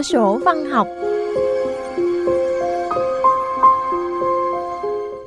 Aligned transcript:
Cửa 0.00 0.04
sổ 0.04 0.40
văn 0.44 0.64
học 0.64 0.88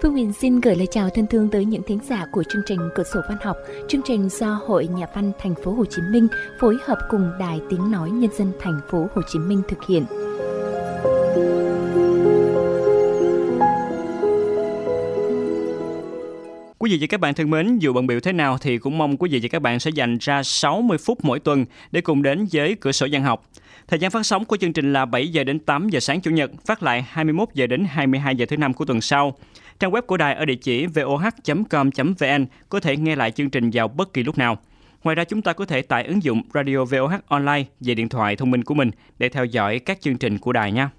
Phương 0.01 0.11
Huyền 0.11 0.33
xin 0.33 0.61
gửi 0.61 0.75
lời 0.75 0.87
chào 0.91 1.09
thân 1.09 1.27
thương 1.27 1.49
tới 1.49 1.65
những 1.65 1.83
thính 1.83 1.99
giả 2.09 2.25
của 2.31 2.43
chương 2.43 2.61
trình 2.65 2.79
Cửa 2.95 3.03
sổ 3.03 3.19
văn 3.29 3.37
học, 3.41 3.57
chương 3.87 4.01
trình 4.05 4.29
do 4.29 4.59
Hội 4.65 4.87
Nhà 4.87 5.05
văn 5.15 5.31
Thành 5.39 5.55
phố 5.63 5.73
Hồ 5.73 5.85
Chí 5.85 6.01
Minh 6.01 6.27
phối 6.59 6.77
hợp 6.85 6.97
cùng 7.09 7.31
Đài 7.39 7.61
Tiếng 7.69 7.91
nói 7.91 8.11
Nhân 8.11 8.31
dân 8.37 8.51
Thành 8.59 8.81
phố 8.89 9.07
Hồ 9.15 9.21
Chí 9.27 9.39
Minh 9.39 9.61
thực 9.67 9.79
hiện. 9.87 10.05
Quý 16.83 16.91
vị 16.91 16.97
và 17.01 17.07
các 17.09 17.19
bạn 17.19 17.33
thân 17.33 17.49
mến, 17.49 17.79
dù 17.79 17.93
bận 17.93 18.07
biểu 18.07 18.19
thế 18.19 18.33
nào 18.33 18.57
thì 18.57 18.77
cũng 18.77 18.97
mong 18.97 19.17
quý 19.17 19.29
vị 19.29 19.39
và 19.41 19.47
các 19.51 19.61
bạn 19.61 19.79
sẽ 19.79 19.91
dành 19.91 20.17
ra 20.21 20.43
60 20.43 20.97
phút 20.97 21.25
mỗi 21.25 21.39
tuần 21.39 21.65
để 21.91 22.01
cùng 22.01 22.21
đến 22.21 22.47
với 22.51 22.75
cửa 22.75 22.91
sổ 22.91 23.07
văn 23.11 23.23
học. 23.23 23.45
Thời 23.87 23.99
gian 23.99 24.11
phát 24.11 24.25
sóng 24.25 24.45
của 24.45 24.57
chương 24.57 24.73
trình 24.73 24.93
là 24.93 25.05
7 25.05 25.27
giờ 25.27 25.43
đến 25.43 25.59
8 25.59 25.89
giờ 25.89 25.99
sáng 25.99 26.21
chủ 26.21 26.31
nhật, 26.31 26.51
phát 26.65 26.83
lại 26.83 27.05
21 27.09 27.49
giờ 27.53 27.67
đến 27.67 27.85
22 27.89 28.35
giờ 28.35 28.45
thứ 28.49 28.57
năm 28.57 28.73
của 28.73 28.85
tuần 28.85 29.01
sau. 29.01 29.37
Trang 29.79 29.91
web 29.91 30.01
của 30.01 30.17
đài 30.17 30.35
ở 30.35 30.45
địa 30.45 30.55
chỉ 30.55 30.85
voh.com.vn 30.85 32.45
có 32.69 32.79
thể 32.79 32.97
nghe 32.97 33.15
lại 33.15 33.31
chương 33.31 33.49
trình 33.49 33.69
vào 33.73 33.87
bất 33.87 34.13
kỳ 34.13 34.23
lúc 34.23 34.37
nào. 34.37 34.57
Ngoài 35.03 35.15
ra 35.15 35.23
chúng 35.23 35.41
ta 35.41 35.53
có 35.53 35.65
thể 35.65 35.81
tải 35.81 36.03
ứng 36.03 36.23
dụng 36.23 36.41
Radio 36.53 36.85
VOH 36.85 37.13
Online 37.27 37.63
về 37.79 37.95
điện 37.95 38.09
thoại 38.09 38.35
thông 38.35 38.51
minh 38.51 38.63
của 38.63 38.73
mình 38.73 38.91
để 39.17 39.29
theo 39.29 39.45
dõi 39.45 39.79
các 39.79 40.01
chương 40.01 40.17
trình 40.17 40.37
của 40.37 40.53
đài 40.53 40.71
nha. 40.71 40.89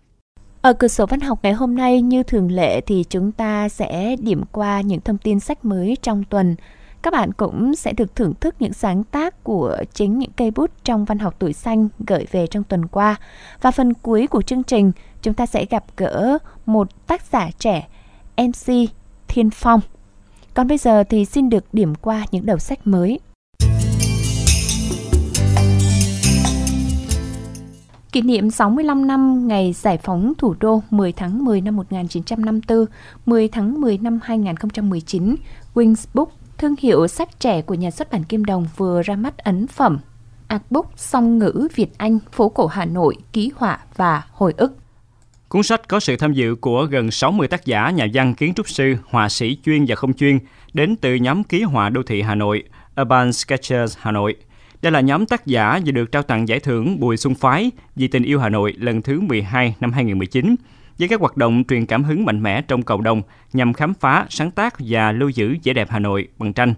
Ở 0.65 0.73
cửa 0.73 0.89
sổ 0.89 1.07
văn 1.07 1.21
học 1.21 1.39
ngày 1.43 1.53
hôm 1.53 1.75
nay 1.75 2.03
như 2.03 2.23
thường 2.23 2.51
lệ 2.51 2.81
thì 2.81 3.05
chúng 3.11 3.33
ta 3.33 3.69
sẽ 3.69 4.17
điểm 4.17 4.43
qua 4.53 4.81
những 4.81 5.01
thông 5.01 5.19
tin 5.19 5.41
sách 5.41 5.65
mới 5.65 5.97
trong 6.03 6.25
tuần. 6.25 6.57
Các 7.03 7.13
bạn 7.13 7.33
cũng 7.33 7.75
sẽ 7.75 7.93
được 7.93 8.17
thưởng 8.17 8.35
thức 8.41 8.55
những 8.59 8.73
sáng 8.73 9.05
tác 9.05 9.45
của 9.45 9.77
chính 9.95 10.19
những 10.19 10.31
cây 10.37 10.51
bút 10.51 10.71
trong 10.85 11.05
văn 11.05 11.19
học 11.19 11.35
tuổi 11.39 11.53
xanh 11.53 11.89
gửi 12.07 12.27
về 12.31 12.47
trong 12.47 12.65
tuần 12.65 12.87
qua. 12.87 13.17
Và 13.61 13.71
phần 13.71 13.95
cuối 13.95 14.27
của 14.27 14.43
chương 14.43 14.63
trình, 14.63 14.93
chúng 15.23 15.35
ta 15.35 15.47
sẽ 15.47 15.65
gặp 15.65 15.85
gỡ 15.97 16.39
một 16.67 17.07
tác 17.07 17.23
giả 17.33 17.51
trẻ, 17.59 17.89
MC 18.37 18.73
Thiên 19.29 19.51
Phong. 19.51 19.81
Còn 20.55 20.69
bây 20.69 20.79
giờ 20.79 21.05
thì 21.05 21.25
xin 21.25 21.51
được 21.51 21.65
điểm 21.73 21.95
qua 21.95 22.25
những 22.31 22.47
đầu 22.47 22.59
sách 22.59 22.87
mới. 22.87 23.21
Kỷ 28.15 28.23
niệm 28.23 28.51
65 28.51 29.07
năm 29.07 29.49
ngày 29.49 29.73
giải 29.73 29.99
phóng 29.99 30.33
thủ 30.39 30.55
đô 30.61 30.83
10 30.91 31.13
tháng 31.13 31.45
10 31.45 31.61
năm 31.61 31.77
1954, 31.77 32.87
10 33.27 33.49
tháng 33.49 33.81
10 33.81 33.99
năm 33.99 34.21
2019, 34.23 35.37
Wings 35.75 36.05
Book, 36.15 36.33
thương 36.59 36.75
hiệu 36.81 37.07
sách 37.09 37.41
trẻ 37.41 37.63
của 37.63 37.75
nhà 37.75 37.91
xuất 37.91 38.13
bản 38.13 38.25
Kim 38.25 38.45
Đồng 38.45 38.67
vừa 38.77 39.03
ra 39.03 39.17
mắt 39.17 39.39
ấn 39.39 39.67
phẩm 39.67 39.99
Artbook 40.49 40.93
song 40.97 41.39
ngữ 41.39 41.69
Việt 41.75 41.99
Anh, 41.99 42.19
phố 42.33 42.49
cổ 42.49 42.67
Hà 42.67 42.85
Nội, 42.85 43.17
ký 43.33 43.53
họa 43.57 43.79
và 43.97 44.23
hồi 44.33 44.55
ức. 44.57 44.77
Cuốn 45.49 45.63
sách 45.63 45.89
có 45.89 46.01
sự 46.01 46.17
tham 46.17 46.33
dự 46.33 46.55
của 46.55 46.85
gần 46.85 47.11
60 47.11 47.49
tác 47.49 47.67
giả, 47.67 47.91
nhà 47.91 48.07
văn, 48.15 48.35
kiến 48.35 48.55
trúc 48.55 48.69
sư, 48.69 48.97
họa 49.11 49.29
sĩ 49.29 49.59
chuyên 49.65 49.85
và 49.89 49.95
không 49.95 50.15
chuyên 50.15 50.39
đến 50.73 50.97
từ 50.97 51.15
nhóm 51.15 51.45
ký 51.45 51.63
họa 51.63 51.89
đô 51.89 52.03
thị 52.03 52.23
Hà 52.23 52.35
Nội, 52.35 52.63
Urban 53.01 53.33
Sketchers 53.33 53.97
Hà 54.01 54.11
Nội– 54.13 54.37
đây 54.85 54.93
là 54.93 55.01
nhóm 55.01 55.27
tác 55.27 55.47
giả 55.47 55.81
vừa 55.87 55.93
được 55.93 56.13
trao 56.13 56.23
tặng 56.23 56.49
giải 56.49 56.61
thưởng 56.61 57.01
Bùi 57.01 57.17
Xuân 57.17 57.35
Phái 57.35 57.71
vì 57.97 58.09
tình 58.09 58.23
yêu 58.23 58.41
Hà 58.41 58.49
Nội 58.49 58.75
lần 58.79 59.03
thứ 59.03 59.21
12 59.21 59.75
năm 59.81 59.93
2019 59.93 60.57
với 60.99 61.09
các 61.09 61.21
hoạt 61.21 61.37
động 61.37 61.65
truyền 61.69 61.87
cảm 61.87 62.05
hứng 62.05 62.25
mạnh 62.25 62.43
mẽ 62.43 62.63
trong 62.63 62.83
cộng 62.83 63.03
đồng 63.03 63.23
nhằm 63.53 63.73
khám 63.73 63.95
phá, 63.95 64.27
sáng 64.29 64.51
tác 64.51 64.75
và 64.79 65.13
lưu 65.13 65.29
giữ 65.29 65.57
vẻ 65.65 65.73
đẹp 65.73 65.89
Hà 65.91 65.99
Nội 65.99 66.29
bằng 66.39 66.53
tranh. 66.53 66.75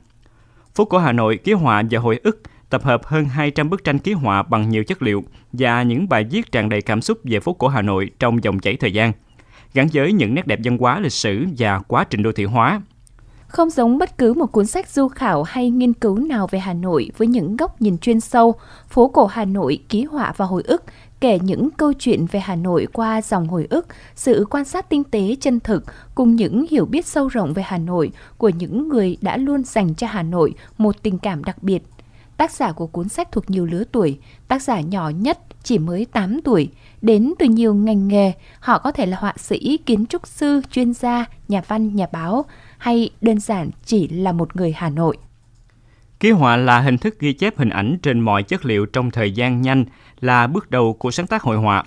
Phố 0.74 0.84
cổ 0.84 0.98
Hà 0.98 1.12
Nội 1.12 1.36
ký 1.36 1.52
họa 1.52 1.82
và 1.90 2.00
hồi 2.00 2.20
ức 2.22 2.42
tập 2.70 2.82
hợp 2.84 3.04
hơn 3.04 3.24
200 3.24 3.70
bức 3.70 3.84
tranh 3.84 3.98
ký 3.98 4.12
họa 4.12 4.42
bằng 4.42 4.68
nhiều 4.68 4.84
chất 4.84 5.02
liệu 5.02 5.24
và 5.52 5.82
những 5.82 6.08
bài 6.08 6.24
viết 6.30 6.52
tràn 6.52 6.68
đầy 6.68 6.82
cảm 6.82 7.00
xúc 7.00 7.18
về 7.24 7.40
phố 7.40 7.52
cổ 7.52 7.68
Hà 7.68 7.82
Nội 7.82 8.10
trong 8.18 8.44
dòng 8.44 8.58
chảy 8.58 8.76
thời 8.76 8.92
gian, 8.92 9.12
gắn 9.74 9.88
với 9.92 10.12
những 10.12 10.34
nét 10.34 10.46
đẹp 10.46 10.58
văn 10.64 10.78
hóa 10.78 11.00
lịch 11.00 11.12
sử 11.12 11.46
và 11.58 11.78
quá 11.78 12.04
trình 12.04 12.22
đô 12.22 12.32
thị 12.32 12.44
hóa– 12.44 12.80
không 13.46 13.70
giống 13.70 13.98
bất 13.98 14.18
cứ 14.18 14.34
một 14.34 14.52
cuốn 14.52 14.66
sách 14.66 14.88
du 14.88 15.08
khảo 15.08 15.42
hay 15.42 15.70
nghiên 15.70 15.92
cứu 15.92 16.18
nào 16.18 16.48
về 16.50 16.58
Hà 16.58 16.72
Nội 16.72 17.10
với 17.16 17.28
những 17.28 17.56
góc 17.56 17.82
nhìn 17.82 17.98
chuyên 17.98 18.20
sâu, 18.20 18.54
phố 18.88 19.08
cổ 19.08 19.26
Hà 19.26 19.44
Nội 19.44 19.78
ký 19.88 20.04
họa 20.04 20.32
và 20.36 20.44
hồi 20.44 20.62
ức 20.62 20.82
kể 21.20 21.38
những 21.42 21.70
câu 21.70 21.92
chuyện 21.92 22.26
về 22.26 22.40
Hà 22.40 22.56
Nội 22.56 22.86
qua 22.92 23.22
dòng 23.22 23.48
hồi 23.48 23.66
ức, 23.70 23.86
sự 24.14 24.46
quan 24.50 24.64
sát 24.64 24.88
tinh 24.88 25.04
tế 25.04 25.36
chân 25.40 25.60
thực 25.60 25.84
cùng 26.14 26.36
những 26.36 26.66
hiểu 26.70 26.86
biết 26.86 27.06
sâu 27.06 27.28
rộng 27.28 27.52
về 27.52 27.62
Hà 27.66 27.78
Nội 27.78 28.10
của 28.38 28.48
những 28.48 28.88
người 28.88 29.16
đã 29.20 29.36
luôn 29.36 29.64
dành 29.64 29.94
cho 29.94 30.06
Hà 30.06 30.22
Nội 30.22 30.54
một 30.78 31.02
tình 31.02 31.18
cảm 31.18 31.44
đặc 31.44 31.62
biệt. 31.62 31.82
Tác 32.36 32.50
giả 32.50 32.72
của 32.72 32.86
cuốn 32.86 33.08
sách 33.08 33.32
thuộc 33.32 33.50
nhiều 33.50 33.66
lứa 33.66 33.84
tuổi, 33.92 34.18
tác 34.48 34.62
giả 34.62 34.80
nhỏ 34.80 35.08
nhất 35.08 35.38
chỉ 35.62 35.78
mới 35.78 36.04
8 36.04 36.40
tuổi, 36.40 36.68
đến 37.02 37.34
từ 37.38 37.46
nhiều 37.46 37.74
ngành 37.74 38.08
nghề, 38.08 38.32
họ 38.60 38.78
có 38.78 38.92
thể 38.92 39.06
là 39.06 39.16
họa 39.16 39.34
sĩ, 39.36 39.78
kiến 39.86 40.06
trúc 40.06 40.26
sư, 40.26 40.60
chuyên 40.70 40.94
gia, 40.94 41.24
nhà 41.48 41.62
văn, 41.68 41.96
nhà 41.96 42.06
báo, 42.12 42.44
hay 42.86 43.10
đơn 43.20 43.40
giản 43.40 43.70
chỉ 43.84 44.08
là 44.08 44.32
một 44.32 44.56
người 44.56 44.72
Hà 44.76 44.90
Nội. 44.90 45.16
Ký 46.20 46.30
họa 46.30 46.56
là 46.56 46.80
hình 46.80 46.98
thức 46.98 47.20
ghi 47.20 47.32
chép 47.32 47.58
hình 47.58 47.68
ảnh 47.68 47.98
trên 48.02 48.20
mọi 48.20 48.42
chất 48.42 48.64
liệu 48.64 48.86
trong 48.86 49.10
thời 49.10 49.32
gian 49.32 49.62
nhanh, 49.62 49.84
là 50.20 50.46
bước 50.46 50.70
đầu 50.70 50.92
của 50.92 51.10
sáng 51.10 51.26
tác 51.26 51.42
hội 51.42 51.56
họa. 51.56 51.84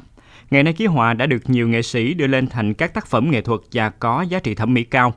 Ngày 0.52 0.64
nay 0.64 0.74
ký 0.74 0.86
họa 0.86 1.14
đã 1.14 1.26
được 1.26 1.50
nhiều 1.50 1.68
nghệ 1.68 1.82
sĩ 1.82 2.14
đưa 2.14 2.28
lên 2.28 2.48
thành 2.48 2.74
các 2.74 2.94
tác 2.94 3.08
phẩm 3.08 3.32
nghệ 3.32 3.42
thuật 3.42 3.60
và 3.74 3.90
có 3.90 4.22
giá 4.22 4.40
trị 4.40 4.56
thẩm 4.56 4.74
mỹ 4.74 4.84
cao. 4.84 5.14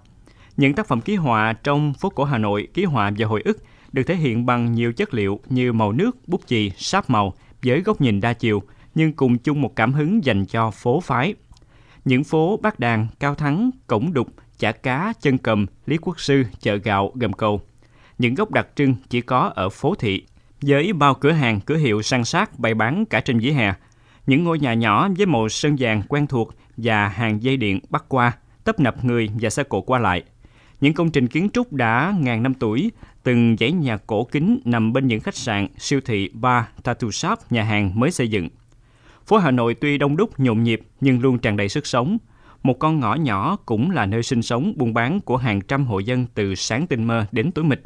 Những 0.57 0.75
tác 0.75 0.89
phẩm 0.89 1.01
ký 1.01 1.17
họa 1.17 1.53
trong 1.53 1.95
phố 1.95 2.11
cổ 2.11 2.25
Hà 2.25 2.39
Nội, 2.39 2.69
ký 2.75 2.85
họa 2.85 3.13
và 3.19 3.27
hồi 3.27 3.43
ức 3.45 3.65
được 3.93 4.03
thể 4.03 4.17
hiện 4.17 4.47
bằng 4.47 4.73
nhiều 4.73 4.93
chất 4.93 5.15
liệu 5.15 5.41
như 5.49 5.73
màu 5.73 5.93
nước, 5.93 6.17
bút 6.27 6.41
chì, 6.47 6.71
sáp 6.77 7.11
màu 7.11 7.33
với 7.63 7.81
góc 7.81 8.01
nhìn 8.01 8.21
đa 8.21 8.33
chiều, 8.33 8.63
nhưng 8.95 9.13
cùng 9.13 9.39
chung 9.39 9.61
một 9.61 9.77
cảm 9.77 9.93
hứng 9.93 10.25
dành 10.25 10.47
cho 10.47 10.71
phố 10.71 11.01
phái. 11.01 11.35
Những 12.05 12.25
phố 12.25 12.57
Bát 12.63 12.81
Đàn, 12.81 13.07
Cao 13.21 13.35
Thắng, 13.35 13.71
Cổng 13.87 14.13
Đục, 14.13 14.29
chả 14.63 14.73
cá, 14.73 15.13
chân 15.21 15.39
cầm, 15.39 15.67
Lý 15.87 15.97
Quốc 15.97 16.21
Sư, 16.21 16.45
chợ 16.61 16.77
gạo, 16.77 17.13
gầm 17.15 17.33
cầu. 17.33 17.61
Những 18.19 18.35
gốc 18.35 18.51
đặc 18.51 18.69
trưng 18.77 18.95
chỉ 19.09 19.21
có 19.21 19.53
ở 19.55 19.69
phố 19.69 19.95
thị, 19.95 20.23
với 20.61 20.93
bao 20.93 21.15
cửa 21.15 21.33
hàng, 21.33 21.61
cửa 21.61 21.77
hiệu 21.77 22.03
sang 22.03 22.25
sát 22.25 22.59
bày 22.59 22.75
bán 22.75 23.05
cả 23.07 23.21
trên 23.21 23.39
vỉa 23.39 23.51
hè. 23.51 23.75
Những 24.27 24.45
ngôi 24.45 24.59
nhà 24.59 24.75
nhỏ 24.75 25.09
với 25.17 25.27
màu 25.27 25.49
sơn 25.49 25.77
vàng 25.79 26.03
quen 26.09 26.27
thuộc 26.27 26.55
và 26.77 27.09
hàng 27.09 27.43
dây 27.43 27.57
điện 27.57 27.81
bắt 27.91 28.05
qua, 28.09 28.33
tấp 28.65 28.81
nập 28.81 29.05
người 29.05 29.31
và 29.41 29.51
xe 29.51 29.63
cộ 29.63 29.81
qua 29.81 29.99
lại. 29.99 30.23
Những 30.81 30.95
công 30.95 31.11
trình 31.11 31.29
kiến 31.29 31.51
trúc 31.53 31.73
đã 31.73 32.15
ngàn 32.21 32.43
năm 32.43 32.55
tuổi, 32.55 32.91
từng 33.23 33.57
dãy 33.61 33.73
nhà 33.73 33.97
cổ 33.97 34.25
kính 34.25 34.61
nằm 34.65 34.93
bên 34.93 35.07
những 35.07 35.21
khách 35.21 35.37
sạn, 35.37 35.67
siêu 35.79 36.01
thị, 36.05 36.31
bar, 36.35 36.65
tattoo 36.83 37.11
shop, 37.11 37.39
nhà 37.53 37.63
hàng 37.63 38.01
mới 38.01 38.11
xây 38.11 38.29
dựng. 38.29 38.49
Phố 39.27 39.37
Hà 39.37 39.51
Nội 39.51 39.75
tuy 39.75 39.99
đông 39.99 40.17
đúc, 40.17 40.41
nhộn 40.41 40.63
nhịp 40.63 40.81
nhưng 41.01 41.21
luôn 41.21 41.39
tràn 41.39 41.57
đầy 41.57 41.69
sức 41.69 41.87
sống, 41.87 42.19
một 42.63 42.79
con 42.79 43.01
ngõ 43.01 43.15
nhỏ 43.15 43.57
cũng 43.67 43.91
là 43.91 44.07
nơi 44.07 44.23
sinh 44.23 44.43
sống 44.43 44.73
buôn 44.77 44.95
bán 44.95 45.21
của 45.21 45.37
hàng 45.37 45.61
trăm 45.61 45.87
hộ 45.87 45.99
dân 45.99 46.27
từ 46.35 46.55
sáng 46.55 46.87
tinh 46.87 47.05
mơ 47.05 47.25
đến 47.33 47.53
tối 47.53 47.65
mịt. 47.65 47.81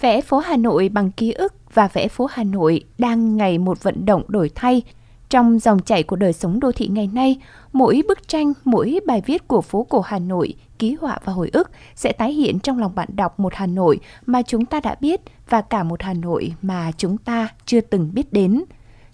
Vẽ 0.00 0.20
phố 0.20 0.38
Hà 0.38 0.56
Nội 0.56 0.88
bằng 0.88 1.10
ký 1.10 1.32
ức 1.32 1.54
và 1.74 1.88
vẽ 1.88 2.08
phố 2.08 2.26
Hà 2.30 2.44
Nội 2.44 2.84
đang 2.98 3.36
ngày 3.36 3.58
một 3.58 3.82
vận 3.82 4.06
động 4.06 4.22
đổi 4.28 4.50
thay. 4.54 4.82
Trong 5.30 5.58
dòng 5.58 5.82
chảy 5.82 6.02
của 6.02 6.16
đời 6.16 6.32
sống 6.32 6.60
đô 6.60 6.72
thị 6.72 6.88
ngày 6.88 7.06
nay, 7.12 7.36
mỗi 7.72 8.02
bức 8.08 8.28
tranh, 8.28 8.52
mỗi 8.64 9.00
bài 9.06 9.22
viết 9.26 9.48
của 9.48 9.60
phố 9.60 9.86
cổ 9.88 10.00
Hà 10.00 10.18
Nội, 10.18 10.54
ký 10.78 10.96
họa 11.00 11.18
và 11.24 11.32
hồi 11.32 11.50
ức 11.52 11.70
sẽ 11.94 12.12
tái 12.12 12.32
hiện 12.32 12.58
trong 12.58 12.78
lòng 12.78 12.94
bạn 12.94 13.08
đọc 13.12 13.40
một 13.40 13.54
Hà 13.54 13.66
Nội 13.66 14.00
mà 14.26 14.42
chúng 14.42 14.64
ta 14.64 14.80
đã 14.80 14.96
biết 15.00 15.20
và 15.48 15.60
cả 15.60 15.82
một 15.82 16.02
Hà 16.02 16.14
Nội 16.14 16.54
mà 16.62 16.92
chúng 16.96 17.18
ta 17.18 17.48
chưa 17.66 17.80
từng 17.80 18.10
biết 18.14 18.32
đến. 18.32 18.64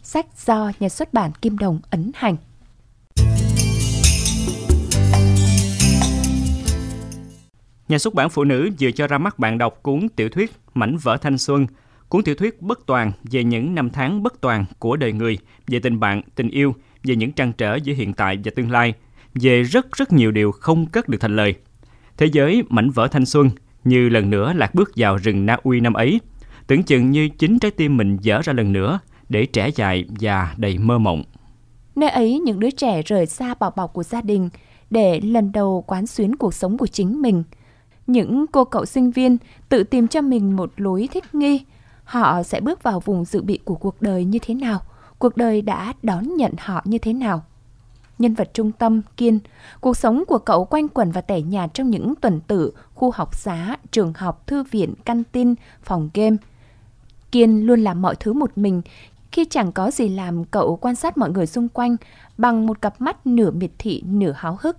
Sách 0.03 0.27
do 0.47 0.73
nhà 0.81 0.89
xuất 0.89 1.15
bản 1.15 1.31
Kim 1.43 1.59
Đồng 1.59 1.81
ấn 1.91 2.11
hành. 2.15 2.37
Nhà 7.89 7.99
xuất 7.99 8.15
bản 8.15 8.31
Phụ 8.31 8.45
nữ 8.45 8.71
vừa 8.81 8.91
cho 8.91 9.07
ra 9.07 9.19
mắt 9.19 9.39
bạn 9.39 9.59
đọc 9.59 9.83
cuốn 9.83 10.09
tiểu 10.17 10.29
thuyết 10.29 10.53
Mảnh 10.75 10.97
vỡ 10.97 11.17
thanh 11.17 11.39
xuân, 11.39 11.67
cuốn 12.09 12.23
tiểu 12.23 12.35
thuyết 12.35 12.63
bất 12.63 12.87
toàn 12.87 13.13
về 13.31 13.45
những 13.45 13.75
năm 13.75 13.91
tháng 13.91 14.23
bất 14.23 14.41
toàn 14.41 14.65
của 14.79 14.97
đời 14.97 15.13
người, 15.13 15.39
về 15.67 15.79
tình 15.79 16.01
bạn, 16.01 16.23
tình 16.35 16.49
yêu, 16.49 16.75
về 17.05 17.17
những 17.17 17.33
trăn 17.33 17.53
trở 17.53 17.77
giữa 17.77 17.95
hiện 17.95 18.13
tại 18.13 18.39
và 18.45 18.53
tương 18.57 18.71
lai, 18.71 18.95
về 19.35 19.63
rất 19.63 19.93
rất 19.93 20.13
nhiều 20.13 20.31
điều 20.31 20.53
không 20.53 20.87
cất 20.87 21.09
được 21.09 21.19
thành 21.21 21.37
lời. 21.37 21.55
Thế 22.17 22.27
giới 22.27 22.63
mảnh 22.69 22.91
vỡ 22.91 23.09
thanh 23.09 23.27
xuân 23.27 23.51
như 23.85 24.09
lần 24.09 24.31
nữa 24.31 24.53
lạc 24.57 24.75
bước 24.75 24.93
vào 24.97 25.17
rừng 25.17 25.47
Na 25.47 25.57
Uy 25.63 25.81
năm 25.81 25.93
ấy, 25.93 26.21
tưởng 26.67 26.83
chừng 26.83 27.11
như 27.11 27.29
chính 27.29 27.59
trái 27.59 27.71
tim 27.71 27.97
mình 27.97 28.17
dở 28.21 28.41
ra 28.45 28.53
lần 28.53 28.73
nữa 28.73 28.99
để 29.29 29.47
trẻ 29.47 29.69
dài 29.77 30.05
và 30.21 30.55
đầy 30.57 30.79
mơ 30.79 30.99
mộng. 30.99 31.25
Nơi 31.97 32.11
ấy 32.11 32.41
những 32.41 32.61
đứa 32.61 32.71
trẻ 32.71 33.03
rời 33.03 33.27
xa 33.27 33.55
bảo 33.55 33.73
bọc 33.77 33.93
của 33.93 34.03
gia 34.03 34.21
đình 34.21 34.49
để 34.91 35.21
lần 35.21 35.53
đầu 35.53 35.85
quán 35.87 36.07
xuyến 36.07 36.37
cuộc 36.37 36.55
sống 36.55 36.79
của 36.79 36.87
chính 36.87 37.23
mình– 37.23 37.43
những 38.13 38.47
cô 38.47 38.65
cậu 38.65 38.87
sinh 38.87 39.11
viên 39.11 39.37
tự 39.69 39.83
tìm 39.85 40.09
cho 40.09 40.21
mình 40.21 40.57
một 40.57 40.73
lối 40.77 41.09
thích 41.13 41.35
nghi. 41.35 41.65
Họ 42.05 42.43
sẽ 42.43 42.61
bước 42.61 42.83
vào 42.83 43.01
vùng 43.01 43.25
dự 43.25 43.43
bị 43.43 43.59
của 43.65 43.75
cuộc 43.75 44.03
đời 44.03 44.25
như 44.25 44.39
thế 44.43 44.55
nào? 44.55 44.81
Cuộc 45.19 45.37
đời 45.37 45.63
đã 45.63 45.93
đón 46.03 46.37
nhận 46.37 46.53
họ 46.59 46.83
như 46.85 46.99
thế 46.99 47.13
nào? 47.13 47.43
Nhân 48.19 48.35
vật 48.35 48.51
trung 48.55 48.73
tâm, 48.73 49.03
Kiên, 49.17 49.39
cuộc 49.81 49.97
sống 49.97 50.25
của 50.29 50.39
cậu 50.39 50.65
quanh 50.65 50.89
quẩn 50.89 51.11
và 51.11 51.21
tẻ 51.21 51.41
nhạt 51.41 51.75
trong 51.75 51.91
những 51.91 52.15
tuần 52.21 52.41
tự, 52.41 52.73
khu 52.95 53.11
học 53.11 53.35
xá, 53.35 53.77
trường 53.91 54.13
học, 54.17 54.47
thư 54.47 54.63
viện, 54.63 54.95
căn 55.05 55.23
tin, 55.33 55.55
phòng 55.83 56.11
game. 56.15 56.37
Kiên 57.33 57.67
luôn 57.67 57.81
làm 57.81 58.03
mọi 58.03 58.17
thứ 58.17 58.33
một 58.33 58.51
mình, 58.57 58.83
Khi 59.33 59.45
chẳng 59.45 59.73
có 59.73 59.91
gì 59.91 60.09
làm, 60.09 60.45
cậu 60.45 60.77
quan 60.77 60.95
sát 60.95 61.19
mọi 61.19 61.31
người 61.31 61.47
xung 61.47 61.69
quanh 61.69 61.97
bằng 62.39 62.67
một 62.67 62.83
cặp 62.83 63.01
mắt 63.01 63.27
nửa 63.27 63.51
miệt 63.51 63.71
thị, 63.79 64.03
nửa 64.07 64.33
háo 64.37 64.59
hức. 64.61 64.77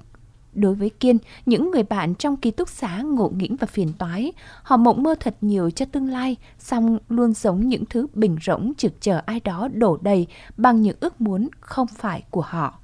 Đối 0.54 0.76
với 0.76 0.90
Kiên, 0.90 1.18
những 1.46 1.72
người 1.72 1.84
bạn 1.84 2.16
trong 2.16 2.38
ký 2.38 2.52
túc 2.52 2.70
xá 2.70 3.02
ngộ 3.02 3.30
nghĩnh 3.30 3.56
và 3.56 3.68
phiền 3.68 3.94
toái, 3.98 4.34
họ 4.64 4.78
mộng 4.78 5.04
mơ 5.04 5.16
thật 5.20 5.36
nhiều 5.42 5.70
cho 5.70 5.86
tương 5.86 6.10
lai, 6.10 6.36
song 6.60 6.98
luôn 7.10 7.34
giống 7.34 7.68
những 7.68 7.86
thứ 7.86 8.08
bình 8.14 8.38
rỗng 8.46 8.74
trực 8.78 9.02
chờ 9.02 9.22
ai 9.26 9.40
đó 9.40 9.68
đổ 9.74 9.98
đầy 10.02 10.28
bằng 10.58 10.82
những 10.82 10.98
ước 11.00 11.22
muốn 11.22 11.50
không 11.60 11.88
phải 11.88 12.24
của 12.30 12.42
họ. 12.42 12.80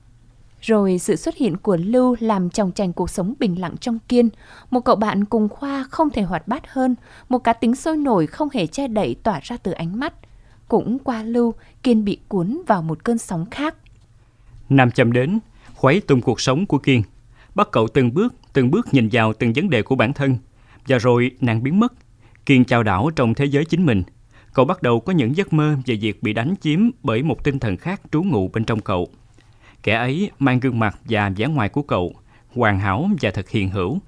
Rồi 0.62 1.00
sự 1.00 1.16
xuất 1.16 1.36
hiện 1.36 1.57
của 1.57 1.77
Lưu 1.77 2.16
làm 2.19 2.50
trong 2.50 2.71
chành 2.71 2.94
cuộc 2.94 3.10
sống 3.10 3.33
bình 3.39 3.62
lặng 3.62 3.75
trong 3.77 4.00
Kiên. 4.07 4.30
Một 4.69 4.80
cậu 4.80 4.95
bạn 4.95 5.25
cùng 5.25 5.50
khoa 5.50 5.86
không 5.89 6.10
thể 6.10 6.21
hoạt 6.21 6.48
bát 6.48 6.63
hơn, 6.68 6.95
một 7.30 7.39
cá 7.39 7.54
tính 7.54 7.75
sôi 7.75 7.98
nổi 7.98 8.27
không 8.27 8.50
hề 8.54 8.68
che 8.68 8.88
đậy 8.88 9.16
tỏa 9.24 9.39
ra 9.44 9.57
từ 9.63 9.71
ánh 9.71 10.00
mắt. 10.00 10.13
Cũng 10.68 11.00
qua 11.00 11.24
Lưu, 11.24 11.54
Kiên 11.83 12.06
bị 12.06 12.18
cuốn 12.27 12.62
vào 12.68 12.81
một 12.81 13.04
cơn 13.04 13.18
sóng 13.18 13.45
khác. 13.51 13.75
Nam 14.69 14.92
chậm 14.92 15.12
đến, 15.12 15.39
khuấy 15.75 16.01
tung 16.01 16.21
cuộc 16.21 16.42
sống 16.42 16.66
của 16.66 16.77
Kiên. 16.77 17.04
Bắt 17.55 17.67
cậu 17.71 17.87
từng 17.87 18.13
bước, 18.13 18.35
từng 18.53 18.71
bước 18.71 18.93
nhìn 18.93 19.09
vào 19.11 19.33
từng 19.33 19.53
vấn 19.55 19.69
đề 19.69 19.81
của 19.81 19.95
bản 19.95 20.13
thân. 20.13 20.37
Và 20.87 20.97
rồi 20.97 21.31
nàng 21.41 21.63
biến 21.63 21.79
mất. 21.79 21.93
Kiên 22.45 22.65
chào 22.65 22.83
đảo 22.83 23.09
trong 23.15 23.33
thế 23.33 23.45
giới 23.45 23.65
chính 23.65 23.85
mình. 23.85 24.03
Cậu 24.53 24.65
bắt 24.65 24.81
đầu 24.81 24.99
có 24.99 25.13
những 25.13 25.35
giấc 25.35 25.53
mơ 25.53 25.75
về 25.85 25.95
việc 25.95 26.23
bị 26.23 26.33
đánh 26.33 26.55
chiếm 26.61 26.89
bởi 27.03 27.23
một 27.23 27.43
tinh 27.43 27.59
thần 27.59 27.77
khác 27.77 28.01
trú 28.11 28.23
ngụ 28.23 28.47
bên 28.47 28.63
trong 28.63 28.79
cậu. 28.79 29.07
Kẻ 29.83 29.95
ấy 29.95 30.31
mang 30.39 30.59
gương 30.59 30.79
mặt 30.79 30.99
và 31.09 31.29
vẻ 31.29 31.47
ngoài 31.47 31.69
của 31.69 31.81
cậu, 31.81 32.13
hoàn 32.55 32.79
hảo 32.79 33.09
và 33.21 33.31
thật 33.31 33.49
hiền 33.49 33.69
hữu. 33.69 33.99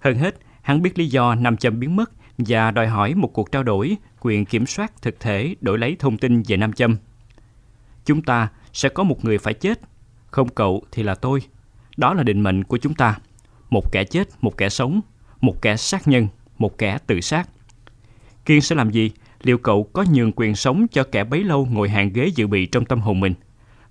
Hơn 0.00 0.18
hết, 0.18 0.36
hắn 0.62 0.82
biết 0.82 0.98
lý 0.98 1.06
do 1.06 1.34
Nam 1.34 1.56
Châm 1.56 1.80
biến 1.80 1.96
mất 1.96 2.10
và 2.38 2.70
đòi 2.70 2.86
hỏi 2.86 3.14
một 3.14 3.32
cuộc 3.32 3.52
trao 3.52 3.62
đổi, 3.62 3.96
quyền 4.20 4.44
kiểm 4.44 4.66
soát 4.66 5.02
thực 5.02 5.20
thể 5.20 5.54
đổi 5.60 5.78
lấy 5.78 5.96
thông 5.98 6.18
tin 6.18 6.42
về 6.42 6.56
Nam 6.56 6.72
Châm. 6.72 6.96
Chúng 8.04 8.22
ta 8.22 8.48
sẽ 8.72 8.88
có 8.88 9.02
một 9.02 9.24
người 9.24 9.38
phải 9.38 9.54
chết, 9.54 9.80
không 10.26 10.48
cậu 10.48 10.82
thì 10.92 11.02
là 11.02 11.14
tôi. 11.14 11.40
Đó 11.96 12.14
là 12.14 12.22
định 12.22 12.40
mệnh 12.40 12.64
của 12.64 12.76
chúng 12.76 12.94
ta. 12.94 13.18
Một 13.70 13.92
kẻ 13.92 14.04
chết, 14.04 14.28
một 14.40 14.56
kẻ 14.56 14.68
sống, 14.68 15.00
một 15.40 15.62
kẻ 15.62 15.76
sát 15.76 16.08
nhân, 16.08 16.28
một 16.58 16.78
kẻ 16.78 16.98
tự 17.06 17.20
sát. 17.20 17.48
Kiên 18.44 18.60
sẽ 18.60 18.74
làm 18.74 18.90
gì? 18.90 19.10
Liệu 19.42 19.58
cậu 19.58 19.84
có 19.92 20.04
nhường 20.12 20.32
quyền 20.32 20.54
sống 20.54 20.86
cho 20.88 21.04
kẻ 21.12 21.24
bấy 21.24 21.44
lâu 21.44 21.68
ngồi 21.70 21.88
hàng 21.88 22.12
ghế 22.12 22.26
dự 22.26 22.46
bị 22.46 22.66
trong 22.66 22.84
tâm 22.84 23.00
hồn 23.00 23.20
mình? 23.20 23.34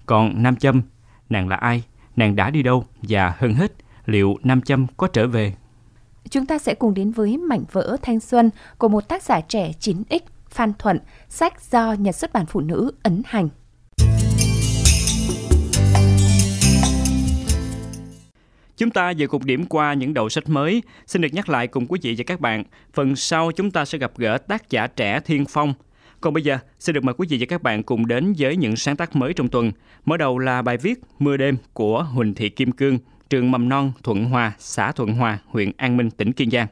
Còn 0.06 0.44
Nam 0.44 0.56
Châm 0.56 0.82
nàng 1.30 1.48
là 1.48 1.56
ai, 1.56 1.84
nàng 2.16 2.36
đã 2.36 2.50
đi 2.50 2.64
đâu 2.64 2.86
và 3.02 3.36
hơn 3.38 3.54
hết, 3.54 3.72
liệu 4.06 4.38
Nam 4.44 4.62
Châm 4.62 4.88
có 4.98 5.08
trở 5.08 5.28
về? 5.28 5.54
Chúng 6.30 6.46
ta 6.46 6.58
sẽ 6.58 6.76
cùng 6.76 6.94
đến 6.94 7.12
với 7.12 7.38
mảnh 7.38 7.64
vỡ 7.72 7.98
thanh 8.02 8.20
xuân 8.20 8.50
của 8.78 8.88
một 8.88 9.08
tác 9.08 9.24
giả 9.24 9.42
trẻ 9.42 9.72
9X 9.80 10.20
Phan 10.50 10.74
Thuận, 10.80 11.00
sách 11.30 11.62
do 11.72 11.94
Nhà 11.94 12.12
xuất 12.12 12.34
bản 12.34 12.46
Phụ 12.46 12.62
nữ 12.62 12.92
ấn 13.04 13.22
hành. 13.26 13.50
Chúng 18.78 18.90
ta 18.90 19.14
vừa 19.18 19.28
cùng 19.28 19.46
điểm 19.46 19.66
qua 19.66 19.94
những 19.94 20.14
đầu 20.14 20.30
sách 20.30 20.50
mới. 20.50 20.84
Xin 21.08 21.22
được 21.22 21.34
nhắc 21.34 21.50
lại 21.50 21.68
cùng 21.68 21.86
quý 21.88 22.00
vị 22.04 22.16
và 22.18 22.24
các 22.28 22.40
bạn, 22.40 22.64
phần 22.94 23.16
sau 23.16 23.52
chúng 23.52 23.72
ta 23.72 23.86
sẽ 23.86 23.98
gặp 23.98 24.12
gỡ 24.18 24.38
tác 24.38 24.70
giả 24.70 24.88
trẻ 24.88 25.20
Thiên 25.20 25.46
Phong– 25.46 25.74
còn 26.26 26.34
bây 26.34 26.44
giờ, 26.44 26.58
xin 26.80 26.96
được 26.96 27.04
mời 27.04 27.16
quý 27.18 27.28
vị 27.30 27.38
và 27.40 27.46
các 27.50 27.64
bạn 27.64 27.84
cùng 27.84 28.08
đến 28.08 28.34
với 28.38 28.58
những 28.58 28.76
sáng 28.76 28.96
tác 28.96 29.16
mới 29.16 29.34
trong 29.34 29.48
tuần. 29.48 29.72
Mở 30.06 30.18
đầu 30.18 30.40
là 30.40 30.62
bài 30.62 30.78
viết 30.78 31.00
Mưa 31.20 31.38
đêm 31.38 31.58
của 31.74 32.04
Huỳnh 32.04 32.34
Thị 32.34 32.50
Kim 32.50 32.72
Cương, 32.72 32.98
trường 33.30 33.52
mầm 33.52 33.70
non 33.70 33.92
Thuận 34.04 34.26
Hòa, 34.26 34.54
xã 34.60 34.92
Thuận 34.92 35.14
Hòa, 35.14 35.40
huyện 35.46 35.72
An 35.78 35.98
Minh, 35.98 36.12
tỉnh 36.12 36.34
Kiên 36.34 36.52
Giang. 36.52 36.68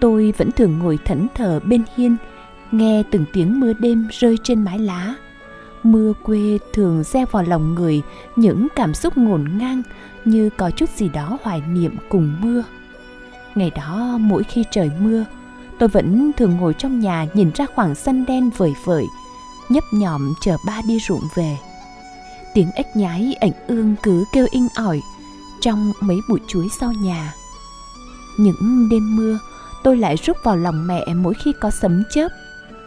Tôi 0.00 0.32
vẫn 0.38 0.50
thường 0.50 0.78
ngồi 0.78 0.98
thẫn 1.04 1.26
thờ 1.34 1.60
bên 1.64 1.82
hiên, 1.96 2.16
nghe 2.72 3.02
từng 3.10 3.24
tiếng 3.32 3.60
mưa 3.60 3.72
đêm 3.72 4.08
rơi 4.12 4.38
trên 4.42 4.62
mái 4.62 4.78
lá 4.78 5.14
Mưa 5.82 6.12
quê 6.22 6.58
thường 6.72 7.02
gieo 7.02 7.26
vào 7.30 7.42
lòng 7.42 7.74
người 7.74 8.02
những 8.36 8.68
cảm 8.76 8.94
xúc 8.94 9.16
ngổn 9.16 9.58
ngang 9.58 9.82
như 10.24 10.50
có 10.56 10.70
chút 10.70 10.90
gì 10.96 11.08
đó 11.08 11.38
hoài 11.42 11.60
niệm 11.60 11.96
cùng 12.08 12.36
mưa. 12.40 12.62
Ngày 13.54 13.70
đó 13.70 14.18
mỗi 14.20 14.44
khi 14.44 14.64
trời 14.70 14.90
mưa, 15.00 15.24
tôi 15.78 15.88
vẫn 15.88 16.30
thường 16.36 16.56
ngồi 16.56 16.74
trong 16.74 17.00
nhà 17.00 17.26
nhìn 17.34 17.50
ra 17.54 17.66
khoảng 17.74 17.94
sân 17.94 18.26
đen 18.26 18.50
vời 18.56 18.72
vợi, 18.84 19.06
nhấp 19.68 19.84
nhòm 19.92 20.34
chờ 20.40 20.56
ba 20.66 20.80
đi 20.88 20.98
ruộng 21.08 21.24
về. 21.34 21.56
Tiếng 22.54 22.70
ếch 22.74 22.96
nhái 22.96 23.34
ảnh 23.40 23.52
ương 23.66 23.94
cứ 24.02 24.24
kêu 24.32 24.46
inh 24.50 24.68
ỏi 24.74 25.00
trong 25.60 25.92
mấy 26.00 26.16
bụi 26.28 26.40
chuối 26.48 26.68
sau 26.80 26.92
nhà. 26.92 27.34
Những 28.38 28.88
đêm 28.90 29.16
mưa, 29.16 29.38
tôi 29.84 29.96
lại 29.96 30.16
rút 30.16 30.36
vào 30.44 30.56
lòng 30.56 30.86
mẹ 30.86 31.06
mỗi 31.14 31.34
khi 31.34 31.52
có 31.60 31.70
sấm 31.70 32.04
chớp, 32.10 32.28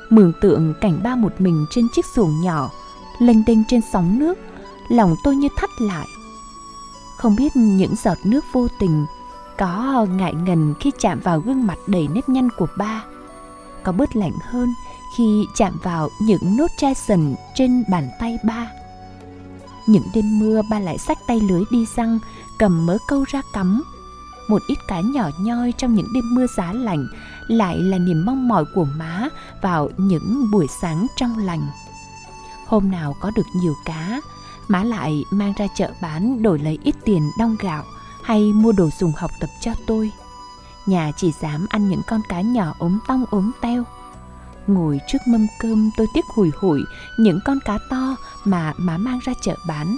mường 0.10 0.34
tượng 0.42 0.74
cảnh 0.82 1.00
ba 1.04 1.16
một 1.16 1.42
mình 1.42 1.66
trên 1.70 1.88
chiếc 1.96 2.06
xuồng 2.06 2.42
nhỏ 2.42 2.70
lênh 3.20 3.46
đênh 3.46 3.64
trên 3.68 3.82
sóng 3.94 4.20
nước 4.20 4.38
lòng 4.90 5.16
tôi 5.24 5.36
như 5.36 5.48
thắt 5.58 5.70
lại. 5.82 6.08
Không 7.18 7.36
biết 7.36 7.56
những 7.56 7.96
giọt 8.04 8.18
nước 8.26 8.46
vô 8.54 8.68
tình 8.80 9.06
có 9.58 10.06
ngại 10.16 10.34
ngần 10.34 10.74
khi 10.80 10.92
chạm 11.00 11.20
vào 11.20 11.40
gương 11.40 11.68
mặt 11.68 11.78
đầy 11.88 12.08
nếp 12.08 12.30
nhăn 12.30 12.50
của 12.58 12.68
ba. 12.78 13.04
Có 13.84 13.92
bớt 13.92 14.16
lạnh 14.16 14.34
hơn 14.42 14.74
khi 15.18 15.46
chạm 15.56 15.78
vào 15.84 16.10
những 16.22 16.58
nốt 16.58 16.68
chai 16.78 16.94
sần 16.96 17.36
trên 17.56 17.84
bàn 17.90 18.10
tay 18.20 18.38
ba. 18.44 18.72
Những 19.88 20.04
đêm 20.14 20.40
mưa 20.40 20.62
ba 20.70 20.80
lại 20.80 20.98
xách 20.98 21.18
tay 21.28 21.40
lưới 21.40 21.64
đi 21.72 21.86
răng 21.96 22.20
cầm 22.60 22.86
mớ 22.86 22.98
câu 23.08 23.24
ra 23.28 23.42
cắm 23.54 23.84
một 24.52 24.62
ít 24.68 24.78
cá 24.88 25.00
nhỏ 25.00 25.30
nhoi 25.40 25.74
trong 25.78 25.96
những 25.96 26.14
đêm 26.14 26.24
mưa 26.36 26.48
giá 26.48 26.74
lạnh 26.74 27.08
lại 27.48 27.80
là 27.80 27.98
niềm 27.98 28.26
mong 28.26 28.48
mỏi 28.48 28.66
của 28.76 28.86
má 28.98 29.30
vào 29.62 29.90
những 29.98 30.52
buổi 30.52 30.68
sáng 30.82 31.08
trong 31.16 31.38
lành 31.38 31.62
Hôm 32.72 32.92
nào 32.92 33.16
có 33.20 33.32
được 33.36 33.46
nhiều 33.56 33.76
cá, 33.86 34.22
má 34.68 34.84
lại 34.84 35.24
mang 35.32 35.54
ra 35.58 35.68
chợ 35.76 35.92
bán 36.02 36.44
đổi 36.44 36.60
lấy 36.60 36.80
ít 36.84 36.96
tiền 37.06 37.32
đong 37.40 37.56
gạo 37.60 37.84
hay 38.24 38.54
mua 38.54 38.72
đồ 38.72 38.90
dùng 39.00 39.12
học 39.18 39.32
tập 39.40 39.50
cho 39.62 39.72
tôi. 39.88 40.12
Nhà 40.86 41.12
chỉ 41.18 41.32
dám 41.42 41.66
ăn 41.70 41.90
những 41.90 42.02
con 42.08 42.22
cá 42.30 42.42
nhỏ 42.42 42.74
ốm 42.80 43.00
tong 43.08 43.26
ốm 43.30 43.52
teo. 43.62 43.84
Ngồi 44.68 45.00
trước 45.08 45.18
mâm 45.28 45.48
cơm 45.60 45.90
tôi 45.98 46.08
tiếc 46.14 46.26
hủi 46.26 46.52
hủi 46.58 46.82
những 47.20 47.40
con 47.46 47.60
cá 47.66 47.80
to 47.90 48.16
mà 48.44 48.74
má 48.78 48.98
mang 48.98 49.20
ra 49.24 49.34
chợ 49.42 49.56
bán. 49.68 49.98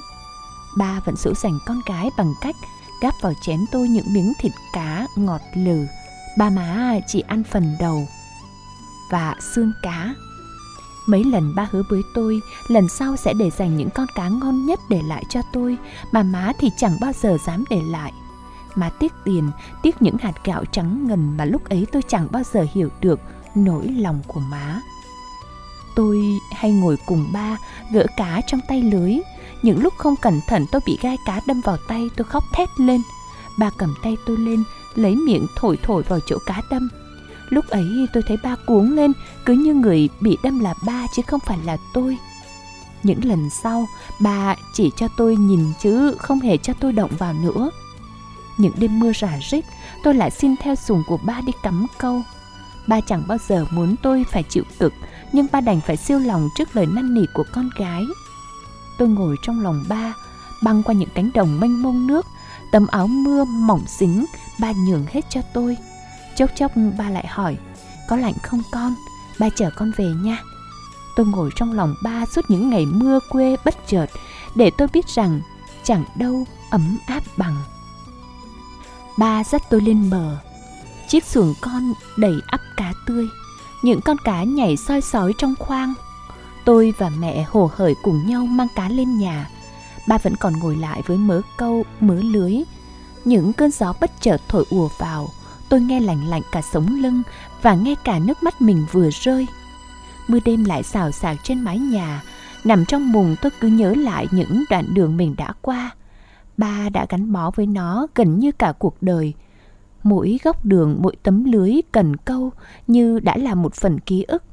Ba 0.77 0.99
vẫn 1.05 1.15
dỗ 1.15 1.33
dành 1.33 1.59
con 1.65 1.81
cái 1.85 2.09
bằng 2.17 2.33
cách 2.41 2.55
gắp 3.03 3.13
vào 3.21 3.33
chén 3.41 3.59
tôi 3.71 3.87
những 3.87 4.13
miếng 4.13 4.33
thịt 4.39 4.51
cá 4.73 5.07
ngọt 5.15 5.41
lừ. 5.53 5.85
Ba 6.37 6.49
má 6.49 6.99
chỉ 7.07 7.19
ăn 7.19 7.43
phần 7.43 7.75
đầu 7.79 8.07
và 9.11 9.35
xương 9.55 9.71
cá 9.81 10.13
Mấy 11.05 11.23
lần 11.23 11.55
ba 11.55 11.67
hứa 11.71 11.83
với 11.89 12.01
tôi 12.13 12.41
lần 12.67 12.89
sau 12.89 13.15
sẽ 13.15 13.33
để 13.33 13.49
dành 13.49 13.77
những 13.77 13.89
con 13.89 14.07
cá 14.15 14.29
ngon 14.29 14.65
nhất 14.65 14.79
để 14.89 15.01
lại 15.01 15.23
cho 15.29 15.41
tôi 15.53 15.77
mà 16.11 16.23
má 16.23 16.51
thì 16.59 16.69
chẳng 16.77 16.97
bao 17.01 17.11
giờ 17.21 17.37
dám 17.45 17.63
để 17.69 17.81
lại. 17.81 18.13
Má 18.75 18.89
tiếc 18.99 19.13
tiền, 19.25 19.51
tiếc 19.81 20.01
những 20.01 20.17
hạt 20.17 20.33
gạo 20.43 20.65
trắng 20.65 21.07
ngần 21.07 21.37
mà 21.37 21.45
lúc 21.45 21.69
ấy 21.69 21.87
tôi 21.91 22.01
chẳng 22.07 22.27
bao 22.31 22.43
giờ 22.53 22.65
hiểu 22.73 22.89
được 23.01 23.19
nỗi 23.55 23.87
lòng 23.87 24.21
của 24.27 24.39
má. 24.39 24.81
Tôi 25.95 26.39
hay 26.51 26.71
ngồi 26.71 26.97
cùng 27.05 27.27
ba 27.33 27.57
gỡ 27.91 28.05
cá 28.17 28.41
trong 28.47 28.59
tay 28.67 28.81
lưới. 28.81 29.17
Những 29.63 29.83
lúc 29.83 29.93
không 29.97 30.15
cẩn 30.15 30.41
thận 30.47 30.65
tôi 30.71 30.81
bị 30.85 30.97
gai 31.01 31.17
cá 31.25 31.41
đâm 31.47 31.61
vào 31.61 31.77
tay 31.87 32.09
tôi 32.15 32.25
khóc 32.25 32.43
thét 32.53 32.69
lên. 32.79 33.01
Ba 33.59 33.69
cầm 33.77 33.95
tay 34.03 34.17
tôi 34.25 34.37
lên, 34.37 34.63
lấy 34.95 35.15
miệng 35.15 35.47
thổi 35.55 35.77
thổi 35.83 36.03
vào 36.03 36.19
chỗ 36.25 36.37
cá 36.45 36.61
đâm. 36.69 36.89
Lúc 37.49 37.67
ấy 37.67 38.07
tôi 38.13 38.23
thấy 38.27 38.37
ba 38.43 38.55
cuống 38.65 38.95
lên 38.95 39.11
Cứ 39.45 39.53
như 39.53 39.73
người 39.73 40.09
bị 40.21 40.37
đâm 40.43 40.59
là 40.59 40.73
ba 40.85 41.07
chứ 41.15 41.21
không 41.27 41.39
phải 41.39 41.57
là 41.65 41.77
tôi. 41.93 42.17
Những 43.03 43.25
lần 43.25 43.49
sau 43.49 43.87
Ba 44.19 44.55
chỉ 44.73 44.91
cho 44.97 45.07
tôi 45.17 45.35
nhìn 45.35 45.73
chứ 45.81 46.15
không 46.19 46.39
hề 46.39 46.57
cho 46.57 46.73
tôi 46.79 46.93
động 46.93 47.11
vào 47.17 47.33
nữa. 47.33 47.69
Những 48.57 48.73
đêm 48.77 48.99
mưa 48.99 49.11
rả 49.21 49.39
rích 49.51 49.65
Tôi 50.03 50.13
lại 50.13 50.31
xin 50.31 50.55
theo 50.57 50.75
xuồng 50.75 51.03
của 51.07 51.17
ba 51.17 51.41
đi 51.45 51.53
cắm 51.63 51.85
câu. 51.97 52.21
Ba 52.87 53.01
chẳng 53.01 53.23
bao 53.27 53.37
giờ 53.47 53.65
muốn 53.71 53.95
tôi 54.03 54.25
phải 54.31 54.43
chịu 54.43 54.63
cực 54.79 54.93
Nhưng 55.31 55.47
ba 55.51 55.61
đành 55.61 55.81
phải 55.81 55.97
siêu 55.97 56.19
lòng 56.19 56.49
trước 56.55 56.75
lời 56.75 56.85
năn 56.85 57.13
nỉ 57.13 57.25
của 57.33 57.43
con 57.53 57.69
gái. 57.77 58.03
Tôi 58.97 59.07
ngồi 59.07 59.35
trong 59.41 59.61
lòng 59.61 59.83
ba, 59.89 60.13
Băng 60.61 60.83
qua 60.83 60.93
những 60.93 61.09
cánh 61.15 61.29
đồng 61.33 61.59
mênh 61.59 61.83
mông 61.83 62.07
nước, 62.07 62.25
Tấm 62.71 62.87
áo 62.87 63.07
mưa 63.07 63.43
mỏng 63.43 63.87
xính, 63.87 64.25
Ba 64.59 64.71
nhường 64.71 65.05
hết 65.09 65.25
cho 65.29 65.41
tôi. 65.53 65.77
Chốc 66.35 66.49
chốc 66.55 66.71
ba 66.97 67.09
lại 67.09 67.27
hỏi, 67.27 67.57
Có 68.07 68.15
lạnh 68.15 68.33
không 68.43 68.61
con? 68.71 68.95
Ba 69.39 69.49
chở 69.49 69.69
con 69.75 69.91
về 69.97 70.05
nha. 70.05 70.37
Tôi 71.15 71.25
ngồi 71.25 71.49
trong 71.55 71.73
lòng 71.73 71.95
ba 72.03 72.25
suốt 72.25 72.41
những 72.47 72.69
ngày 72.69 72.85
mưa 72.85 73.19
quê 73.29 73.55
bất 73.65 73.87
chợt, 73.87 74.05
Để 74.55 74.71
tôi 74.77 74.87
biết 74.93 75.07
rằng 75.07 75.41
chẳng 75.83 76.03
đâu 76.15 76.45
ấm 76.69 76.97
áp 77.07 77.23
bằng. 77.37 77.55
Ba 79.17 79.43
dắt 79.43 79.61
tôi 79.69 79.81
lên 79.81 80.09
bờ, 80.09 80.37
Chiếc 81.07 81.25
xuồng 81.25 81.53
con 81.61 81.93
đầy 82.17 82.33
ắp 82.47 82.61
cá 82.77 82.93
tươi, 83.05 83.27
Những 83.81 84.01
con 84.01 84.17
cá 84.23 84.43
nhảy 84.43 84.77
soi 84.77 85.01
sói 85.01 85.33
trong 85.37 85.55
khoang. 85.59 85.93
Tôi 86.65 86.93
và 86.97 87.09
mẹ 87.09 87.45
hồ 87.49 87.69
hởi 87.73 87.95
cùng 88.03 88.27
nhau 88.27 88.45
mang 88.45 88.67
cá 88.75 88.89
lên 88.89 89.17
nhà 89.17 89.49
ba 90.07 90.17
vẫn 90.17 90.35
còn 90.35 90.53
ngồi 90.53 90.75
lại 90.75 91.01
với 91.05 91.17
mớ 91.17 91.41
câu, 91.57 91.83
mớ 91.99 92.15
lưới. 92.15 92.53
Những 93.25 93.53
cơn 93.53 93.71
gió 93.71 93.93
bất 94.01 94.11
chợt 94.21 94.41
thổi 94.47 94.65
ùa 94.69 94.89
vào, 94.97 95.29
tôi 95.69 95.81
nghe 95.81 95.99
lạnh 95.99 96.29
lạnh 96.29 96.41
cả 96.51 96.61
sống 96.61 97.01
lưng 97.01 97.21
và 97.61 97.75
nghe 97.75 97.95
cả 98.03 98.19
nước 98.19 98.43
mắt 98.43 98.61
mình 98.61 98.85
vừa 98.91 99.09
rơi. 99.09 99.47
Mưa 100.27 100.39
đêm 100.45 100.65
lại 100.65 100.83
xào 100.83 101.11
xạc 101.11 101.37
trên 101.43 101.61
mái 101.61 101.79
nhà, 101.79 102.23
nằm 102.63 102.85
trong 102.85 103.11
mùng 103.11 103.35
tôi 103.41 103.51
cứ 103.59 103.67
nhớ 103.67 103.93
lại 103.97 104.27
những 104.31 104.63
đoạn 104.69 104.93
đường 104.93 105.17
mình 105.17 105.35
đã 105.37 105.53
qua. 105.61 105.91
Ba 106.57 106.89
đã 106.89 107.05
gắn 107.09 107.31
bó 107.31 107.51
với 107.55 107.67
nó 107.67 108.07
gần 108.15 108.39
như 108.39 108.51
cả 108.51 108.73
cuộc 108.79 108.95
đời. 109.01 109.33
Mỗi 110.03 110.39
góc 110.43 110.65
đường, 110.65 110.97
mỗi 111.01 111.15
tấm 111.23 111.43
lưới 111.43 111.73
cần 111.91 112.15
câu 112.15 112.51
như 112.87 113.19
đã 113.19 113.37
là 113.37 113.55
một 113.55 113.73
phần 113.73 113.99
ký 113.99 114.23
ức 114.23 114.43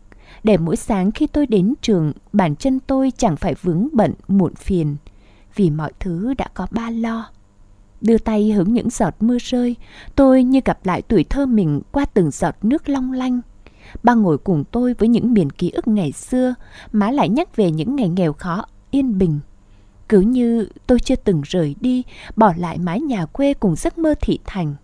để 0.45 0.57
mỗi 0.57 0.77
sáng 0.77 1.13
khi 1.13 1.27
tôi 1.27 1.47
đến 1.47 1.75
trường, 1.83 2.13
bản 2.33 2.57
chân 2.57 2.81
tôi 2.81 3.13
chẳng 3.17 3.37
phải 3.37 3.55
vướng 3.63 3.89
bận, 3.93 4.15
muộn 4.29 4.55
phiền, 4.55 4.97
vì 5.55 5.71
mọi 5.71 5.93
thứ 6.01 6.35
đã 6.35 6.47
có 6.55 6.67
ba 6.71 6.91
lo. 6.91 7.31
Đưa 8.01 8.19
tay 8.19 8.53
hứng 8.53 8.75
những 8.75 8.91
giọt 8.91 9.15
mưa 9.21 9.39
rơi, 9.41 9.77
tôi 10.17 10.43
như 10.45 10.61
gặp 10.65 10.87
lại 10.87 11.03
tuổi 11.03 11.25
thơ 11.25 11.47
mình 11.47 11.81
qua 11.93 12.05
từng 12.05 12.31
giọt 12.31 12.55
nước 12.63 12.89
long 12.89 13.13
lanh. 13.13 13.41
Ba 14.03 14.15
ngồi 14.15 14.39
cùng 14.39 14.65
tôi 14.71 14.95
với 14.95 15.09
những 15.09 15.35
miền 15.35 15.51
ký 15.51 15.71
ức 15.71 15.89
ngày 15.89 16.13
xưa, 16.13 16.55
má 16.93 17.11
lại 17.11 17.29
nhắc 17.29 17.57
về 17.57 17.71
những 17.71 17.97
ngày 17.97 18.09
nghèo 18.09 18.33
khó, 18.33 18.65
yên 18.91 19.19
bình. 19.19 19.41
Cứ 20.09 20.21
như 20.21 20.69
tôi 20.87 21.01
chưa 21.01 21.17
từng 21.17 21.43
rời 21.45 21.75
đi, 21.81 22.03
bỏ 22.37 22.53
lại 22.57 22.79
mái 22.79 23.01
nhà 23.01 23.27
quê 23.27 23.55
cùng 23.55 23.77
giấc 23.77 23.99
mơ 23.99 24.15
thị 24.21 24.39
thành. 24.45 24.75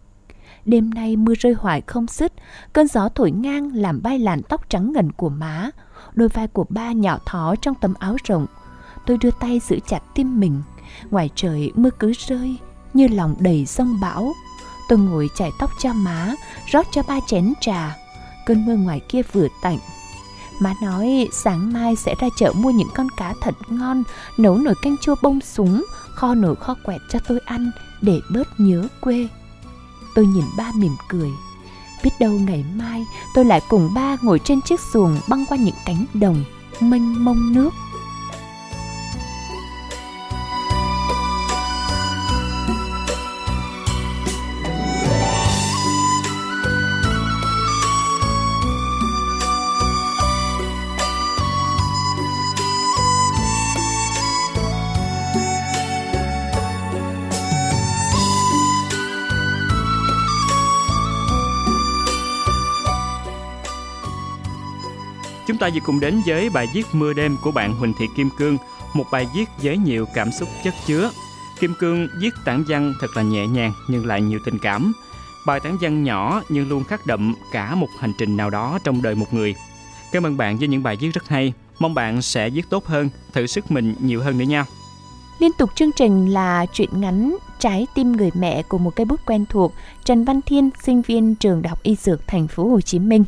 Đêm 0.67 0.91
nay 0.95 1.17
mưa 1.17 1.35
rơi 1.35 1.53
hoài 1.53 1.83
không 1.87 2.07
xích, 2.07 2.33
cơn 2.73 2.87
gió 2.87 3.09
thổi 3.09 3.31
ngang 3.31 3.71
làm 3.75 4.03
bay 4.03 4.19
làn 4.19 4.43
tóc 4.43 4.71
trắng 4.71 4.93
ngần 4.93 5.13
của 5.13 5.29
má. 5.29 5.71
Đôi 6.15 6.29
vai 6.29 6.47
của 6.47 6.65
ba 6.69 6.93
nhỏ 6.93 7.19
thó 7.27 7.55
trong 7.57 7.75
tấm 7.75 7.95
áo 7.99 8.17
rộng. 8.25 8.47
Tôi 9.07 9.19
đưa 9.21 9.31
tay 9.31 9.61
giữ 9.69 9.79
chặt 9.89 10.03
tim 10.15 10.41
mình. 10.41 10.63
Ngoài 11.11 11.31
trời 11.35 11.73
mưa 11.75 11.91
cứ 11.99 12.13
rơi, 12.29 12.57
như 12.95 13.09
lòng 13.09 13.35
đầy 13.39 13.67
sông 13.67 14.01
bão. 14.01 14.33
Tôi 14.89 14.99
ngồi 14.99 15.29
chải 15.37 15.51
tóc 15.59 15.71
cho 15.83 15.93
má, 15.93 16.35
rót 16.73 16.87
cho 16.93 17.03
ba 17.09 17.21
chén 17.27 17.53
trà. 17.61 17.97
Cơn 18.47 18.67
mưa 18.67 18.77
ngoài 18.77 19.01
kia 19.09 19.23
vừa 19.33 19.49
tạnh. 19.63 19.79
Má 20.61 20.75
nói 20.83 21.29
sáng 21.33 21.73
mai 21.73 21.97
sẽ 21.97 22.15
ra 22.21 22.29
chợ 22.37 22.53
mua 22.57 22.71
những 22.71 22.89
con 22.95 23.07
cá 23.17 23.35
thật 23.43 23.55
ngon, 23.69 24.03
nấu 24.39 24.59
nồi 24.59 24.75
canh 24.83 24.97
chua 25.01 25.15
bông 25.23 25.41
súng, 25.41 25.85
kho 26.15 26.35
nồi 26.35 26.57
kho 26.57 26.75
quẹt 26.85 27.01
cho 27.09 27.19
tôi 27.29 27.39
ăn 27.45 27.71
để 28.03 28.21
bớt 28.31 28.49
nhớ 28.61 28.89
quê. 29.01 29.29
Tôi 30.17 30.27
nhìn 30.27 30.45
ba 30.57 30.73
mỉm 30.75 30.97
cười. 31.09 31.31
Biết 32.05 32.11
đâu 32.21 32.33
ngày 32.33 32.65
mai 32.75 33.05
tôi 33.35 33.45
lại 33.45 33.61
cùng 33.69 33.95
ba 33.95 34.17
ngồi 34.23 34.39
trên 34.45 34.61
chiếc 34.63 34.81
xuồng 34.81 35.17
băng 35.29 35.45
qua 35.49 35.59
những 35.59 35.75
cánh 35.87 36.05
đồng, 36.15 36.45
mênh 36.81 37.25
mông 37.25 37.53
nước. 37.53 37.71
Ta 65.67 65.71
vừa 65.75 65.81
cùng 65.81 66.01
đến 66.01 66.21
với 66.27 66.51
bài 66.51 66.67
viết 66.75 66.87
Mưa 66.93 67.13
đêm 67.13 67.37
của 67.43 67.51
bạn 67.51 67.73
Huỳnh 67.73 67.93
Thị 67.99 68.07
Kim 68.17 68.31
Cương, 68.39 68.59
một 68.95 69.05
bài 69.11 69.27
viết 69.35 69.45
với 69.63 69.77
nhiều 69.77 70.07
cảm 70.15 70.33
xúc 70.33 70.49
chất 70.65 70.75
chứa. 70.87 71.11
Kim 71.61 71.75
Cương 71.79 72.09
viết 72.21 72.35
tản 72.45 72.65
văn 72.69 72.95
thật 73.01 73.17
là 73.17 73.23
nhẹ 73.23 73.47
nhàng 73.47 73.73
nhưng 73.89 74.07
lại 74.07 74.23
nhiều 74.23 74.39
tình 74.45 74.59
cảm. 74.59 74.93
Bài 75.47 75.61
tản 75.61 75.77
văn 75.81 76.03
nhỏ 76.03 76.43
nhưng 76.49 76.69
luôn 76.69 76.85
khắc 76.85 77.07
đậm 77.07 77.35
cả 77.53 77.75
một 77.75 77.89
hành 77.99 78.13
trình 78.19 78.37
nào 78.37 78.51
đó 78.51 78.79
trong 78.85 79.03
đời 79.03 79.15
một 79.15 79.35
người. 79.35 79.55
Cảm 80.13 80.27
ơn 80.27 80.37
bạn 80.37 80.59
với 80.59 80.69
những 80.69 80.83
bài 80.83 80.97
viết 81.01 81.11
rất 81.15 81.29
hay. 81.29 81.53
Mong 81.79 81.95
bạn 81.95 82.23
sẽ 82.23 82.51
viết 82.51 82.71
tốt 82.71 82.87
hơn, 82.87 83.09
thử 83.33 83.47
sức 83.47 83.71
mình 83.71 83.95
nhiều 84.01 84.23
hơn 84.23 84.39
nữa 84.39 84.45
nha. 84.45 84.65
Liên 85.39 85.53
tục 85.59 85.71
chương 85.75 85.93
trình 85.93 86.27
là 86.31 86.67
chuyện 86.73 86.91
ngắn 86.93 87.37
Trái 87.59 87.87
tim 87.95 88.13
người 88.13 88.31
mẹ 88.35 88.63
của 88.63 88.79
một 88.79 88.97
cây 88.97 89.05
bút 89.05 89.21
quen 89.27 89.45
thuộc 89.49 89.73
Trần 90.05 90.25
Văn 90.25 90.41
Thiên, 90.47 90.71
sinh 90.83 91.03
viên 91.03 91.35
trường 91.35 91.63
Đại 91.63 91.69
học 91.69 91.83
Y 91.83 91.95
Dược 91.95 92.27
thành 92.27 92.49
phố 92.49 92.69
Hồ 92.69 92.81
Chí 92.81 92.99
Minh. 92.99 93.25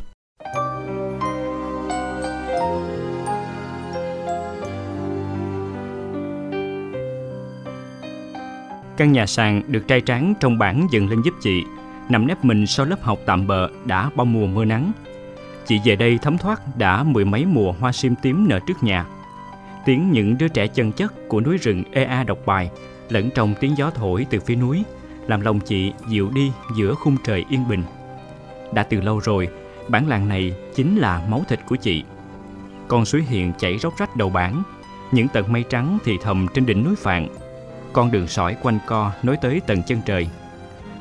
Căn 8.99 9.11
nhà 9.11 9.25
sàn 9.25 9.61
được 9.67 9.87
trai 9.87 10.01
tráng 10.01 10.33
trong 10.39 10.57
bản 10.57 10.87
dựng 10.91 11.09
lên 11.09 11.21
giúp 11.21 11.33
chị, 11.41 11.63
nằm 12.09 12.27
nép 12.27 12.45
mình 12.45 12.67
sau 12.67 12.85
lớp 12.85 13.01
học 13.01 13.19
tạm 13.25 13.47
bợ 13.47 13.69
đã 13.85 14.09
bao 14.15 14.25
mùa 14.25 14.47
mưa 14.47 14.65
nắng. 14.65 14.91
Chị 15.65 15.79
về 15.85 15.95
đây 15.95 16.19
thấm 16.21 16.37
thoát 16.37 16.77
đã 16.77 17.03
mười 17.03 17.25
mấy 17.25 17.45
mùa 17.45 17.71
hoa 17.71 17.91
sim 17.91 18.15
tím 18.21 18.47
nở 18.47 18.59
trước 18.67 18.83
nhà. 18.83 19.05
Tiếng 19.85 20.11
những 20.11 20.37
đứa 20.37 20.47
trẻ 20.47 20.67
chân 20.67 20.91
chất 20.91 21.13
của 21.29 21.41
núi 21.41 21.57
rừng 21.57 21.83
ea 21.91 22.23
đọc 22.23 22.37
bài 22.45 22.69
lẫn 23.09 23.29
trong 23.35 23.53
tiếng 23.59 23.77
gió 23.77 23.89
thổi 23.89 24.25
từ 24.29 24.39
phía 24.39 24.55
núi 24.55 24.83
làm 25.27 25.41
lòng 25.41 25.59
chị 25.59 25.93
dịu 26.07 26.29
đi 26.33 26.51
giữa 26.77 26.93
khung 26.93 27.17
trời 27.23 27.45
yên 27.49 27.67
bình. 27.69 27.83
Đã 28.73 28.83
từ 28.83 29.01
lâu 29.01 29.19
rồi, 29.19 29.47
bản 29.87 30.07
làng 30.07 30.27
này 30.27 30.53
chính 30.75 30.97
là 30.97 31.21
máu 31.29 31.43
thịt 31.49 31.59
của 31.67 31.75
chị. 31.75 32.03
Con 32.87 33.05
suối 33.05 33.21
hiện 33.21 33.53
chảy 33.59 33.77
róc 33.77 33.97
rách 33.97 34.15
đầu 34.15 34.29
bản, 34.29 34.63
những 35.11 35.27
tầng 35.27 35.51
mây 35.51 35.63
trắng 35.69 35.97
thì 36.05 36.17
thầm 36.23 36.47
trên 36.53 36.65
đỉnh 36.65 36.83
núi 36.83 36.95
Phạn 36.95 37.27
con 37.93 38.11
đường 38.11 38.27
sỏi 38.27 38.55
quanh 38.61 38.79
co 38.87 39.11
nối 39.23 39.37
tới 39.37 39.61
tận 39.67 39.83
chân 39.83 40.01
trời. 40.05 40.27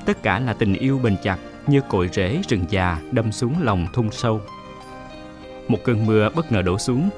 Tất 0.04 0.22
cả 0.22 0.38
là 0.38 0.52
tình 0.52 0.74
yêu 0.74 1.00
bền 1.02 1.16
chặt 1.22 1.38
như 1.66 1.80
cội 1.88 2.08
rễ 2.12 2.42
rừng 2.48 2.64
già 2.68 2.98
đâm 3.10 3.32
xuống 3.32 3.54
lòng 3.62 3.86
thung 3.92 4.10
sâu. 4.10 4.40
Một 5.68 5.78
cơn 5.84 6.06
mưa 6.06 6.30
bất 6.34 6.52
ngờ 6.52 6.62
đổ 6.62 6.78
xuống. 6.78 7.10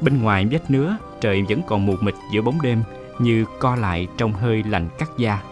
Bên 0.00 0.22
ngoài 0.22 0.46
vách 0.50 0.70
nứa, 0.70 0.96
trời 1.20 1.42
vẫn 1.48 1.60
còn 1.66 1.86
mù 1.86 1.94
mịt 2.00 2.14
giữa 2.32 2.42
bóng 2.42 2.62
đêm 2.62 2.82
như 3.18 3.44
co 3.58 3.76
lại 3.76 4.06
trong 4.16 4.32
hơi 4.32 4.62
lạnh 4.62 4.88
cắt 4.98 5.10
da. 5.18 5.42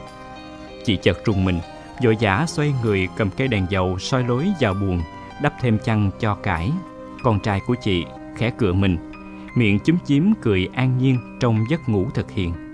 Chị 0.84 0.98
chợt 1.02 1.18
rùng 1.24 1.44
mình, 1.44 1.60
vội 2.02 2.16
vã 2.20 2.44
xoay 2.48 2.74
người 2.82 3.08
cầm 3.16 3.30
cây 3.36 3.48
đèn 3.48 3.66
dầu 3.70 3.98
soi 3.98 4.24
lối 4.24 4.48
vào 4.60 4.74
buồn, 4.74 5.00
đắp 5.42 5.52
thêm 5.60 5.78
chăn 5.84 6.10
cho 6.20 6.34
cải. 6.34 6.72
Con 7.22 7.40
trai 7.40 7.60
của 7.66 7.74
chị 7.82 8.04
khẽ 8.36 8.50
cựa 8.50 8.72
mình, 8.72 9.12
miệng 9.56 9.78
chúm 9.84 9.96
chím 10.06 10.34
cười 10.42 10.68
an 10.74 10.98
nhiên 10.98 11.38
trong 11.40 11.64
giấc 11.70 11.88
ngủ 11.88 12.06
thực 12.14 12.30
hiện. 12.30 12.65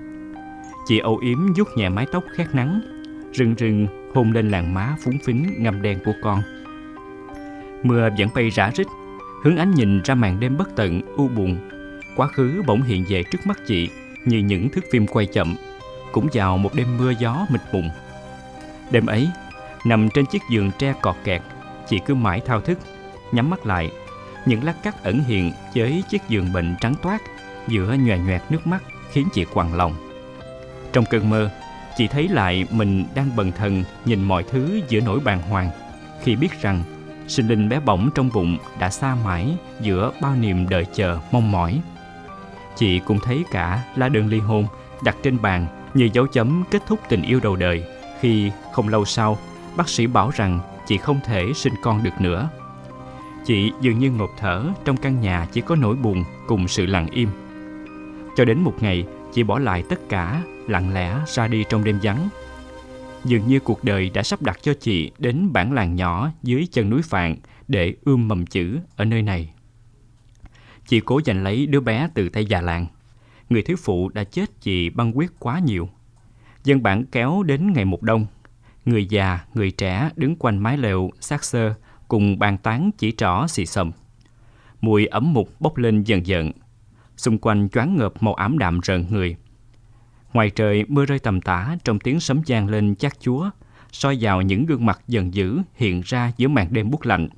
Chị 0.86 0.98
âu 0.98 1.18
yếm 1.18 1.54
vuốt 1.54 1.68
nhẹ 1.76 1.88
mái 1.88 2.06
tóc 2.12 2.24
khét 2.36 2.54
nắng 2.54 2.80
Rừng 3.32 3.54
rừng 3.54 3.86
hôn 4.14 4.32
lên 4.32 4.50
làn 4.50 4.74
má 4.74 4.96
phúng 5.04 5.18
phính 5.24 5.54
ngâm 5.58 5.82
đen 5.82 5.98
của 6.04 6.12
con. 6.22 6.42
Mưa 7.82 8.08
vẫn 8.18 8.28
bay 8.34 8.50
rã 8.50 8.70
rít 8.74 8.86
Hướng 9.42 9.56
ánh 9.56 9.70
nhìn 9.70 10.02
ra 10.02 10.14
màn 10.14 10.40
đêm 10.40 10.56
bất 10.56 10.76
tận, 10.76 11.00
u 11.16 11.28
buồn. 11.28 11.58
Quá 12.16 12.26
khứ 12.26 12.62
bỗng 12.66 12.82
hiện 12.82 13.04
về 13.08 13.22
trước 13.22 13.38
mắt 13.44 13.58
chị 13.66 13.90
Như 14.24 14.38
những 14.38 14.68
thước 14.68 14.84
phim 14.90 15.06
quay 15.06 15.26
chậm 15.26 15.56
Cũng 16.12 16.28
vào 16.32 16.58
một 16.58 16.74
đêm 16.74 16.98
mưa 16.98 17.12
gió 17.18 17.46
mịt 17.50 17.60
mùng. 17.72 17.90
Đêm 18.90 19.06
ấy, 19.06 19.28
nằm 19.84 20.08
trên 20.10 20.26
chiếc 20.26 20.42
giường 20.50 20.70
tre 20.78 20.94
cọt 21.02 21.16
kẹt 21.24 21.42
Chị 21.88 22.00
cứ 22.06 22.14
mãi 22.14 22.40
thao 22.46 22.60
thức, 22.60 22.78
nhắm 23.32 23.50
mắt 23.50 23.66
lại. 23.66 23.90
Những 24.46 24.64
lát 24.64 24.82
cắt 24.82 25.02
ẩn 25.02 25.20
hiện 25.20 25.52
với 25.74 26.02
chiếc 26.08 26.22
giường 26.28 26.52
bệnh 26.52 26.74
trắng 26.80 26.94
toát 27.02 27.18
Giữa 27.68 27.96
nhòe 28.00 28.18
nhoẹt 28.18 28.42
nước 28.50 28.66
mắt 28.66 28.82
khiến 29.10 29.28
chị 29.32 29.44
quằn 29.54 29.74
lòng 29.74 30.11
trong 30.92 31.04
cơn 31.04 31.30
mơ, 31.30 31.50
chị 31.96 32.06
thấy 32.06 32.28
lại 32.28 32.66
mình 32.70 33.04
đang 33.14 33.36
bần 33.36 33.52
thần 33.52 33.84
nhìn 34.04 34.22
mọi 34.22 34.42
thứ 34.42 34.80
giữa 34.88 35.00
nỗi 35.00 35.20
bàng 35.20 35.42
hoàng 35.42 35.70
khi 36.22 36.36
biết 36.36 36.62
rằng 36.62 36.82
sinh 37.28 37.48
linh 37.48 37.68
bé 37.68 37.80
bỏng 37.80 38.10
trong 38.14 38.30
bụng 38.34 38.58
đã 38.78 38.90
xa 38.90 39.16
mãi 39.24 39.56
giữa 39.80 40.12
bao 40.20 40.36
niềm 40.36 40.68
đợi 40.68 40.86
chờ 40.94 41.18
mong 41.32 41.52
mỏi. 41.52 41.80
Chị 42.76 42.98
cũng 42.98 43.18
thấy 43.24 43.44
cả 43.50 43.84
lá 43.96 44.08
đơn 44.08 44.26
ly 44.26 44.38
hôn 44.38 44.66
đặt 45.04 45.16
trên 45.22 45.42
bàn 45.42 45.66
như 45.94 46.08
dấu 46.12 46.26
chấm 46.26 46.64
kết 46.70 46.82
thúc 46.86 47.00
tình 47.08 47.22
yêu 47.22 47.40
đầu 47.42 47.56
đời 47.56 47.84
khi 48.20 48.50
không 48.72 48.88
lâu 48.88 49.04
sau 49.04 49.38
bác 49.76 49.88
sĩ 49.88 50.06
bảo 50.06 50.30
rằng 50.34 50.60
chị 50.86 50.96
không 50.96 51.20
thể 51.24 51.52
sinh 51.54 51.74
con 51.82 52.02
được 52.02 52.20
nữa. 52.20 52.48
Chị 53.46 53.72
dường 53.80 53.98
như 53.98 54.10
ngột 54.10 54.30
thở 54.38 54.64
trong 54.84 54.96
căn 54.96 55.20
nhà 55.20 55.46
chỉ 55.52 55.60
có 55.60 55.76
nỗi 55.76 55.96
buồn 55.96 56.24
cùng 56.46 56.68
sự 56.68 56.86
lặng 56.86 57.06
im. 57.10 57.28
Cho 58.36 58.44
đến 58.44 58.60
một 58.60 58.74
ngày, 58.80 59.06
chị 59.32 59.42
bỏ 59.42 59.58
lại 59.58 59.84
tất 59.88 60.08
cả 60.08 60.42
lặng 60.68 60.94
lẽ 60.94 61.18
ra 61.26 61.48
đi 61.48 61.64
trong 61.68 61.84
đêm 61.84 61.98
vắng. 62.02 62.28
Dường 63.24 63.46
như 63.46 63.60
cuộc 63.60 63.84
đời 63.84 64.10
đã 64.14 64.22
sắp 64.22 64.42
đặt 64.42 64.58
cho 64.62 64.74
chị 64.80 65.10
đến 65.18 65.52
bản 65.52 65.72
làng 65.72 65.96
nhỏ 65.96 66.30
dưới 66.42 66.66
chân 66.72 66.90
núi 66.90 67.02
Phạn 67.02 67.36
để 67.68 67.94
ươm 68.04 68.28
mầm 68.28 68.46
chữ 68.46 68.78
ở 68.96 69.04
nơi 69.04 69.22
này. 69.22 69.52
Chị 70.86 71.00
cố 71.00 71.20
giành 71.24 71.42
lấy 71.42 71.66
đứa 71.66 71.80
bé 71.80 72.08
từ 72.14 72.28
tay 72.28 72.46
già 72.46 72.60
làng. 72.60 72.86
Người 73.48 73.62
thiếu 73.62 73.76
phụ 73.82 74.08
đã 74.08 74.24
chết 74.24 74.60
chị 74.60 74.90
băng 74.90 75.18
quyết 75.18 75.30
quá 75.38 75.58
nhiều. 75.58 75.88
Dân 76.64 76.82
bản 76.82 77.04
kéo 77.12 77.42
đến 77.42 77.72
ngày 77.72 77.84
một 77.84 78.02
đông. 78.02 78.26
Người 78.84 79.06
già, 79.06 79.40
người 79.54 79.70
trẻ 79.70 80.10
đứng 80.16 80.36
quanh 80.36 80.58
mái 80.58 80.76
lều, 80.76 81.10
xác 81.20 81.44
sơ, 81.44 81.74
cùng 82.08 82.38
bàn 82.38 82.58
tán 82.58 82.90
chỉ 82.98 83.12
trỏ 83.12 83.46
xì 83.48 83.66
xầm. 83.66 83.90
Mùi 84.80 85.06
ấm 85.06 85.32
mục 85.32 85.60
bốc 85.60 85.76
lên 85.76 86.02
dần 86.02 86.26
dần. 86.26 86.50
Xung 87.16 87.38
quanh 87.38 87.68
choáng 87.68 87.96
ngợp 87.96 88.22
màu 88.22 88.34
ảm 88.34 88.58
đạm 88.58 88.80
rợn 88.80 89.06
người 89.10 89.36
Ngoài 90.32 90.50
trời 90.50 90.84
mưa 90.88 91.04
rơi 91.04 91.18
tầm 91.18 91.40
tã 91.40 91.76
trong 91.84 91.98
tiếng 91.98 92.20
sấm 92.20 92.42
vang 92.46 92.68
lên 92.68 92.96
chát 92.96 93.20
chúa, 93.20 93.50
soi 93.92 94.18
vào 94.20 94.42
những 94.42 94.66
gương 94.66 94.86
mặt 94.86 95.00
dần 95.08 95.34
dữ 95.34 95.58
hiện 95.74 96.02
ra 96.04 96.32
giữa 96.36 96.48
màn 96.48 96.66
đêm 96.70 96.90
buốt 96.90 97.06
lạnh. 97.06 97.28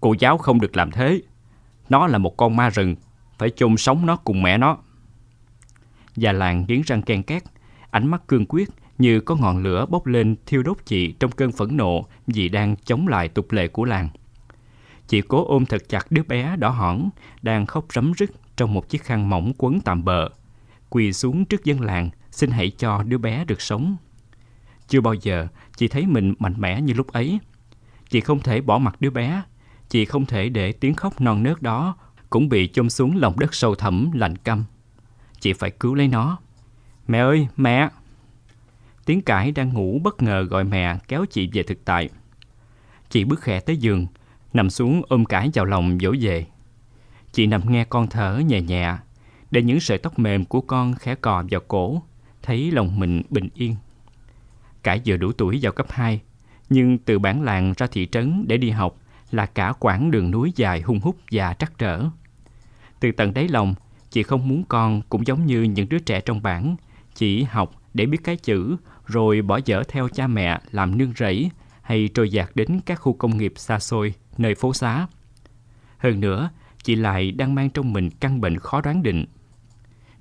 Cô 0.00 0.14
giáo 0.18 0.38
không 0.38 0.60
được 0.60 0.76
làm 0.76 0.90
thế. 0.90 1.22
Nó 1.88 2.06
là 2.06 2.18
một 2.18 2.36
con 2.36 2.56
ma 2.56 2.70
rừng, 2.70 2.96
phải 3.38 3.50
chôn 3.50 3.76
sống 3.76 4.06
nó 4.06 4.16
cùng 4.16 4.42
mẹ 4.42 4.58
nó. 4.58 4.76
Già 6.16 6.32
làng 6.32 6.64
nghiến 6.68 6.82
răng 6.86 7.02
ken 7.02 7.22
két, 7.22 7.42
ánh 7.90 8.06
mắt 8.06 8.22
cương 8.28 8.46
quyết 8.48 8.68
như 8.98 9.20
có 9.20 9.36
ngọn 9.36 9.62
lửa 9.62 9.86
bốc 9.86 10.06
lên 10.06 10.36
thiêu 10.46 10.62
đốt 10.62 10.76
chị 10.86 11.12
trong 11.12 11.30
cơn 11.30 11.52
phẫn 11.52 11.76
nộ 11.76 12.04
vì 12.26 12.48
đang 12.48 12.76
chống 12.76 13.08
lại 13.08 13.28
tục 13.28 13.52
lệ 13.52 13.68
của 13.68 13.84
làng. 13.84 14.08
Chị 15.08 15.20
cố 15.20 15.44
ôm 15.48 15.66
thật 15.66 15.82
chặt 15.88 16.12
đứa 16.12 16.22
bé 16.22 16.56
đỏ 16.56 16.68
hỏn, 16.68 17.10
đang 17.42 17.66
khóc 17.66 17.84
rấm 17.92 18.12
rứt 18.12 18.30
trong 18.56 18.74
một 18.74 18.88
chiếc 18.88 19.04
khăn 19.04 19.30
mỏng 19.30 19.52
quấn 19.58 19.80
tạm 19.80 20.04
bờ. 20.04 20.28
Quỳ 20.90 21.12
xuống 21.12 21.44
trước 21.44 21.64
dân 21.64 21.80
làng, 21.80 22.10
xin 22.30 22.50
hãy 22.50 22.70
cho 22.78 23.02
đứa 23.02 23.18
bé 23.18 23.44
được 23.44 23.60
sống. 23.60 23.96
Chưa 24.88 25.00
bao 25.00 25.14
giờ 25.14 25.46
chị 25.76 25.88
thấy 25.88 26.06
mình 26.06 26.34
mạnh 26.38 26.54
mẽ 26.58 26.80
như 26.80 26.92
lúc 26.92 27.12
ấy. 27.12 27.38
Chị 28.08 28.20
không 28.20 28.40
thể 28.40 28.60
bỏ 28.60 28.78
mặt 28.78 29.00
đứa 29.00 29.10
bé. 29.10 29.42
Chị 29.88 30.04
không 30.04 30.26
thể 30.26 30.48
để 30.48 30.72
tiếng 30.72 30.94
khóc 30.94 31.20
non 31.20 31.42
nớt 31.42 31.62
đó 31.62 31.96
cũng 32.30 32.48
bị 32.48 32.68
chôn 32.72 32.90
xuống 32.90 33.16
lòng 33.16 33.38
đất 33.38 33.54
sâu 33.54 33.74
thẳm 33.74 34.10
lạnh 34.14 34.36
căm. 34.36 34.64
Chị 35.40 35.52
phải 35.52 35.70
cứu 35.70 35.94
lấy 35.94 36.08
nó. 36.08 36.38
Mẹ 37.08 37.18
ơi, 37.18 37.48
mẹ! 37.56 37.88
Tiếng 39.04 39.22
cãi 39.22 39.52
đang 39.52 39.72
ngủ 39.72 40.00
bất 40.04 40.22
ngờ 40.22 40.42
gọi 40.42 40.64
mẹ 40.64 40.98
kéo 41.08 41.24
chị 41.30 41.50
về 41.52 41.62
thực 41.62 41.84
tại. 41.84 42.08
Chị 43.10 43.24
bước 43.24 43.40
khẽ 43.40 43.60
tới 43.60 43.76
giường, 43.76 44.06
nằm 44.52 44.70
xuống 44.70 45.02
ôm 45.08 45.24
cãi 45.24 45.50
vào 45.54 45.64
lòng 45.64 45.98
dỗ 46.00 46.14
về. 46.20 46.46
Chị 47.32 47.46
nằm 47.46 47.72
nghe 47.72 47.84
con 47.84 48.08
thở 48.08 48.38
nhẹ 48.46 48.60
nhẹ, 48.60 48.96
để 49.50 49.62
những 49.62 49.80
sợi 49.80 49.98
tóc 49.98 50.18
mềm 50.18 50.44
của 50.44 50.60
con 50.60 50.94
khẽ 50.94 51.14
cò 51.14 51.44
vào 51.50 51.60
cổ, 51.68 52.02
thấy 52.42 52.70
lòng 52.70 52.98
mình 52.98 53.22
bình 53.30 53.48
yên. 53.54 53.76
cả 54.82 54.96
vừa 55.06 55.16
đủ 55.16 55.32
tuổi 55.32 55.58
vào 55.62 55.72
cấp 55.72 55.86
2, 55.90 56.20
nhưng 56.70 56.98
từ 56.98 57.18
bản 57.18 57.42
làng 57.42 57.74
ra 57.76 57.86
thị 57.86 58.08
trấn 58.12 58.44
để 58.48 58.56
đi 58.56 58.70
học 58.70 58.96
là 59.30 59.46
cả 59.46 59.72
quãng 59.78 60.10
đường 60.10 60.30
núi 60.30 60.52
dài 60.56 60.80
hung 60.80 61.00
hút 61.00 61.16
và 61.30 61.54
trắc 61.54 61.78
trở. 61.78 62.04
Từ 63.00 63.12
tận 63.12 63.34
đáy 63.34 63.48
lòng, 63.48 63.74
chị 64.10 64.22
không 64.22 64.48
muốn 64.48 64.64
con 64.68 65.02
cũng 65.08 65.26
giống 65.26 65.46
như 65.46 65.62
những 65.62 65.88
đứa 65.88 65.98
trẻ 65.98 66.20
trong 66.20 66.42
bản, 66.42 66.76
chỉ 67.14 67.42
học 67.42 67.82
để 67.94 68.06
biết 68.06 68.18
cái 68.24 68.36
chữ 68.36 68.76
rồi 69.06 69.42
bỏ 69.42 69.60
dở 69.64 69.82
theo 69.88 70.08
cha 70.08 70.26
mẹ 70.26 70.60
làm 70.70 70.98
nương 70.98 71.12
rẫy 71.16 71.50
hay 71.82 72.08
trôi 72.14 72.30
dạt 72.30 72.50
đến 72.54 72.80
các 72.86 72.94
khu 72.94 73.12
công 73.12 73.36
nghiệp 73.36 73.52
xa 73.56 73.78
xôi, 73.78 74.14
nơi 74.38 74.54
phố 74.54 74.74
xá. 74.74 75.06
Hơn 75.98 76.20
nữa, 76.20 76.50
chị 76.82 76.94
lại 76.94 77.32
đang 77.32 77.54
mang 77.54 77.70
trong 77.70 77.92
mình 77.92 78.10
căn 78.10 78.40
bệnh 78.40 78.58
khó 78.58 78.80
đoán 78.80 79.02
định. 79.02 79.24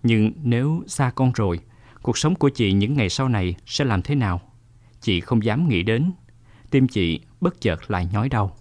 Nhưng 0.04 0.32
nếu 0.44 0.84
xa 0.88 1.12
con 1.16 1.32
rồi, 1.32 1.60
cuộc 2.02 2.18
sống 2.18 2.36
của 2.36 2.50
chị 2.50 2.74
những 2.74 2.94
ngày 2.94 3.10
sau 3.10 3.30
này 3.30 3.56
sẽ 3.66 3.86
làm 3.86 4.02
thế 4.02 4.16
nào? 4.16 4.42
Chị 5.02 5.20
không 5.20 5.44
dám 5.44 5.70
nghĩ 5.70 5.84
đến. 5.84 6.12
Tim 6.72 6.88
chị 6.88 7.20
bất 7.42 7.62
chợt 7.62 7.92
lại 7.92 8.08
nhói 8.12 8.30
đau. 8.30 8.56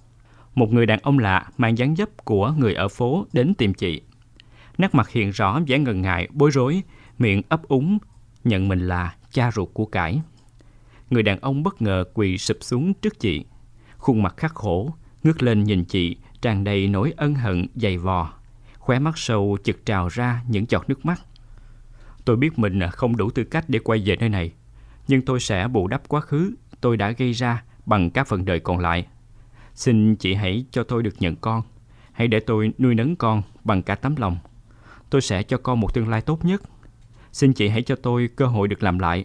Một 0.55 0.73
người 0.73 0.87
đàn 0.87 0.99
ông 1.03 1.19
lạ 1.19 1.47
mang 1.57 1.79
dáng 1.79 1.97
dấp 1.97 2.25
của 2.25 2.55
người 2.59 2.75
ở 2.75 2.89
phố 2.89 3.27
đến 3.33 3.55
tìm 3.55 3.75
chị. 3.75 4.03
Nét 4.79 4.95
mặt 4.95 5.09
hiện 5.09 5.31
rõ 5.31 5.61
vẻ 5.67 5.79
ngần 5.79 6.03
ngại, 6.03 6.29
bối 6.33 6.51
rối, 6.51 6.83
miệng 7.19 7.43
ấp 7.49 7.63
úng, 7.69 7.99
nhận 8.45 8.69
mình 8.69 8.89
là 8.89 9.15
cha 9.33 9.51
ruột 9.51 9.69
của 9.73 9.87
cải. 9.87 10.21
Người 11.11 11.23
đàn 11.23 11.41
ông 11.41 11.63
bất 11.63 11.83
ngờ 11.83 12.05
quỳ 12.15 12.39
sụp 12.39 12.57
xuống 12.61 12.95
trước 12.95 13.21
chị. 13.21 13.45
Khuôn 13.97 14.23
mặt 14.23 14.35
khắc 14.37 14.55
khổ, 14.55 14.95
ngước 15.23 15.43
lên 15.43 15.65
nhìn 15.65 15.85
chị, 15.85 16.17
tràn 16.43 16.65
đầy 16.65 16.89
nỗi 16.89 17.13
ân 17.17 17.35
hận 17.35 17.67
dày 17.75 17.99
vò. 17.99 18.38
Khóe 18.89 18.99
mắt 18.99 19.19
sâu 19.19 19.59
chực 19.65 19.87
trào 19.87 20.09
ra 20.09 20.43
những 20.49 20.65
giọt 20.69 20.89
nước 20.89 21.07
mắt. 21.07 21.21
Tôi 22.25 22.37
biết 22.37 22.59
mình 22.59 22.81
không 22.93 23.17
đủ 23.17 23.31
tư 23.31 23.45
cách 23.45 23.65
để 23.69 23.79
quay 23.79 24.03
về 24.05 24.17
nơi 24.17 24.29
này, 24.29 24.53
nhưng 25.09 25.23
tôi 25.23 25.41
sẽ 25.41 25.69
bù 25.69 25.89
đắp 25.89 26.09
quá 26.09 26.21
khứ 26.21 26.55
tôi 26.81 26.97
đã 26.97 27.11
gây 27.11 27.33
ra 27.33 27.63
bằng 27.87 28.11
các 28.11 28.27
phần 28.27 28.45
đời 28.45 28.61
còn 28.61 28.79
lại. 28.79 29.07
Xin 29.75 30.17
chị 30.17 30.35
hãy 30.35 30.65
cho 30.71 30.83
tôi 30.83 31.03
được 31.03 31.15
nhận 31.21 31.37
con. 31.37 31.63
Hãy 32.13 32.29
để 32.29 32.41
tôi 32.41 32.73
nuôi 32.79 32.95
nấng 32.95 33.17
con 33.17 33.43
bằng 33.65 33.83
cả 33.83 33.95
tấm 33.95 34.17
lòng. 34.17 34.39
Tôi 35.11 35.21
sẽ 35.21 35.43
cho 35.43 35.59
con 35.59 35.81
một 35.81 35.95
tương 35.95 36.09
lai 36.09 36.21
tốt 36.21 36.45
nhất. 36.45 36.63
Xin 37.33 37.53
chị 37.53 37.69
hãy 37.69 37.83
cho 37.83 37.97
tôi 37.97 38.29
cơ 38.37 38.47
hội 38.47 38.69
được 38.69 38.83
làm 38.83 38.99
lại. 38.99 39.25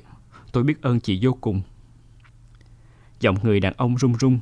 Tôi 0.52 0.64
biết 0.64 0.82
ơn 0.82 1.00
chị 1.00 1.20
vô 1.22 1.38
cùng. 1.42 1.62
Giọng 3.20 3.36
người 3.44 3.60
đàn 3.60 3.74
ông 3.78 3.96
run 3.96 4.14
run. 4.14 4.40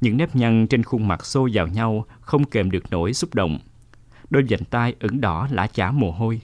Những 0.00 0.16
nếp 0.16 0.36
nhăn 0.36 0.66
trên 0.66 0.82
khuôn 0.82 1.08
mặt 1.08 1.26
xô 1.26 1.48
vào 1.52 1.66
nhau 1.66 2.04
không 2.20 2.44
kèm 2.44 2.70
được 2.70 2.84
nỗi 2.90 3.12
xúc 3.12 3.34
động. 3.34 3.58
Đôi 4.32 4.44
vành 4.48 4.64
tay 4.64 4.94
ửng 5.00 5.20
đỏ 5.20 5.48
lã 5.50 5.66
chả 5.66 5.90
mồ 5.90 6.10
hôi. 6.10 6.40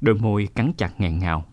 Đôi 0.00 0.14
môi 0.14 0.48
cắn 0.54 0.72
chặt 0.78 1.00
ngàn 1.00 1.18
ngào. 1.18 1.44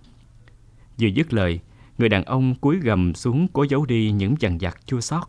Vừa 1.02 1.08
dứt 1.08 1.34
lời, 1.34 1.60
người 1.98 2.10
đàn 2.10 2.24
ông 2.24 2.56
cúi 2.56 2.80
gầm 2.80 3.14
xuống 3.14 3.48
cố 3.54 3.64
giấu 3.64 3.86
đi 3.86 4.12
những 4.12 4.36
dằn 4.40 4.58
vặt 4.62 4.78
chua 4.86 5.02
xót. 5.02 5.24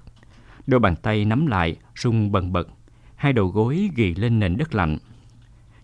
Đôi 0.66 0.80
bàn 0.80 0.96
tay 0.96 1.24
nắm 1.24 1.46
lại, 1.46 1.76
rung 1.96 2.32
bần 2.32 2.52
bật. 2.52 2.68
Hai 3.16 3.32
đầu 3.32 3.46
gối 3.46 3.90
ghì 3.94 4.14
lên 4.14 4.38
nền 4.38 4.56
đất 4.56 4.74
lạnh. 4.74 4.98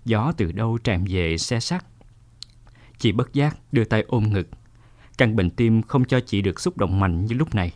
Gió 0.04 0.32
từ 0.36 0.52
đâu 0.52 0.78
tràn 0.78 1.04
về 1.08 1.38
xe 1.38 1.60
sắt. 1.60 1.84
Chị 2.98 3.12
bất 3.12 3.32
giác 3.32 3.56
đưa 3.72 3.84
tay 3.84 4.04
ôm 4.08 4.32
ngực. 4.32 4.48
Căn 5.18 5.36
bệnh 5.36 5.50
tim 5.50 5.82
không 5.82 6.04
cho 6.04 6.20
chị 6.20 6.42
được 6.42 6.60
xúc 6.60 6.76
động 6.76 7.00
mạnh 7.00 7.26
như 7.26 7.36
lúc 7.36 7.54
này. 7.54 7.72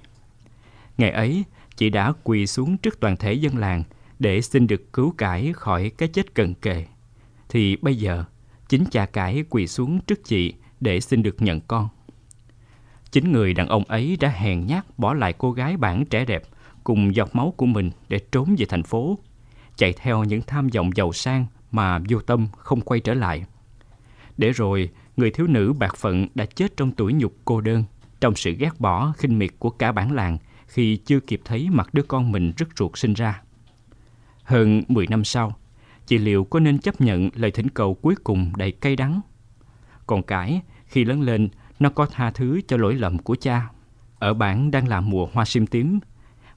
Ngày 0.99 1.11
ấy, 1.11 1.45
chị 1.77 1.91
đã 1.91 2.13
quỳ 2.25 2.47
xuống 2.47 2.77
trước 2.77 3.01
toàn 3.01 3.17
thể 3.17 3.33
dân 3.33 3.57
làng 3.57 3.85
để 4.21 4.41
xin 4.41 4.67
được 4.67 4.93
cứu 4.93 5.11
cải 5.11 5.53
khỏi 5.53 5.91
cái 5.99 6.09
chết 6.09 6.35
cận 6.35 6.55
kề. 6.55 6.87
Thì 7.49 7.77
bây 7.77 7.97
giờ, 7.97 8.25
chính 8.69 8.85
cha 8.91 9.07
cải 9.07 9.45
quỳ 9.51 9.67
xuống 9.67 10.01
trước 10.01 10.25
chị 10.25 10.55
để 10.81 11.01
xin 11.01 11.23
được 11.23 11.43
nhận 11.43 11.61
con. 11.61 11.89
Chính 13.11 13.33
người 13.33 13.55
đàn 13.55 13.69
ông 13.69 13.85
ấy 13.85 14.17
đã 14.21 14.29
hèn 14.29 14.67
nhát 14.67 14.99
bỏ 14.99 15.15
lại 15.15 15.35
cô 15.39 15.53
gái 15.53 15.77
bản 15.77 16.05
trẻ 16.05 16.25
đẹp 16.25 16.43
cùng 16.85 17.15
giọt 17.15 17.37
máu 17.37 17.55
của 17.57 17.67
mình 17.67 17.91
để 18.09 18.19
trốn 18.33 18.55
về 18.59 18.67
thành 18.69 18.83
phố, 18.83 19.19
chạy 19.77 19.93
theo 19.93 20.25
những 20.25 20.43
tham 20.43 20.69
vọng 20.69 20.91
giàu 20.95 21.13
sang 21.13 21.47
mà 21.71 21.99
vô 22.09 22.21
tâm 22.21 22.49
không 22.57 22.81
quay 22.81 23.01
trở 23.01 23.15
lại. 23.15 23.45
Để 24.37 24.51
rồi, 24.51 24.91
người 25.17 25.31
thiếu 25.31 25.47
nữ 25.47 25.73
bạc 25.73 25.97
phận 25.97 26.27
đã 26.35 26.47
chết 26.47 26.77
trong 26.77 26.93
tuổi 26.93 27.13
nhục 27.13 27.35
cô 27.45 27.61
đơn, 27.61 27.85
trong 28.21 28.37
sự 28.37 28.53
ghét 28.59 28.81
bỏ 28.81 29.13
khinh 29.19 29.39
miệt 29.39 29.51
của 29.59 29.71
cả 29.71 29.93
bản 29.93 30.13
làng 30.13 30.39
khi 30.67 30.97
chưa 30.97 31.21
kịp 31.21 31.41
thấy 31.45 31.69
mặt 31.71 31.95
đứa 31.95 32.03
con 32.03 32.33
mình 32.33 32.53
rất 32.57 32.69
ruột 32.79 32.99
sinh 32.99 33.15
ra. 33.15 33.43
Hơn 34.51 34.83
10 34.89 35.07
năm 35.07 35.25
sau, 35.25 35.57
chị 36.07 36.19
Liệu 36.19 36.45
có 36.45 36.61
nên 36.61 36.79
chấp 36.79 37.01
nhận 37.01 37.29
lời 37.35 37.51
thỉnh 37.51 37.69
cầu 37.69 37.95
cuối 37.95 38.15
cùng 38.25 38.53
đầy 38.57 38.73
cay 38.73 38.97
đắng? 38.97 39.21
Còn 40.07 40.23
cải, 40.23 40.63
khi 40.87 41.05
lớn 41.05 41.23
lên, 41.23 41.49
nó 41.79 41.91
có 41.91 42.07
tha 42.07 42.31
thứ 42.31 42.61
cho 42.69 42.77
lỗi 42.77 42.95
lầm 42.95 43.19
của 43.19 43.37
cha. 43.41 43.69
Ở 44.19 44.35
bản 44.35 44.71
đang 44.71 44.89
là 44.89 45.01
mùa 45.01 45.29
hoa 45.33 45.45
sim 45.45 45.67
tím, 45.67 46.01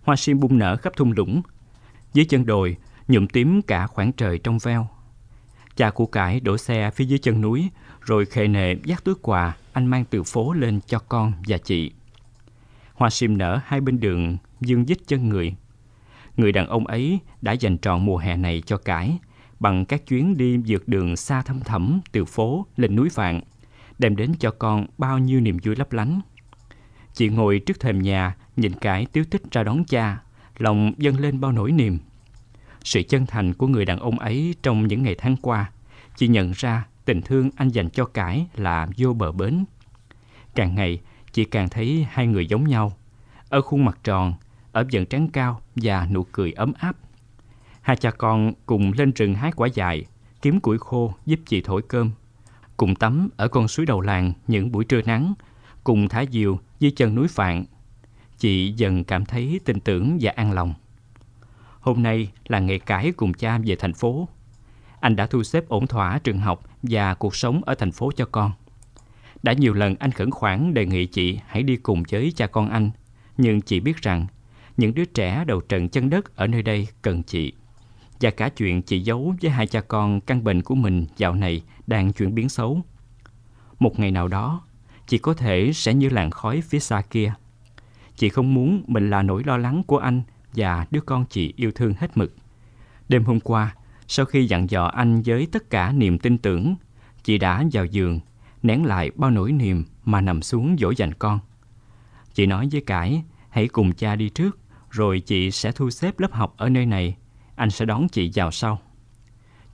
hoa 0.03 0.15
sim 0.15 0.39
bung 0.39 0.57
nở 0.57 0.77
khắp 0.77 0.93
thung 0.95 1.11
lũng. 1.11 1.41
Dưới 2.13 2.25
chân 2.25 2.45
đồi, 2.45 2.77
nhuộm 3.07 3.27
tím 3.27 3.61
cả 3.61 3.87
khoảng 3.87 4.11
trời 4.13 4.37
trong 4.37 4.57
veo. 4.57 4.87
Cha 5.75 5.89
của 5.89 6.05
cải 6.05 6.39
đổ 6.39 6.57
xe 6.57 6.91
phía 6.91 7.05
dưới 7.05 7.19
chân 7.19 7.41
núi, 7.41 7.69
rồi 8.01 8.25
khề 8.25 8.47
nệ 8.47 8.75
dắt 8.83 9.03
túi 9.03 9.15
quà 9.21 9.55
anh 9.73 9.85
mang 9.85 10.05
từ 10.05 10.23
phố 10.23 10.53
lên 10.53 10.79
cho 10.87 10.99
con 10.99 11.33
và 11.47 11.57
chị. 11.57 11.91
Hoa 12.93 13.09
sim 13.09 13.37
nở 13.37 13.59
hai 13.65 13.81
bên 13.81 13.99
đường, 13.99 14.37
dương 14.61 14.85
dít 14.85 14.97
chân 15.07 15.29
người. 15.29 15.55
Người 16.37 16.51
đàn 16.51 16.67
ông 16.67 16.87
ấy 16.87 17.19
đã 17.41 17.51
dành 17.51 17.77
trọn 17.77 18.05
mùa 18.05 18.17
hè 18.17 18.37
này 18.37 18.61
cho 18.65 18.77
cải, 18.77 19.17
bằng 19.59 19.85
các 19.85 20.07
chuyến 20.07 20.37
đi 20.37 20.57
vượt 20.67 20.87
đường 20.87 21.15
xa 21.15 21.41
thăm 21.41 21.59
thẳm 21.59 22.01
từ 22.11 22.25
phố 22.25 22.65
lên 22.77 22.95
núi 22.95 23.09
vạn, 23.13 23.41
đem 23.99 24.15
đến 24.15 24.31
cho 24.39 24.51
con 24.51 24.85
bao 24.97 25.19
nhiêu 25.19 25.41
niềm 25.41 25.57
vui 25.63 25.75
lấp 25.75 25.93
lánh. 25.93 26.21
Chị 27.13 27.29
ngồi 27.29 27.59
trước 27.59 27.79
thềm 27.79 28.01
nhà, 28.01 28.35
nhìn 28.55 28.73
cải 28.73 29.05
tiếu 29.05 29.23
tích 29.31 29.51
ra 29.51 29.63
đón 29.63 29.83
cha, 29.85 30.21
lòng 30.57 30.93
dâng 30.97 31.19
lên 31.19 31.39
bao 31.39 31.51
nỗi 31.51 31.71
niềm. 31.71 31.99
Sự 32.83 33.01
chân 33.09 33.25
thành 33.25 33.53
của 33.53 33.67
người 33.67 33.85
đàn 33.85 33.99
ông 33.99 34.19
ấy 34.19 34.55
trong 34.63 34.87
những 34.87 35.03
ngày 35.03 35.15
tháng 35.17 35.35
qua, 35.41 35.71
chị 36.15 36.27
nhận 36.27 36.51
ra 36.55 36.85
tình 37.05 37.21
thương 37.21 37.49
anh 37.55 37.69
dành 37.69 37.89
cho 37.89 38.05
cải 38.05 38.45
là 38.55 38.87
vô 38.97 39.13
bờ 39.13 39.31
bến. 39.31 39.65
Càng 40.55 40.75
ngày, 40.75 40.99
chị 41.31 41.45
càng 41.45 41.69
thấy 41.69 42.07
hai 42.09 42.27
người 42.27 42.45
giống 42.45 42.67
nhau. 42.67 42.93
Ở 43.49 43.61
khuôn 43.61 43.85
mặt 43.85 43.99
tròn, 44.03 44.33
ở 44.73 44.85
dần 44.89 45.05
trán 45.05 45.27
cao 45.27 45.61
và 45.75 46.07
nụ 46.11 46.23
cười 46.23 46.51
ấm 46.51 46.73
áp. 46.79 46.95
Hai 47.81 47.95
cha 47.95 48.11
con 48.11 48.53
cùng 48.65 48.91
lên 48.97 49.11
rừng 49.11 49.33
hái 49.33 49.51
quả 49.51 49.67
dại, 49.73 50.05
kiếm 50.41 50.59
củi 50.59 50.77
khô 50.77 51.13
giúp 51.25 51.39
chị 51.45 51.61
thổi 51.61 51.81
cơm. 51.81 52.11
Cùng 52.77 52.95
tắm 52.95 53.29
ở 53.37 53.47
con 53.47 53.67
suối 53.67 53.85
đầu 53.85 54.01
làng 54.01 54.33
những 54.47 54.71
buổi 54.71 54.85
trưa 54.85 55.01
nắng, 55.01 55.33
cùng 55.83 56.09
thả 56.09 56.25
diều 56.31 56.59
dưới 56.79 56.91
chân 56.91 57.15
núi 57.15 57.27
Phạn. 57.27 57.65
Chị 58.37 58.73
dần 58.77 59.03
cảm 59.03 59.25
thấy 59.25 59.59
tin 59.65 59.79
tưởng 59.79 60.17
và 60.21 60.31
an 60.35 60.51
lòng. 60.51 60.73
Hôm 61.79 62.03
nay 62.03 62.31
là 62.47 62.59
ngày 62.59 62.79
cải 62.79 63.11
cùng 63.11 63.33
cha 63.33 63.57
về 63.65 63.75
thành 63.75 63.93
phố. 63.93 64.27
Anh 64.99 65.15
đã 65.15 65.25
thu 65.25 65.43
xếp 65.43 65.67
ổn 65.67 65.87
thỏa 65.87 66.19
trường 66.19 66.39
học 66.39 66.63
và 66.83 67.13
cuộc 67.13 67.35
sống 67.35 67.61
ở 67.65 67.75
thành 67.75 67.91
phố 67.91 68.11
cho 68.15 68.25
con. 68.31 68.51
Đã 69.43 69.53
nhiều 69.53 69.73
lần 69.73 69.95
anh 69.99 70.11
khẩn 70.11 70.31
khoản 70.31 70.73
đề 70.73 70.85
nghị 70.85 71.05
chị 71.05 71.39
hãy 71.47 71.63
đi 71.63 71.75
cùng 71.75 72.03
với 72.11 72.33
cha 72.35 72.47
con 72.47 72.69
anh, 72.69 72.91
nhưng 73.37 73.61
chị 73.61 73.79
biết 73.79 73.97
rằng 73.97 74.27
những 74.77 74.93
đứa 74.93 75.05
trẻ 75.05 75.43
đầu 75.47 75.61
trận 75.61 75.89
chân 75.89 76.09
đất 76.09 76.35
ở 76.35 76.47
nơi 76.47 76.61
đây 76.61 76.87
cần 77.01 77.23
chị. 77.23 77.53
Và 78.21 78.31
cả 78.31 78.49
chuyện 78.49 78.81
chị 78.81 78.99
giấu 78.99 79.35
với 79.41 79.51
hai 79.51 79.67
cha 79.67 79.81
con 79.81 80.21
căn 80.21 80.43
bệnh 80.43 80.61
của 80.61 80.75
mình 80.75 81.05
dạo 81.17 81.35
này 81.35 81.63
đang 81.87 82.13
chuyển 82.13 82.35
biến 82.35 82.49
xấu. 82.49 82.81
một 83.79 83.99
ngày 83.99 84.11
nào 84.11 84.27
đó, 84.27 84.61
chị 85.07 85.17
có 85.17 85.33
thể 85.33 85.71
sẽ 85.73 85.93
như 85.93 86.09
làn 86.09 86.31
khói 86.31 86.61
phía 86.61 86.79
xa 86.79 87.01
kia. 87.01 87.33
Chị 88.15 88.29
không 88.29 88.53
muốn 88.53 88.83
mình 88.87 89.09
là 89.09 89.21
nỗi 89.21 89.43
lo 89.43 89.57
lắng 89.57 89.83
của 89.87 89.97
anh 89.97 90.21
và 90.53 90.85
đứa 90.91 91.01
con 91.01 91.25
chị 91.29 91.53
yêu 91.55 91.71
thương 91.71 91.93
hết 91.93 92.17
mực. 92.17 92.35
Đêm 93.09 93.23
hôm 93.23 93.39
qua, 93.39 93.75
sau 94.07 94.25
khi 94.25 94.45
dặn 94.45 94.69
dò 94.69 94.85
anh 94.85 95.21
với 95.25 95.47
tất 95.51 95.69
cả 95.69 95.91
niềm 95.91 96.19
tin 96.19 96.37
tưởng, 96.37 96.75
chị 97.23 97.37
đã 97.37 97.63
vào 97.71 97.85
giường, 97.85 98.19
nén 98.63 98.85
lại 98.85 99.11
bao 99.15 99.31
nỗi 99.31 99.51
niềm 99.51 99.83
mà 100.05 100.21
nằm 100.21 100.41
xuống 100.41 100.75
dỗ 100.79 100.93
dành 100.97 101.13
con. 101.13 101.39
Chị 102.33 102.45
nói 102.45 102.69
với 102.71 102.81
Cải, 102.81 103.23
hãy 103.49 103.67
cùng 103.67 103.93
cha 103.93 104.15
đi 104.15 104.29
trước, 104.29 104.59
rồi 104.93 105.19
chị 105.19 105.51
sẽ 105.51 105.71
thu 105.71 105.89
xếp 105.89 106.19
lớp 106.19 106.31
học 106.33 106.53
ở 106.57 106.69
nơi 106.69 106.85
này, 106.85 107.15
anh 107.55 107.69
sẽ 107.69 107.85
đón 107.85 108.07
chị 108.07 108.31
vào 108.35 108.51
sau. 108.51 108.79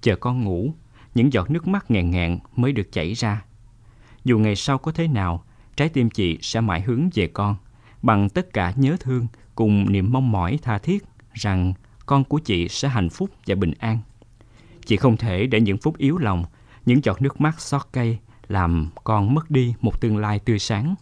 Chờ 0.02 0.16
con 0.16 0.44
ngủ, 0.44 0.74
những 1.16 1.34
giọt 1.34 1.50
nước 1.50 1.68
mắt 1.68 1.92
ngàn 1.92 2.12
ngàn 2.12 2.40
mới 2.56 2.72
được 2.72 2.92
chảy 2.92 3.14
ra. 3.14 3.44
Dù 4.24 4.40
ngày 4.40 4.56
sau 4.56 4.78
có 4.78 4.92
thế 4.92 5.08
nào, 5.08 5.44
trái 5.76 5.90
tim 5.90 6.10
chị 6.10 6.38
sẽ 6.42 6.62
mãi 6.62 6.82
hướng 6.82 7.10
về 7.14 7.28
con, 7.28 7.56
bằng 8.02 8.30
tất 8.30 8.54
cả 8.54 8.74
nhớ 8.76 8.98
thương 9.00 9.28
cùng 9.56 9.92
niềm 9.92 10.12
mong 10.12 10.32
mỏi 10.32 10.60
tha 10.62 10.78
thiết 10.78 11.04
rằng 11.34 11.74
con 12.06 12.24
của 12.24 12.40
chị 12.40 12.68
sẽ 12.68 12.88
hạnh 12.88 13.10
phúc 13.10 13.30
và 13.46 13.56
bình 13.56 13.74
an. 13.80 14.00
Chị 14.86 14.98
không 14.98 15.18
thể 15.18 15.48
để 15.48 15.62
những 15.62 15.78
phút 15.78 15.98
yếu 15.98 16.18
lòng, 16.18 16.44
những 16.86 17.04
giọt 17.04 17.22
nước 17.22 17.42
mắt 17.42 17.62
xót 17.62 17.82
cây 17.92 18.18
làm 18.48 18.90
con 19.04 19.34
mất 19.34 19.52
đi 19.52 19.76
một 19.82 20.02
tương 20.02 20.18
lai 20.18 20.40
tươi 20.40 20.60
sáng. 20.60 20.96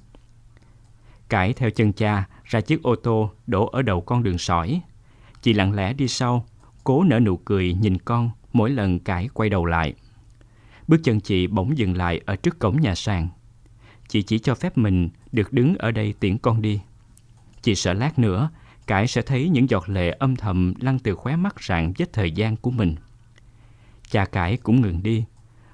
Cải 1.30 1.53
theo 1.53 1.69
chân 1.69 1.93
cha 1.93 2.27
ra 2.48 2.62
chiếc 2.62 2.84
ô 2.84 2.96
tô 2.96 3.32
đổ 3.48 3.68
ở 3.68 3.82
đầu 3.82 4.02
con 4.02 4.24
đường 4.24 4.38
sỏi. 4.38 4.82
Chị 5.42 5.54
lặng 5.54 5.74
lẽ 5.74 5.94
đi 5.94 6.08
sau, 6.08 6.46
cố 6.84 7.04
nở 7.04 7.20
nụ 7.20 7.38
cười 7.38 7.74
nhìn 7.74 7.98
con 7.98 8.30
mỗi 8.54 8.70
lần 8.70 9.00
Cải 9.00 9.30
quay 9.34 9.50
đầu 9.50 9.66
lại. 9.66 9.94
Bước 10.88 10.98
chân 11.04 11.20
chị 11.20 11.48
bỗng 11.48 11.78
dừng 11.78 11.98
lại 11.98 12.22
ở 12.26 12.36
trước 12.36 12.60
cổng 12.60 12.82
nhà 12.82 12.96
sàn. 12.96 13.28
Chị 14.08 14.22
chỉ 14.22 14.40
cho 14.40 14.56
phép 14.56 14.78
mình 14.78 15.10
được 15.32 15.54
đứng 15.54 15.76
ở 15.76 15.92
đây 15.92 16.14
tiễn 16.20 16.38
con 16.38 16.62
đi. 16.62 16.82
Chị 17.62 17.76
sợ 17.76 17.94
lát 17.94 18.20
nữa, 18.20 18.50
Cải 18.88 19.08
sẽ 19.08 19.22
thấy 19.22 19.50
những 19.50 19.70
giọt 19.70 19.90
lệ 19.90 20.10
âm 20.10 20.36
thầm 20.36 20.74
lăn 20.80 21.00
từ 21.00 21.16
khóe 21.16 21.36
mắt 21.36 21.56
rạng 21.64 21.94
vết 21.98 22.14
thời 22.14 22.32
gian 22.32 22.56
của 22.56 22.72
mình. 22.72 22.96
Cha 24.10 24.26
Cải 24.26 24.58
cũng 24.58 24.82
ngừng 24.82 25.04
đi. 25.04 25.26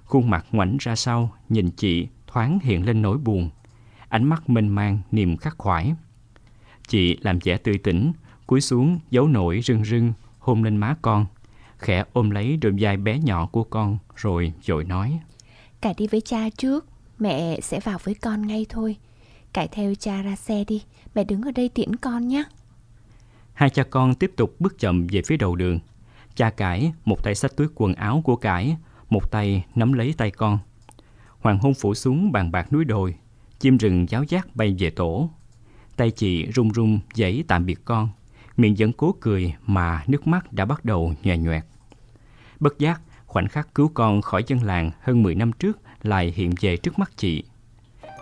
Khuôn 0.05 0.29
mặt 0.29 0.45
ngoảnh 0.51 0.77
ra 0.79 0.95
sau, 0.95 1.33
nhìn 1.49 1.71
chị 1.71 2.07
thoáng 2.27 2.59
hiện 2.63 2.85
lên 2.85 3.01
nỗi 3.01 3.17
buồn. 3.17 3.49
Ánh 4.09 4.23
mắt 4.23 4.49
mênh 4.49 4.67
mang, 4.67 4.99
niềm 5.11 5.37
khắc 5.37 5.57
khoải. 5.57 5.93
Chị 6.87 7.17
làm 7.21 7.39
vẻ 7.39 7.57
tươi 7.57 7.77
tỉnh, 7.77 8.13
cúi 8.47 8.61
xuống 8.61 8.99
giấu 9.11 9.27
nổi 9.27 9.61
rưng 9.63 9.85
rưng, 9.85 10.13
hôn 10.39 10.63
lên 10.63 10.77
má 10.77 10.95
con, 11.01 11.25
khẽ 11.77 12.03
ôm 12.13 12.29
lấy 12.29 12.57
đôi 12.57 12.73
vai 12.79 12.97
bé 12.97 13.19
nhỏ 13.19 13.45
của 13.45 13.63
con 13.63 13.97
rồi 14.15 14.53
dội 14.63 14.83
nói. 14.83 15.19
Cải 15.81 15.93
đi 15.97 16.07
với 16.07 16.21
cha 16.21 16.49
trước, 16.57 16.85
mẹ 17.19 17.59
sẽ 17.61 17.79
vào 17.79 17.97
với 18.03 18.13
con 18.13 18.47
ngay 18.47 18.65
thôi. 18.69 18.97
Cải 19.53 19.67
theo 19.67 19.93
cha 19.95 20.21
ra 20.21 20.35
xe 20.35 20.63
đi, 20.67 20.83
mẹ 21.15 21.23
đứng 21.23 21.41
ở 21.41 21.51
đây 21.51 21.69
tiễn 21.69 21.95
con 21.95 22.27
nhé. 22.27 22.43
Hai 23.53 23.69
cha 23.69 23.83
con 23.83 24.15
tiếp 24.15 24.31
tục 24.37 24.55
bước 24.59 24.79
chậm 24.79 25.07
về 25.07 25.21
phía 25.25 25.37
đầu 25.37 25.55
đường. 25.55 25.79
Cha 26.35 26.49
cải, 26.49 26.93
một 27.05 27.23
tay 27.23 27.35
xách 27.35 27.55
túi 27.55 27.67
quần 27.75 27.93
áo 27.93 28.21
của 28.25 28.35
cải, 28.35 28.77
một 29.09 29.31
tay 29.31 29.65
nắm 29.75 29.93
lấy 29.93 30.13
tay 30.17 30.31
con. 30.31 30.59
Hoàng 31.39 31.59
hôn 31.59 31.73
phủ 31.73 31.93
xuống 31.93 32.31
bàn 32.31 32.51
bạc 32.51 32.73
núi 32.73 32.85
đồi, 32.85 33.15
chim 33.59 33.77
rừng 33.77 34.05
giáo 34.09 34.23
giác 34.23 34.55
bay 34.55 34.75
về 34.79 34.89
tổ. 34.89 35.29
Tay 35.95 36.11
chị 36.11 36.45
run 36.45 36.69
run 36.69 36.99
giãy 37.13 37.43
tạm 37.47 37.65
biệt 37.65 37.85
con, 37.85 38.09
miệng 38.57 38.75
vẫn 38.77 38.93
cố 38.93 39.15
cười 39.21 39.53
mà 39.65 40.03
nước 40.07 40.27
mắt 40.27 40.53
đã 40.53 40.65
bắt 40.65 40.85
đầu 40.85 41.13
nhòe 41.23 41.37
nhoẹt. 41.37 41.63
Bất 42.59 42.79
giác, 42.79 43.01
khoảnh 43.25 43.47
khắc 43.47 43.75
cứu 43.75 43.91
con 43.93 44.21
khỏi 44.21 44.43
dân 44.47 44.63
làng 44.63 44.91
hơn 45.01 45.23
10 45.23 45.35
năm 45.35 45.51
trước 45.51 45.79
lại 46.03 46.33
hiện 46.35 46.53
về 46.61 46.77
trước 46.77 46.99
mắt 46.99 47.11
chị. 47.17 47.43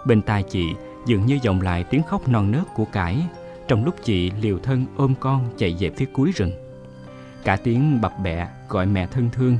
Bên 0.05 0.21
tai 0.21 0.43
chị 0.43 0.73
dường 1.05 1.25
như 1.25 1.39
vọng 1.45 1.61
lại 1.61 1.83
tiếng 1.83 2.03
khóc 2.03 2.27
non 2.27 2.51
nớt 2.51 2.63
của 2.75 2.85
cải 2.85 3.25
trong 3.67 3.85
lúc 3.85 3.95
chị 4.03 4.31
liều 4.41 4.59
thân 4.59 4.85
ôm 4.95 5.13
con 5.19 5.49
chạy 5.57 5.75
về 5.79 5.89
phía 5.97 6.05
cuối 6.13 6.31
rừng. 6.35 6.51
Cả 7.43 7.55
tiếng 7.55 8.01
bập 8.01 8.13
bẹ 8.23 8.47
gọi 8.69 8.85
mẹ 8.85 9.07
thân 9.07 9.29
thương. 9.33 9.57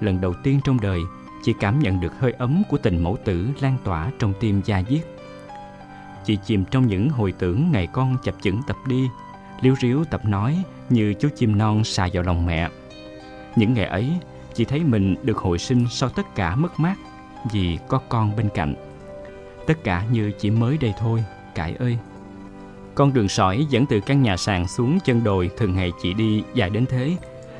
Lần 0.00 0.20
đầu 0.20 0.34
tiên 0.42 0.60
trong 0.64 0.80
đời, 0.80 1.00
chị 1.42 1.54
cảm 1.60 1.78
nhận 1.78 2.00
được 2.00 2.12
hơi 2.18 2.32
ấm 2.32 2.62
của 2.68 2.78
tình 2.78 3.02
mẫu 3.02 3.16
tử 3.24 3.48
lan 3.60 3.76
tỏa 3.84 4.10
trong 4.18 4.32
tim 4.40 4.62
gia 4.64 4.82
diết. 4.82 5.17
Chị 6.28 6.38
chìm 6.44 6.64
trong 6.70 6.86
những 6.86 7.10
hồi 7.10 7.32
tưởng 7.38 7.72
ngày 7.72 7.88
con 7.92 8.16
chập 8.24 8.34
chững 8.40 8.62
tập 8.66 8.76
đi, 8.86 9.08
liếu 9.60 9.74
riếu 9.80 10.04
tập 10.04 10.20
nói 10.24 10.62
như 10.90 11.14
chú 11.14 11.28
chim 11.36 11.58
non 11.58 11.84
xà 11.84 12.08
vào 12.12 12.22
lòng 12.22 12.46
mẹ. 12.46 12.68
Những 13.56 13.74
ngày 13.74 13.84
ấy, 13.84 14.12
chị 14.54 14.64
thấy 14.64 14.80
mình 14.80 15.16
được 15.22 15.38
hồi 15.38 15.58
sinh 15.58 15.86
sau 15.90 16.08
tất 16.08 16.34
cả 16.34 16.56
mất 16.56 16.80
mát 16.80 16.94
vì 17.52 17.78
có 17.88 18.00
con 18.08 18.36
bên 18.36 18.48
cạnh. 18.54 18.74
Tất 19.66 19.84
cả 19.84 20.04
như 20.12 20.32
chỉ 20.38 20.50
mới 20.50 20.78
đây 20.78 20.94
thôi, 20.98 21.24
cải 21.54 21.74
ơi. 21.78 21.98
Con 22.94 23.12
đường 23.12 23.28
sỏi 23.28 23.66
dẫn 23.70 23.86
từ 23.86 24.00
căn 24.00 24.22
nhà 24.22 24.36
sàn 24.36 24.68
xuống 24.68 24.98
chân 25.04 25.24
đồi 25.24 25.50
thường 25.56 25.74
ngày 25.76 25.92
chị 26.02 26.14
đi 26.14 26.42
dài 26.54 26.70
đến 26.70 26.86
thế. 26.86 27.16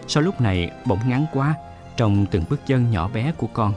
Sau 0.07 0.23
lúc 0.23 0.41
này 0.41 0.71
bỗng 0.87 1.09
ngắn 1.09 1.27
quá 1.33 1.55
trong 1.97 2.27
từng 2.31 2.45
bước 2.51 2.61
chân 2.67 2.91
nhỏ 2.91 3.09
bé 3.09 3.33
của 3.37 3.49
con. 3.53 3.73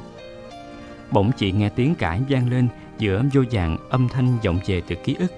Bỗng 1.12 1.32
chị 1.38 1.52
nghe 1.52 1.70
tiếng 1.70 1.96
cãi 1.96 2.22
vang 2.30 2.50
lên 2.50 2.68
giữa 3.02 3.24
vô 3.34 3.42
vàng 3.52 3.78
âm 3.90 4.10
thanh 4.10 4.38
vọng 4.44 4.60
về 4.66 4.82
từ 4.88 4.96
ký 4.96 5.16
ức. 5.20 5.32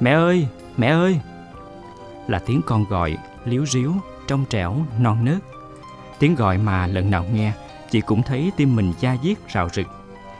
Mẹ 0.00 0.10
ơi, 0.10 0.46
mẹ 0.76 0.86
ơi! 0.86 1.20
Là 2.28 2.38
tiếng 2.38 2.60
con 2.66 2.84
gọi, 2.84 3.16
liếu 3.44 3.66
ríu, 3.66 3.92
trong 4.26 4.44
trẻo, 4.50 4.76
non 5.00 5.24
nớt. 5.24 5.38
Tiếng 6.18 6.34
gọi 6.34 6.58
mà 6.58 6.86
lần 6.86 7.10
nào 7.10 7.24
nghe, 7.34 7.52
chị 7.90 8.00
cũng 8.00 8.22
thấy 8.22 8.52
tim 8.56 8.76
mình 8.76 8.92
da 9.00 9.16
diết 9.22 9.36
rào 9.52 9.68
rực. 9.72 9.86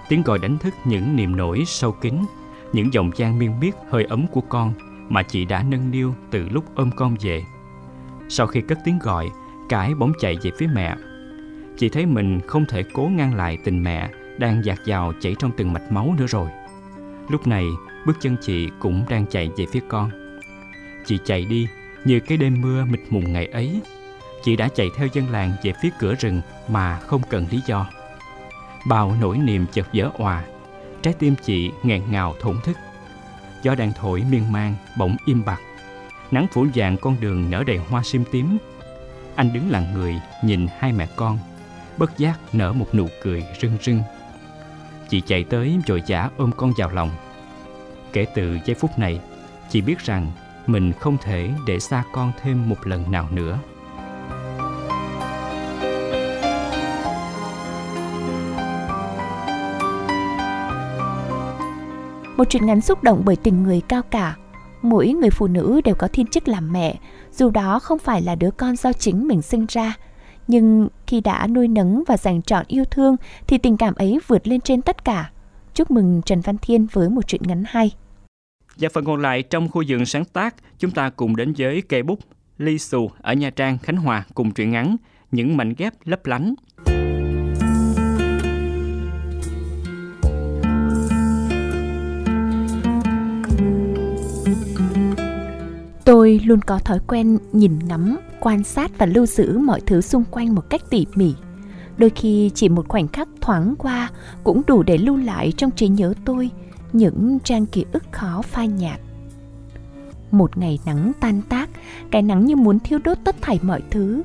Tiếng 0.08 0.22
gọi 0.22 0.38
đánh 0.38 0.58
thức 0.58 0.74
những 0.84 1.16
niềm 1.16 1.36
nổi 1.36 1.64
sâu 1.66 1.92
kín 1.92 2.14
những 2.72 2.92
dòng 2.92 3.10
chan 3.12 3.38
miên 3.38 3.60
miết 3.60 3.74
hơi 3.90 4.04
ấm 4.04 4.26
của 4.26 4.40
con 4.40 4.72
mà 5.08 5.22
chị 5.22 5.44
đã 5.44 5.62
nâng 5.62 5.90
niu 5.90 6.14
từ 6.30 6.48
lúc 6.48 6.64
ôm 6.74 6.90
con 6.96 7.16
về. 7.20 7.42
Sau 8.28 8.46
khi 8.46 8.60
cất 8.60 8.78
tiếng 8.84 8.98
gọi, 8.98 9.30
cải 9.68 9.94
bỗng 9.94 10.12
chạy 10.20 10.36
về 10.42 10.50
phía 10.58 10.66
mẹ. 10.74 10.96
Chị 11.78 11.88
thấy 11.88 12.06
mình 12.06 12.40
không 12.46 12.64
thể 12.68 12.82
cố 12.92 13.02
ngăn 13.02 13.34
lại 13.34 13.58
tình 13.64 13.82
mẹ 13.82 14.08
đang 14.40 14.64
dạt 14.64 14.78
dào 14.84 15.12
chảy 15.20 15.34
trong 15.38 15.50
từng 15.56 15.72
mạch 15.72 15.92
máu 15.92 16.14
nữa 16.18 16.26
rồi. 16.26 16.50
Lúc 17.28 17.46
này, 17.46 17.66
bước 18.06 18.16
chân 18.20 18.36
chị 18.40 18.68
cũng 18.78 19.04
đang 19.08 19.26
chạy 19.26 19.50
về 19.56 19.66
phía 19.72 19.80
con. 19.88 20.10
Chị 21.06 21.18
chạy 21.24 21.44
đi 21.44 21.68
như 22.04 22.20
cái 22.20 22.38
đêm 22.38 22.60
mưa 22.60 22.84
mịt 22.84 23.00
mùng 23.10 23.32
ngày 23.32 23.46
ấy. 23.46 23.80
Chị 24.44 24.56
đã 24.56 24.68
chạy 24.68 24.88
theo 24.96 25.08
dân 25.12 25.30
làng 25.30 25.52
về 25.62 25.72
phía 25.82 25.90
cửa 25.98 26.14
rừng 26.14 26.40
mà 26.68 26.98
không 26.98 27.22
cần 27.30 27.46
lý 27.50 27.60
do. 27.66 27.86
Bao 28.84 29.16
nỗi 29.20 29.38
niềm 29.38 29.66
chợt 29.72 29.86
vỡ 29.92 30.10
òa 30.18 30.44
Trái 31.02 31.14
tim 31.18 31.34
chị 31.42 31.70
nghẹn 31.82 32.02
ngào 32.10 32.34
thổn 32.40 32.56
thức 32.64 32.76
Gió 33.62 33.74
đang 33.74 33.92
thổi 34.00 34.24
miên 34.30 34.52
man 34.52 34.74
bỗng 34.98 35.16
im 35.26 35.44
bặt 35.44 35.60
Nắng 36.30 36.46
phủ 36.52 36.66
vàng 36.74 36.96
con 36.96 37.16
đường 37.20 37.50
nở 37.50 37.64
đầy 37.66 37.76
hoa 37.76 38.02
sim 38.02 38.24
tím 38.32 38.58
Anh 39.34 39.52
đứng 39.52 39.70
lặng 39.70 39.94
người 39.94 40.14
nhìn 40.44 40.66
hai 40.78 40.92
mẹ 40.92 41.08
con 41.16 41.38
Bất 41.96 42.18
giác 42.18 42.38
nở 42.52 42.72
một 42.72 42.94
nụ 42.94 43.06
cười 43.22 43.44
rưng 43.60 43.76
rưng 43.82 44.02
Chị 45.10 45.20
chạy 45.26 45.44
tới 45.44 45.78
rồi 45.86 46.02
giả 46.06 46.30
ôm 46.36 46.50
con 46.56 46.72
vào 46.76 46.90
lòng 46.90 47.10
Kể 48.12 48.26
từ 48.34 48.58
giây 48.64 48.74
phút 48.74 48.98
này 48.98 49.20
Chị 49.70 49.80
biết 49.80 49.98
rằng 49.98 50.30
mình 50.66 50.92
không 51.00 51.16
thể 51.22 51.50
để 51.66 51.80
xa 51.80 52.04
con 52.12 52.32
thêm 52.42 52.68
một 52.68 52.86
lần 52.86 53.10
nào 53.10 53.28
nữa 53.30 53.58
Một 62.40 62.50
truyện 62.50 62.66
ngắn 62.66 62.80
xúc 62.80 63.02
động 63.02 63.22
bởi 63.24 63.36
tình 63.36 63.62
người 63.62 63.80
cao 63.88 64.02
cả. 64.02 64.36
Mỗi 64.82 65.08
người 65.08 65.30
phụ 65.30 65.46
nữ 65.46 65.80
đều 65.84 65.94
có 65.94 66.08
thiên 66.12 66.26
chức 66.26 66.48
làm 66.48 66.72
mẹ, 66.72 66.98
dù 67.32 67.50
đó 67.50 67.78
không 67.78 67.98
phải 67.98 68.22
là 68.22 68.34
đứa 68.34 68.50
con 68.50 68.76
do 68.76 68.92
chính 68.92 69.28
mình 69.28 69.42
sinh 69.42 69.66
ra. 69.68 69.94
Nhưng 70.50 70.88
khi 71.06 71.20
đã 71.20 71.46
nuôi 71.46 71.68
nấng 71.68 72.02
và 72.06 72.16
dành 72.16 72.42
trọn 72.42 72.64
yêu 72.68 72.84
thương 72.84 73.16
thì 73.46 73.58
tình 73.58 73.76
cảm 73.76 73.94
ấy 73.94 74.18
vượt 74.26 74.46
lên 74.46 74.60
trên 74.60 74.82
tất 74.82 75.04
cả. 75.04 75.30
Chúc 75.74 75.90
mừng 75.90 76.22
Trần 76.26 76.40
Văn 76.40 76.56
Thiên 76.62 76.86
với 76.92 77.08
một 77.08 77.26
truyện 77.26 77.42
ngắn 77.44 77.64
hay. 77.66 77.90
Và 78.76 78.88
phần 78.94 79.04
còn 79.04 79.22
lại 79.22 79.42
trong 79.42 79.68
khu 79.68 79.82
vườn 79.88 80.06
sáng 80.06 80.24
tác, 80.24 80.54
chúng 80.78 80.90
ta 80.90 81.10
cùng 81.10 81.36
đến 81.36 81.52
với 81.58 81.82
cây 81.88 82.02
bút 82.02 82.18
Ly 82.58 82.78
Xù 82.78 83.10
ở 83.22 83.32
Nha 83.32 83.50
Trang, 83.50 83.78
Khánh 83.78 83.96
Hòa 83.96 84.24
cùng 84.34 84.50
truyện 84.50 84.70
ngắn 84.70 84.96
Những 85.30 85.56
mảnh 85.56 85.74
ghép 85.78 85.92
lấp 86.04 86.26
lánh. 86.26 86.54
Tôi 96.20 96.40
luôn 96.44 96.60
có 96.60 96.78
thói 96.78 96.98
quen 97.06 97.38
nhìn 97.52 97.78
ngắm, 97.88 98.18
quan 98.40 98.64
sát 98.64 98.98
và 98.98 99.06
lưu 99.06 99.26
giữ 99.26 99.58
mọi 99.58 99.80
thứ 99.80 100.00
xung 100.00 100.24
quanh 100.30 100.54
một 100.54 100.70
cách 100.70 100.82
tỉ 100.90 101.06
mỉ. 101.14 101.34
Đôi 101.96 102.10
khi 102.10 102.50
chỉ 102.54 102.68
một 102.68 102.88
khoảnh 102.88 103.08
khắc 103.08 103.28
thoáng 103.40 103.74
qua 103.78 104.10
cũng 104.44 104.62
đủ 104.66 104.82
để 104.82 104.98
lưu 104.98 105.16
lại 105.16 105.52
trong 105.56 105.70
trí 105.70 105.88
nhớ 105.88 106.14
tôi 106.24 106.50
những 106.92 107.38
trang 107.44 107.66
ký 107.66 107.84
ức 107.92 108.02
khó 108.10 108.42
phai 108.42 108.68
nhạt. 108.68 109.00
Một 110.30 110.58
ngày 110.58 110.78
nắng 110.86 111.12
tan 111.20 111.42
tác, 111.48 111.70
cái 112.10 112.22
nắng 112.22 112.44
như 112.44 112.56
muốn 112.56 112.78
thiêu 112.78 112.98
đốt 113.04 113.18
tất 113.24 113.36
thảy 113.40 113.58
mọi 113.62 113.82
thứ. 113.90 114.22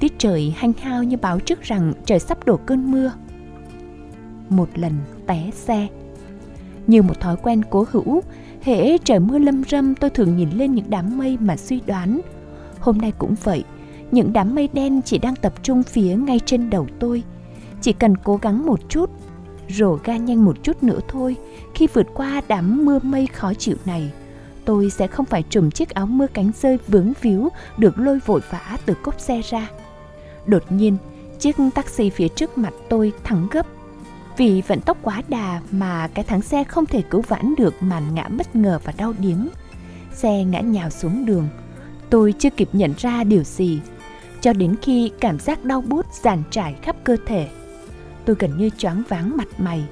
Tiết 0.00 0.18
trời 0.18 0.54
hanh 0.56 0.72
hao 0.72 1.02
như 1.02 1.16
báo 1.16 1.40
trước 1.40 1.62
rằng 1.62 1.92
trời 2.04 2.18
sắp 2.18 2.46
đổ 2.46 2.56
cơn 2.56 2.90
mưa. 2.90 3.12
một 4.48 4.68
lần 4.74 4.92
té 5.26 5.50
xe. 5.52 5.88
Như 6.86 7.02
một 7.02 7.20
thói 7.20 7.36
quen 7.42 7.62
cố 7.70 7.84
hữu, 7.90 8.22
hễ 8.66 8.98
trời 8.98 9.20
mưa 9.20 9.38
lâm 9.38 9.64
râm 9.64 9.94
tôi 9.94 10.10
thường 10.10 10.36
nhìn 10.36 10.50
lên 10.50 10.74
những 10.74 10.84
đám 10.88 11.18
mây 11.18 11.38
mà 11.40 11.56
suy 11.56 11.80
đoán. 11.86 12.20
Hôm 12.80 12.98
nay 12.98 13.12
cũng 13.18 13.34
vậy, 13.42 13.64
những 14.10 14.32
đám 14.32 14.54
mây 14.54 14.68
đen 14.72 15.02
chỉ 15.04 15.18
đang 15.18 15.36
tập 15.36 15.52
trung 15.62 15.82
phía 15.82 16.16
ngay 16.16 16.40
trên 16.46 16.70
đầu 16.70 16.86
tôi. 16.98 17.22
Chỉ 17.80 17.92
cần 17.92 18.16
cố 18.16 18.36
gắng 18.42 18.66
một 18.66 18.80
chút, 18.88 19.10
rổ 19.68 19.98
ga 20.04 20.16
nhanh 20.16 20.44
một 20.44 20.56
chút 20.62 20.82
nữa 20.82 21.00
thôi, 21.08 21.36
khi 21.74 21.86
vượt 21.92 22.06
qua 22.14 22.42
đám 22.48 22.84
mưa 22.84 22.98
mây 23.02 23.26
khó 23.26 23.54
chịu 23.54 23.76
này, 23.84 24.10
tôi 24.64 24.90
sẽ 24.90 25.06
không 25.06 25.26
phải 25.26 25.42
trùm 25.42 25.70
chiếc 25.70 25.90
áo 25.90 26.06
mưa 26.06 26.26
cánh 26.26 26.50
rơi 26.62 26.78
vướng 26.86 27.12
víu 27.20 27.48
được 27.78 27.98
lôi 27.98 28.18
vội 28.26 28.40
vã 28.50 28.78
từ 28.86 28.94
cốp 29.02 29.20
xe 29.20 29.40
ra. 29.50 29.70
Đột 30.46 30.62
nhiên, 30.72 30.96
chiếc 31.38 31.56
taxi 31.74 32.10
phía 32.10 32.28
trước 32.28 32.58
mặt 32.58 32.74
tôi 32.88 33.12
thắng 33.24 33.46
gấp. 33.50 33.66
Vì 34.36 34.62
vận 34.66 34.80
tốc 34.80 34.98
quá 35.02 35.22
đà 35.28 35.60
mà 35.70 36.08
cái 36.14 36.24
thắng 36.24 36.42
xe 36.42 36.64
không 36.64 36.86
thể 36.86 37.02
cứu 37.10 37.22
vãn 37.28 37.54
được 37.58 37.74
mà 37.80 38.00
ngã 38.00 38.28
bất 38.28 38.56
ngờ 38.56 38.78
và 38.84 38.92
đau 38.96 39.14
điếng. 39.18 39.48
Xe 40.12 40.44
ngã 40.44 40.60
nhào 40.60 40.90
xuống 40.90 41.26
đường. 41.26 41.48
Tôi 42.10 42.34
chưa 42.38 42.50
kịp 42.50 42.68
nhận 42.72 42.94
ra 42.98 43.24
điều 43.24 43.42
gì 43.44 43.80
cho 44.40 44.52
đến 44.52 44.74
khi 44.82 45.10
cảm 45.20 45.38
giác 45.38 45.64
đau 45.64 45.80
bút 45.80 46.06
dàn 46.22 46.42
trải 46.50 46.74
khắp 46.82 46.96
cơ 47.04 47.16
thể. 47.26 47.48
Tôi 48.24 48.36
gần 48.38 48.58
như 48.58 48.70
choáng 48.78 49.02
váng 49.08 49.36
mặt 49.36 49.48
mày. 49.58 49.84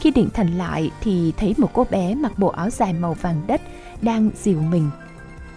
Khi 0.00 0.10
định 0.10 0.28
thần 0.34 0.48
lại 0.58 0.90
thì 1.00 1.32
thấy 1.36 1.54
một 1.58 1.70
cô 1.72 1.86
bé 1.90 2.14
mặc 2.14 2.38
bộ 2.38 2.48
áo 2.48 2.70
dài 2.70 2.92
màu 2.92 3.14
vàng 3.14 3.42
đất 3.46 3.60
đang 4.02 4.30
dìu 4.42 4.60
mình. 4.60 4.90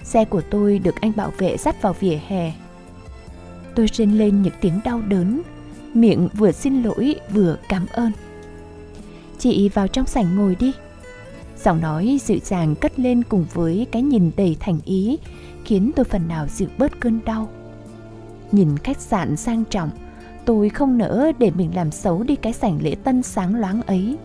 Xe 0.04 0.26
của 0.26 0.41
tôi 0.41 0.80
được 0.80 1.02
anh 1.02 1.12
bảo 1.15 1.32
vệ 1.38 1.58
dắt 1.58 1.82
vào 1.82 1.94
vỉa 2.00 2.20
hè. 2.28 2.54
Tôi 3.76 3.88
rên 3.94 4.12
lên 4.17 4.41
những 4.41 4.54
tiếng 4.62 4.80
đau 4.84 5.02
đớn, 5.02 5.41
miệng 5.95 6.30
vừa 6.34 6.51
xin 6.51 6.84
lỗi 6.84 7.15
vừa 7.32 7.58
cảm 7.69 7.86
ơn. 7.91 8.12
Chị 9.39 9.69
vào 9.69 9.88
trong 9.88 10.06
sảnh 10.06 10.36
ngồi 10.36 10.56
đi. 10.56 10.71
Giọng 11.63 11.82
nói 11.82 12.19
dịu 12.21 12.39
dàng 12.43 12.75
cất 12.75 12.99
lên 12.99 13.23
cùng 13.23 13.45
với 13.54 13.88
cái 13.91 14.01
nhìn 14.01 14.32
đầy 14.38 14.58
thành 14.60 14.80
ý, 14.86 15.17
khiến 15.65 15.91
tôi 15.95 16.06
phần 16.06 16.27
nào 16.27 16.47
dịu 16.47 16.67
bớt 16.77 16.99
cơn 16.99 17.19
đau. 17.25 17.49
Nhìn 18.51 18.77
khách 18.77 19.01
sạn 19.01 19.38
sang 19.38 19.63
trọng, 19.65 19.89
tôi 20.45 20.69
không 20.69 20.97
nỡ 20.97 21.32
để 21.39 21.51
mình 21.51 21.75
làm 21.75 21.91
xấu 21.91 22.23
đi 22.23 22.36
cái 22.36 22.54
sảnh 22.54 22.80
lễ 22.82 22.95
tân 23.04 23.23
sáng 23.23 23.56
loáng 23.56 23.82
ấy. 23.82 24.17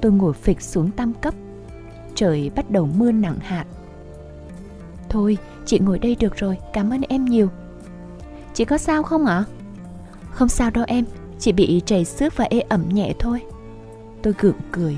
Tôi 0.00 0.12
ngồi 0.12 0.32
phịch 0.32 0.60
xuống 0.60 0.90
tam 0.90 1.12
cấp. 1.14 1.34
Trời 2.14 2.50
bắt 2.56 2.70
đầu 2.70 2.88
mưa 2.98 3.12
nặng 3.12 3.38
hạt. 3.40 3.64
Thôi, 5.08 5.38
chị 5.66 5.78
ngồi 5.78 5.98
đây 5.98 6.16
được 6.20 6.36
rồi, 6.36 6.56
cảm 6.72 6.90
ơn 6.90 7.00
em 7.08 7.24
nhiều. 7.24 7.48
Chị 8.54 8.64
có 8.64 8.78
sao 8.78 9.02
không 9.02 9.26
ạ? 9.26 9.44
Không 10.32 10.48
sao 10.48 10.70
đâu 10.70 10.84
em, 10.88 11.04
chỉ 11.38 11.52
bị 11.52 11.82
chảy 11.86 12.04
xước 12.04 12.36
và 12.36 12.44
ê 12.50 12.60
ẩm 12.60 12.88
nhẹ 12.88 13.14
thôi. 13.18 13.40
Tôi 14.22 14.34
gượng 14.38 14.60
cười. 14.72 14.96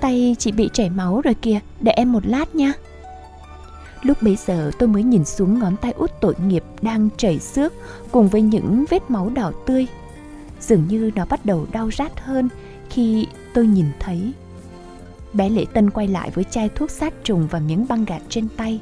Tay 0.00 0.36
chị 0.38 0.52
bị 0.52 0.70
chảy 0.72 0.90
máu 0.90 1.20
rồi 1.20 1.34
kìa, 1.34 1.60
để 1.80 1.92
em 1.92 2.12
một 2.12 2.26
lát 2.26 2.54
nha. 2.54 2.72
Lúc 4.02 4.22
bấy 4.22 4.36
giờ 4.46 4.70
tôi 4.78 4.88
mới 4.88 5.02
nhìn 5.02 5.24
xuống 5.24 5.58
ngón 5.58 5.76
tay 5.76 5.92
út 5.92 6.10
tội 6.20 6.34
nghiệp 6.46 6.64
đang 6.82 7.08
chảy 7.16 7.38
xước 7.38 7.72
cùng 8.10 8.28
với 8.28 8.42
những 8.42 8.84
vết 8.90 9.10
máu 9.10 9.30
đỏ 9.34 9.52
tươi. 9.66 9.86
Dường 10.60 10.88
như 10.88 11.10
nó 11.14 11.24
bắt 11.24 11.46
đầu 11.46 11.66
đau 11.72 11.90
rát 11.90 12.20
hơn 12.20 12.48
khi 12.90 13.26
tôi 13.54 13.66
nhìn 13.66 13.86
thấy. 14.00 14.32
Bé 15.32 15.48
Lễ 15.48 15.64
Tân 15.72 15.90
quay 15.90 16.08
lại 16.08 16.30
với 16.30 16.44
chai 16.44 16.68
thuốc 16.68 16.90
sát 16.90 17.14
trùng 17.24 17.48
và 17.50 17.58
miếng 17.58 17.86
băng 17.88 18.04
gạc 18.04 18.22
trên 18.28 18.48
tay. 18.56 18.80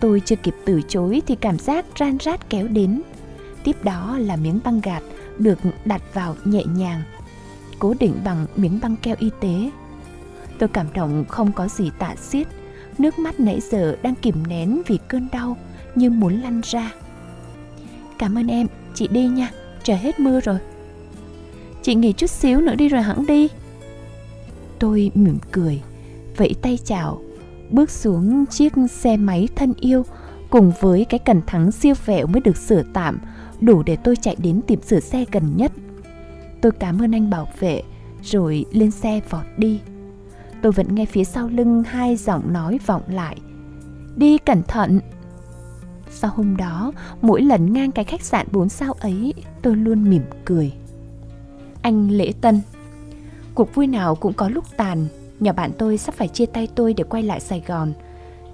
Tôi 0.00 0.22
chưa 0.24 0.36
kịp 0.36 0.54
từ 0.64 0.82
chối 0.88 1.22
thì 1.26 1.36
cảm 1.36 1.58
giác 1.58 1.86
ran 1.94 2.18
rát 2.20 2.50
kéo 2.50 2.68
đến. 2.68 3.02
Tiếp 3.68 3.84
đó 3.84 4.18
là 4.18 4.36
miếng 4.36 4.60
băng 4.64 4.80
gạt 4.80 5.02
được 5.38 5.58
đặt 5.84 6.02
vào 6.14 6.36
nhẹ 6.44 6.64
nhàng, 6.64 7.02
cố 7.78 7.94
định 8.00 8.14
bằng 8.24 8.46
miếng 8.56 8.78
băng 8.82 8.96
keo 8.96 9.16
y 9.18 9.30
tế. 9.40 9.70
Tôi 10.58 10.68
cảm 10.68 10.86
động 10.94 11.24
không 11.28 11.52
có 11.52 11.68
gì 11.68 11.90
tạ 11.98 12.14
xiết 12.16 12.46
Nước 12.98 13.18
mắt 13.18 13.40
nãy 13.40 13.60
giờ 13.70 13.96
đang 14.02 14.14
kìm 14.14 14.46
nén 14.48 14.82
vì 14.86 14.98
cơn 15.08 15.28
đau 15.32 15.56
như 15.94 16.10
muốn 16.10 16.40
lăn 16.40 16.60
ra. 16.64 16.92
Cảm 18.18 18.38
ơn 18.38 18.46
em, 18.46 18.66
chị 18.94 19.08
đi 19.08 19.28
nha, 19.28 19.50
trời 19.82 19.96
hết 19.96 20.20
mưa 20.20 20.40
rồi. 20.40 20.58
Chị 21.82 21.94
nghỉ 21.94 22.12
chút 22.12 22.30
xíu 22.30 22.60
nữa 22.60 22.74
đi 22.74 22.88
rồi 22.88 23.02
hẳn 23.02 23.26
đi. 23.26 23.48
Tôi 24.78 25.10
mỉm 25.14 25.38
cười, 25.52 25.82
vẫy 26.36 26.54
tay 26.62 26.78
chào, 26.84 27.20
bước 27.70 27.90
xuống 27.90 28.46
chiếc 28.46 28.72
xe 28.90 29.16
máy 29.16 29.48
thân 29.56 29.74
yêu 29.80 30.04
cùng 30.50 30.72
với 30.80 31.04
cái 31.04 31.18
cần 31.18 31.42
thắng 31.46 31.72
siêu 31.72 31.94
vẹo 32.06 32.26
mới 32.26 32.40
được 32.40 32.56
sửa 32.56 32.82
tạm, 32.92 33.18
đủ 33.60 33.82
để 33.82 33.96
tôi 33.96 34.16
chạy 34.16 34.36
đến 34.38 34.60
tiệm 34.66 34.82
sửa 34.82 35.00
xe 35.00 35.24
gần 35.32 35.56
nhất. 35.56 35.72
Tôi 36.60 36.72
cảm 36.72 37.02
ơn 37.02 37.14
anh 37.14 37.30
bảo 37.30 37.48
vệ, 37.58 37.82
rồi 38.22 38.64
lên 38.72 38.90
xe 38.90 39.20
vọt 39.30 39.44
đi 39.56 39.80
tôi 40.62 40.72
vẫn 40.72 40.94
nghe 40.94 41.06
phía 41.06 41.24
sau 41.24 41.48
lưng 41.48 41.82
hai 41.82 42.16
giọng 42.16 42.52
nói 42.52 42.78
vọng 42.86 43.02
lại. 43.08 43.36
Đi 44.16 44.38
cẩn 44.38 44.62
thận! 44.62 45.00
Sau 46.10 46.30
hôm 46.34 46.56
đó, 46.56 46.92
mỗi 47.22 47.42
lần 47.42 47.72
ngang 47.72 47.92
cái 47.92 48.04
khách 48.04 48.22
sạn 48.22 48.46
4 48.52 48.68
sao 48.68 48.92
ấy, 48.92 49.34
tôi 49.62 49.76
luôn 49.76 50.10
mỉm 50.10 50.22
cười. 50.44 50.72
Anh 51.82 52.10
Lễ 52.10 52.32
Tân 52.40 52.60
Cuộc 53.54 53.74
vui 53.74 53.86
nào 53.86 54.14
cũng 54.14 54.32
có 54.32 54.48
lúc 54.48 54.64
tàn, 54.76 55.06
nhà 55.40 55.52
bạn 55.52 55.70
tôi 55.78 55.98
sắp 55.98 56.14
phải 56.14 56.28
chia 56.28 56.46
tay 56.46 56.68
tôi 56.74 56.94
để 56.94 57.04
quay 57.04 57.22
lại 57.22 57.40
Sài 57.40 57.62
Gòn. 57.66 57.92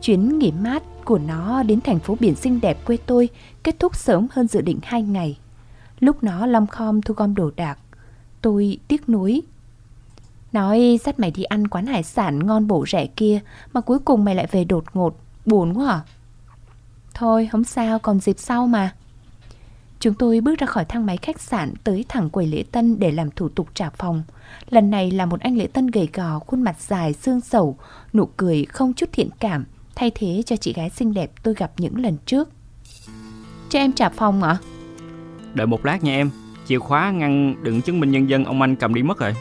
Chuyến 0.04 0.38
nghỉ 0.38 0.52
mát 0.52 0.82
của 1.04 1.18
nó 1.18 1.62
đến 1.62 1.80
thành 1.80 1.98
phố 1.98 2.16
biển 2.20 2.34
xinh 2.34 2.60
đẹp 2.60 2.84
quê 2.84 2.96
tôi 3.06 3.28
kết 3.62 3.76
thúc 3.78 3.96
sớm 3.96 4.26
hơn 4.30 4.48
dự 4.48 4.60
định 4.60 4.78
hai 4.82 5.02
ngày. 5.02 5.38
Lúc 6.00 6.22
nó 6.22 6.46
lom 6.46 6.66
khom 6.66 7.02
thu 7.02 7.14
gom 7.14 7.34
đồ 7.34 7.50
đạc, 7.56 7.78
tôi 8.40 8.78
tiếc 8.88 9.08
nuối 9.08 9.42
Nói 10.52 11.00
dắt 11.04 11.20
mày 11.20 11.30
đi 11.30 11.42
ăn 11.42 11.68
quán 11.68 11.86
hải 11.86 12.02
sản 12.02 12.46
ngon 12.46 12.66
bổ 12.66 12.86
rẻ 12.86 13.06
kia 13.06 13.40
Mà 13.72 13.80
cuối 13.80 13.98
cùng 13.98 14.24
mày 14.24 14.34
lại 14.34 14.46
về 14.50 14.64
đột 14.64 14.84
ngột 14.94 15.20
Buồn 15.46 15.78
quá 15.78 15.88
à 15.88 16.00
Thôi 17.14 17.48
không 17.52 17.64
sao 17.64 17.98
còn 17.98 18.20
dịp 18.20 18.38
sau 18.38 18.66
mà 18.66 18.94
Chúng 20.00 20.14
tôi 20.14 20.40
bước 20.40 20.58
ra 20.58 20.66
khỏi 20.66 20.84
thang 20.84 21.06
máy 21.06 21.16
khách 21.16 21.40
sạn 21.40 21.74
tới 21.84 22.04
thẳng 22.08 22.30
quầy 22.30 22.46
lễ 22.46 22.64
tân 22.72 22.98
để 22.98 23.10
làm 23.10 23.30
thủ 23.30 23.48
tục 23.48 23.68
trả 23.74 23.90
phòng. 23.90 24.22
Lần 24.70 24.90
này 24.90 25.10
là 25.10 25.26
một 25.26 25.40
anh 25.40 25.56
lễ 25.56 25.66
tân 25.66 25.86
gầy 25.86 26.08
gò, 26.12 26.38
khuôn 26.38 26.62
mặt 26.62 26.80
dài, 26.80 27.12
xương 27.12 27.40
sầu, 27.40 27.76
nụ 28.12 28.28
cười 28.36 28.64
không 28.64 28.92
chút 28.92 29.08
thiện 29.12 29.28
cảm, 29.40 29.64
thay 29.96 30.10
thế 30.14 30.42
cho 30.46 30.56
chị 30.56 30.72
gái 30.72 30.90
xinh 30.90 31.14
đẹp 31.14 31.30
tôi 31.42 31.54
gặp 31.54 31.72
những 31.78 31.96
lần 31.96 32.16
trước. 32.26 32.48
Cho 33.70 33.78
em 33.78 33.92
trả 33.92 34.08
phòng 34.08 34.42
ạ? 34.42 34.50
À? 34.50 34.62
Đợi 35.54 35.66
một 35.66 35.86
lát 35.86 36.04
nha 36.04 36.12
em, 36.12 36.30
chìa 36.66 36.78
khóa 36.78 37.10
ngăn 37.10 37.54
đựng 37.62 37.82
chứng 37.82 38.00
minh 38.00 38.10
nhân 38.10 38.28
dân 38.28 38.44
ông 38.44 38.62
anh 38.62 38.76
cầm 38.76 38.94
đi 38.94 39.02
mất 39.02 39.18
rồi. 39.18 39.34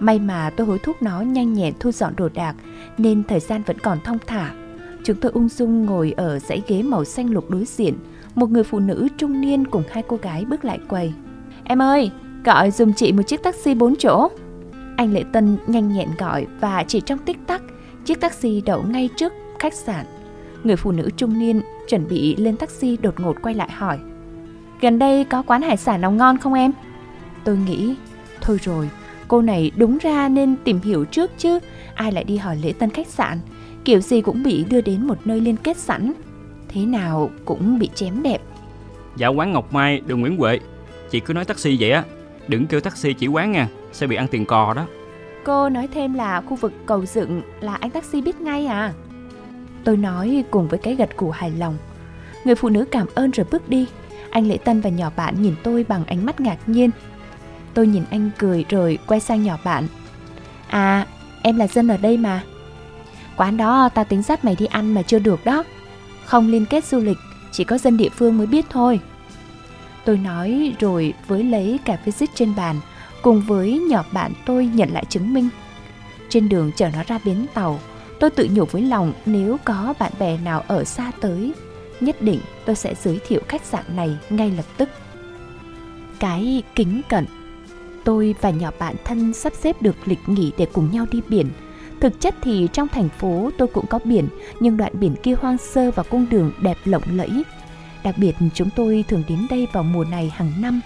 May 0.00 0.18
mà 0.18 0.50
tôi 0.56 0.66
hối 0.66 0.78
thúc 0.78 1.02
nó 1.02 1.20
nhanh 1.20 1.52
nhẹn 1.52 1.74
thu 1.80 1.92
dọn 1.92 2.12
đồ 2.16 2.28
đạc 2.34 2.54
nên 2.98 3.22
thời 3.24 3.40
gian 3.40 3.62
vẫn 3.62 3.78
còn 3.78 3.98
thong 4.04 4.18
thả. 4.26 4.54
Chúng 5.04 5.16
tôi 5.16 5.32
ung 5.32 5.48
dung 5.48 5.86
ngồi 5.86 6.12
ở 6.16 6.38
dãy 6.38 6.62
ghế 6.68 6.82
màu 6.82 7.04
xanh 7.04 7.30
lục 7.30 7.50
đối 7.50 7.64
diện. 7.64 7.98
Một 8.34 8.50
người 8.50 8.64
phụ 8.64 8.78
nữ 8.78 9.08
trung 9.18 9.40
niên 9.40 9.66
cùng 9.66 9.82
hai 9.90 10.02
cô 10.08 10.16
gái 10.16 10.44
bước 10.44 10.64
lại 10.64 10.78
quầy. 10.88 11.12
Em 11.64 11.82
ơi, 11.82 12.10
gọi 12.44 12.70
dùm 12.70 12.92
chị 12.92 13.12
một 13.12 13.22
chiếc 13.22 13.42
taxi 13.42 13.74
4 13.74 13.96
chỗ. 13.96 14.28
Anh 14.96 15.12
Lệ 15.12 15.24
Tân 15.32 15.56
nhanh 15.66 15.92
nhẹn 15.92 16.08
gọi 16.18 16.46
và 16.60 16.84
chỉ 16.88 17.00
trong 17.00 17.18
tích 17.18 17.38
tắc, 17.46 17.62
chiếc 18.04 18.20
taxi 18.20 18.60
đậu 18.60 18.82
ngay 18.82 19.08
trước 19.16 19.32
khách 19.62 19.74
sạn. 19.74 20.06
Người 20.64 20.76
phụ 20.76 20.92
nữ 20.92 21.10
trung 21.16 21.38
niên 21.38 21.62
chuẩn 21.88 22.08
bị 22.08 22.36
lên 22.36 22.56
taxi 22.56 22.96
đột 22.96 23.20
ngột 23.20 23.36
quay 23.42 23.54
lại 23.54 23.70
hỏi. 23.70 23.98
Gần 24.80 24.98
đây 24.98 25.24
có 25.24 25.42
quán 25.42 25.62
hải 25.62 25.76
sản 25.76 26.00
nào 26.00 26.12
ngon 26.12 26.38
không 26.38 26.54
em? 26.54 26.72
Tôi 27.44 27.56
nghĩ, 27.56 27.94
thôi 28.40 28.58
rồi, 28.62 28.90
Cô 29.32 29.42
này 29.42 29.70
đúng 29.76 29.98
ra 29.98 30.28
nên 30.28 30.56
tìm 30.64 30.80
hiểu 30.80 31.04
trước 31.04 31.30
chứ 31.38 31.58
Ai 31.94 32.12
lại 32.12 32.24
đi 32.24 32.36
hỏi 32.36 32.56
lễ 32.62 32.72
tân 32.78 32.90
khách 32.90 33.06
sạn 33.06 33.38
Kiểu 33.84 34.00
gì 34.00 34.20
cũng 34.20 34.42
bị 34.42 34.64
đưa 34.70 34.80
đến 34.80 35.06
một 35.06 35.26
nơi 35.26 35.40
liên 35.40 35.56
kết 35.56 35.76
sẵn 35.76 36.12
Thế 36.68 36.86
nào 36.86 37.30
cũng 37.44 37.78
bị 37.78 37.90
chém 37.94 38.22
đẹp 38.22 38.42
Dạ 39.16 39.28
quán 39.28 39.52
Ngọc 39.52 39.72
Mai, 39.72 40.00
đường 40.06 40.20
Nguyễn 40.20 40.36
Huệ 40.36 40.60
Chị 41.10 41.20
cứ 41.20 41.34
nói 41.34 41.44
taxi 41.44 41.76
vậy 41.80 41.90
á 41.90 42.04
Đừng 42.48 42.66
kêu 42.66 42.80
taxi 42.80 43.12
chỉ 43.12 43.26
quán 43.26 43.52
nha 43.52 43.68
Sẽ 43.92 44.06
bị 44.06 44.16
ăn 44.16 44.26
tiền 44.28 44.46
cò 44.46 44.74
đó 44.74 44.86
Cô 45.44 45.68
nói 45.68 45.88
thêm 45.94 46.14
là 46.14 46.40
khu 46.40 46.56
vực 46.56 46.72
cầu 46.86 47.06
dựng 47.06 47.42
là 47.60 47.74
anh 47.74 47.90
taxi 47.90 48.20
biết 48.20 48.40
ngay 48.40 48.66
à 48.66 48.92
Tôi 49.84 49.96
nói 49.96 50.44
cùng 50.50 50.68
với 50.68 50.78
cái 50.78 50.94
gật 50.94 51.16
cù 51.16 51.30
hài 51.30 51.50
lòng 51.50 51.76
Người 52.44 52.54
phụ 52.54 52.68
nữ 52.68 52.84
cảm 52.90 53.06
ơn 53.14 53.30
rồi 53.30 53.46
bước 53.50 53.68
đi 53.68 53.86
Anh 54.30 54.46
Lễ 54.46 54.56
Tân 54.56 54.80
và 54.80 54.90
nhỏ 54.90 55.10
bạn 55.16 55.42
nhìn 55.42 55.54
tôi 55.62 55.84
bằng 55.88 56.04
ánh 56.04 56.26
mắt 56.26 56.40
ngạc 56.40 56.58
nhiên 56.66 56.90
Tôi 57.74 57.86
nhìn 57.86 58.04
anh 58.10 58.30
cười 58.38 58.64
rồi 58.68 58.98
quay 59.06 59.20
sang 59.20 59.42
nhỏ 59.42 59.58
bạn. 59.64 59.86
À, 60.68 61.06
em 61.42 61.56
là 61.56 61.66
dân 61.66 61.88
ở 61.88 61.96
đây 61.96 62.16
mà. 62.16 62.42
Quán 63.36 63.56
đó 63.56 63.88
tao 63.94 64.04
tính 64.04 64.22
dắt 64.22 64.44
mày 64.44 64.56
đi 64.58 64.66
ăn 64.66 64.94
mà 64.94 65.02
chưa 65.02 65.18
được 65.18 65.44
đó. 65.44 65.64
Không 66.24 66.50
liên 66.50 66.66
kết 66.66 66.84
du 66.84 66.98
lịch, 66.98 67.18
chỉ 67.52 67.64
có 67.64 67.78
dân 67.78 67.96
địa 67.96 68.08
phương 68.08 68.38
mới 68.38 68.46
biết 68.46 68.66
thôi. 68.70 69.00
Tôi 70.04 70.18
nói 70.18 70.74
rồi 70.80 71.14
với 71.26 71.44
lấy 71.44 71.78
cả 71.84 71.98
visit 72.04 72.30
trên 72.34 72.54
bàn, 72.56 72.80
cùng 73.22 73.40
với 73.40 73.78
nhỏ 73.88 74.04
bạn 74.12 74.32
tôi 74.44 74.66
nhận 74.66 74.90
lại 74.92 75.04
chứng 75.08 75.34
minh. 75.34 75.48
Trên 76.28 76.48
đường 76.48 76.70
chở 76.76 76.90
nó 76.92 77.02
ra 77.06 77.18
bến 77.24 77.46
tàu, 77.54 77.80
tôi 78.22 78.30
tự 78.30 78.48
nhủ 78.52 78.64
với 78.64 78.82
lòng 78.82 79.12
nếu 79.26 79.56
có 79.64 79.94
bạn 79.98 80.12
bè 80.18 80.38
nào 80.38 80.64
ở 80.68 80.84
xa 80.84 81.12
tới, 81.20 81.52
nhất 82.00 82.22
định 82.22 82.40
tôi 82.64 82.76
sẽ 82.76 82.94
giới 83.02 83.20
thiệu 83.26 83.40
khách 83.48 83.64
sạn 83.64 83.84
này 83.96 84.18
ngay 84.30 84.50
lập 84.50 84.64
tức. 84.76 84.88
Cái 86.18 86.62
kính 86.74 87.00
cẩn 87.08 87.26
Tôi 88.04 88.34
và 88.40 88.50
nhỏ 88.50 88.70
bạn 88.78 88.94
thân 89.04 89.32
sắp 89.32 89.52
xếp 89.54 89.82
được 89.82 89.96
lịch 90.04 90.18
nghỉ 90.26 90.52
để 90.58 90.66
cùng 90.72 90.90
nhau 90.92 91.06
đi 91.10 91.20
biển. 91.28 91.50
Thực 92.00 92.20
chất 92.20 92.34
thì 92.42 92.68
trong 92.72 92.88
thành 92.88 93.08
phố 93.08 93.50
tôi 93.58 93.68
cũng 93.68 93.86
có 93.86 93.98
biển, 94.04 94.28
nhưng 94.60 94.76
đoạn 94.76 94.92
biển 95.00 95.14
kia 95.22 95.34
hoang 95.40 95.58
sơ 95.58 95.90
và 95.90 96.02
cung 96.02 96.26
đường 96.30 96.52
đẹp 96.60 96.76
lộng 96.84 97.02
lẫy. 97.12 97.42
Đặc 98.04 98.14
biệt 98.18 98.34
chúng 98.54 98.68
tôi 98.76 99.04
thường 99.08 99.22
đến 99.28 99.46
đây 99.50 99.66
vào 99.72 99.82
mùa 99.82 100.04
này 100.04 100.32
hàng 100.34 100.52
năm, 100.60 100.80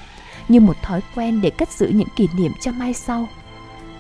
như 0.49 0.61
một 0.61 0.77
thói 0.83 1.01
quen 1.15 1.41
để 1.41 1.51
cất 1.51 1.69
giữ 1.69 1.89
những 1.89 2.09
kỷ 2.17 2.29
niệm 2.37 2.53
cho 2.61 2.73
mai 2.73 2.95
sau. 2.95 3.29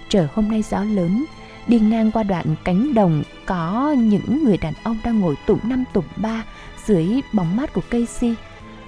Trời 0.08 0.28
hôm 0.34 0.48
nay 0.48 0.62
gió 0.70 0.84
lớn, 0.84 1.24
đi 1.66 1.78
ngang 1.78 2.10
qua 2.10 2.22
đoạn 2.22 2.54
cánh 2.64 2.94
đồng 2.94 3.22
có 3.46 3.94
những 3.98 4.44
người 4.44 4.56
đàn 4.56 4.74
ông 4.82 4.98
đang 5.04 5.20
ngồi 5.20 5.34
tụng 5.46 5.60
năm 5.62 5.84
tụng 5.92 6.04
ba 6.16 6.44
dưới 6.86 7.20
bóng 7.32 7.56
mát 7.56 7.72
của 7.72 7.82
cây 7.90 8.06
si. 8.06 8.34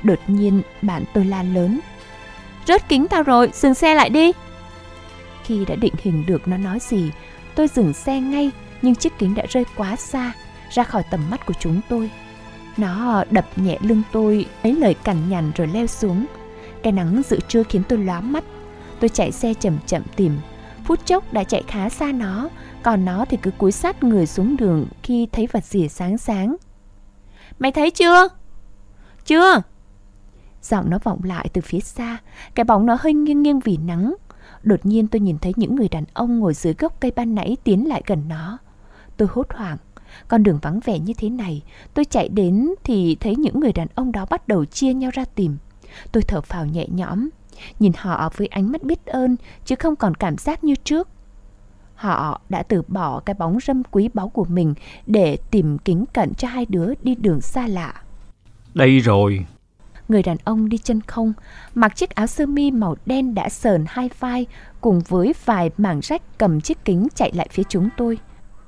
Đột 0.02 0.18
nhiên 0.26 0.62
bạn 0.82 1.04
tôi 1.14 1.24
la 1.24 1.42
lớn. 1.42 1.80
Rớt 2.66 2.88
kính 2.88 3.08
tao 3.08 3.22
rồi, 3.22 3.50
dừng 3.52 3.74
xe 3.74 3.94
lại 3.94 4.10
đi. 4.10 4.32
Khi 5.44 5.64
đã 5.64 5.74
định 5.74 5.94
hình 6.02 6.24
được 6.26 6.48
nó 6.48 6.56
nói 6.56 6.78
gì, 6.80 7.10
tôi 7.54 7.68
dừng 7.68 7.92
xe 7.92 8.20
ngay 8.20 8.50
nhưng 8.82 8.94
chiếc 8.94 9.18
kính 9.18 9.34
đã 9.34 9.44
rơi 9.48 9.64
quá 9.76 9.96
xa, 9.96 10.32
ra 10.70 10.84
khỏi 10.84 11.02
tầm 11.10 11.20
mắt 11.30 11.46
của 11.46 11.54
chúng 11.60 11.80
tôi. 11.88 12.10
Nó 12.76 13.24
đập 13.30 13.46
nhẹ 13.56 13.78
lưng 13.80 14.02
tôi, 14.12 14.46
lấy 14.62 14.74
lời 14.74 14.94
cằn 14.94 15.28
nhằn 15.28 15.52
rồi 15.56 15.66
leo 15.66 15.86
xuống. 15.86 16.26
Cái 16.82 16.92
nắng 16.92 17.22
giữa 17.28 17.38
trưa 17.48 17.62
khiến 17.62 17.82
tôi 17.88 17.98
lóa 17.98 18.20
mắt. 18.20 18.44
Tôi 19.00 19.08
chạy 19.08 19.32
xe 19.32 19.54
chậm 19.54 19.78
chậm 19.86 20.02
tìm. 20.16 20.38
Phút 20.84 21.06
chốc 21.06 21.32
đã 21.32 21.44
chạy 21.44 21.62
khá 21.68 21.88
xa 21.88 22.12
nó, 22.12 22.48
còn 22.82 23.04
nó 23.04 23.24
thì 23.28 23.36
cứ 23.42 23.50
cúi 23.50 23.72
sát 23.72 24.04
người 24.04 24.26
xuống 24.26 24.56
đường 24.56 24.86
khi 25.02 25.28
thấy 25.32 25.46
vật 25.52 25.64
gì 25.64 25.88
sáng 25.88 26.18
sáng. 26.18 26.56
Mày 27.58 27.72
thấy 27.72 27.90
chưa? 27.90 28.28
Chưa. 29.24 29.62
Giọng 30.62 30.90
nó 30.90 30.98
vọng 31.04 31.20
lại 31.24 31.48
từ 31.52 31.60
phía 31.60 31.80
xa, 31.80 32.18
cái 32.54 32.64
bóng 32.64 32.86
nó 32.86 32.96
hơi 33.00 33.14
nghiêng 33.14 33.42
nghiêng 33.42 33.60
vì 33.60 33.76
nắng. 33.76 34.14
Đột 34.62 34.86
nhiên 34.86 35.08
tôi 35.08 35.20
nhìn 35.20 35.38
thấy 35.38 35.52
những 35.56 35.76
người 35.76 35.88
đàn 35.88 36.04
ông 36.14 36.38
ngồi 36.38 36.54
dưới 36.54 36.74
gốc 36.78 37.00
cây 37.00 37.12
ban 37.16 37.34
nãy 37.34 37.56
tiến 37.64 37.88
lại 37.88 38.02
gần 38.06 38.28
nó. 38.28 38.58
Tôi 39.16 39.28
hốt 39.30 39.46
hoảng, 39.54 39.76
con 40.28 40.42
đường 40.42 40.58
vắng 40.62 40.80
vẻ 40.84 40.98
như 40.98 41.12
thế 41.12 41.30
này, 41.30 41.62
tôi 41.94 42.04
chạy 42.04 42.28
đến 42.28 42.74
thì 42.84 43.16
thấy 43.20 43.36
những 43.36 43.60
người 43.60 43.72
đàn 43.72 43.88
ông 43.94 44.12
đó 44.12 44.26
bắt 44.30 44.48
đầu 44.48 44.64
chia 44.64 44.94
nhau 44.94 45.10
ra 45.14 45.24
tìm. 45.24 45.56
Tôi 46.12 46.22
thở 46.22 46.40
phào 46.40 46.66
nhẹ 46.66 46.86
nhõm, 46.88 47.28
nhìn 47.78 47.92
họ 47.96 48.30
với 48.36 48.46
ánh 48.46 48.72
mắt 48.72 48.82
biết 48.82 49.06
ơn 49.06 49.36
chứ 49.64 49.74
không 49.78 49.96
còn 49.96 50.14
cảm 50.14 50.38
giác 50.38 50.64
như 50.64 50.74
trước. 50.74 51.08
Họ 51.98 52.40
đã 52.48 52.62
từ 52.62 52.82
bỏ 52.88 53.20
cái 53.20 53.34
bóng 53.38 53.58
râm 53.66 53.82
quý 53.90 54.08
báu 54.14 54.28
của 54.28 54.44
mình 54.44 54.74
để 55.06 55.36
tìm 55.50 55.78
kính 55.78 56.04
cận 56.14 56.34
cho 56.34 56.48
hai 56.48 56.66
đứa 56.68 56.92
đi 57.02 57.14
đường 57.14 57.40
xa 57.40 57.66
lạ. 57.66 57.94
Đây 58.74 58.98
rồi. 58.98 59.46
Người 60.08 60.22
đàn 60.22 60.36
ông 60.44 60.68
đi 60.68 60.78
chân 60.78 61.00
không, 61.00 61.32
mặc 61.74 61.96
chiếc 61.96 62.10
áo 62.10 62.26
sơ 62.26 62.46
mi 62.46 62.70
màu 62.70 62.96
đen 63.06 63.34
đã 63.34 63.48
sờn 63.48 63.84
hai 63.88 64.10
vai 64.18 64.46
cùng 64.80 65.00
với 65.08 65.34
vài 65.44 65.70
mảng 65.78 66.00
rách 66.00 66.38
cầm 66.38 66.60
chiếc 66.60 66.84
kính 66.84 67.08
chạy 67.14 67.32
lại 67.34 67.48
phía 67.52 67.62
chúng 67.68 67.88
tôi. 67.96 68.18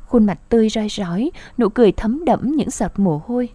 Khuôn 0.06 0.26
mặt 0.26 0.38
tươi 0.48 0.68
roi 0.68 0.88
rói, 0.88 1.30
nụ 1.58 1.68
cười 1.68 1.92
thấm 1.92 2.24
đẫm 2.24 2.52
những 2.52 2.70
giọt 2.70 2.92
mồ 2.98 3.22
hôi. 3.26 3.48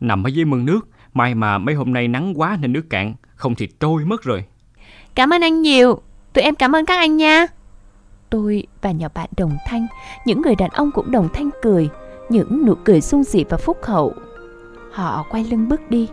Nằm 0.00 0.26
ở 0.26 0.28
dưới 0.28 0.44
mương 0.44 0.64
nước, 0.64 0.88
may 1.14 1.34
mà 1.34 1.58
mấy 1.58 1.74
hôm 1.74 1.92
nay 1.92 2.08
nắng 2.08 2.40
quá 2.40 2.58
nên 2.60 2.72
nước 2.72 2.90
cạn, 2.90 3.14
không 3.34 3.54
thì 3.54 3.68
trôi 3.80 4.04
mất 4.04 4.22
rồi. 4.22 4.44
Cảm 5.14 5.30
ơn 5.30 5.42
anh 5.42 5.62
nhiều, 5.62 6.00
tụi 6.32 6.44
em 6.44 6.54
cảm 6.54 6.76
ơn 6.76 6.86
các 6.86 6.96
anh 6.96 7.16
nha. 7.16 7.46
Tôi 8.30 8.66
và 8.82 8.90
nhỏ 8.90 9.08
bạn 9.14 9.30
đồng 9.36 9.56
thanh, 9.66 9.86
những 10.26 10.42
người 10.42 10.54
đàn 10.54 10.70
ông 10.70 10.90
cũng 10.94 11.10
đồng 11.10 11.28
thanh 11.32 11.50
cười, 11.62 11.88
những 12.28 12.66
nụ 12.66 12.74
cười 12.84 13.00
sung 13.00 13.24
dị 13.24 13.44
và 13.44 13.56
phúc 13.56 13.76
hậu. 13.82 14.12
Họ 14.92 15.26
quay 15.30 15.44
lưng 15.44 15.68
bước 15.68 15.80
đi, 15.90 16.08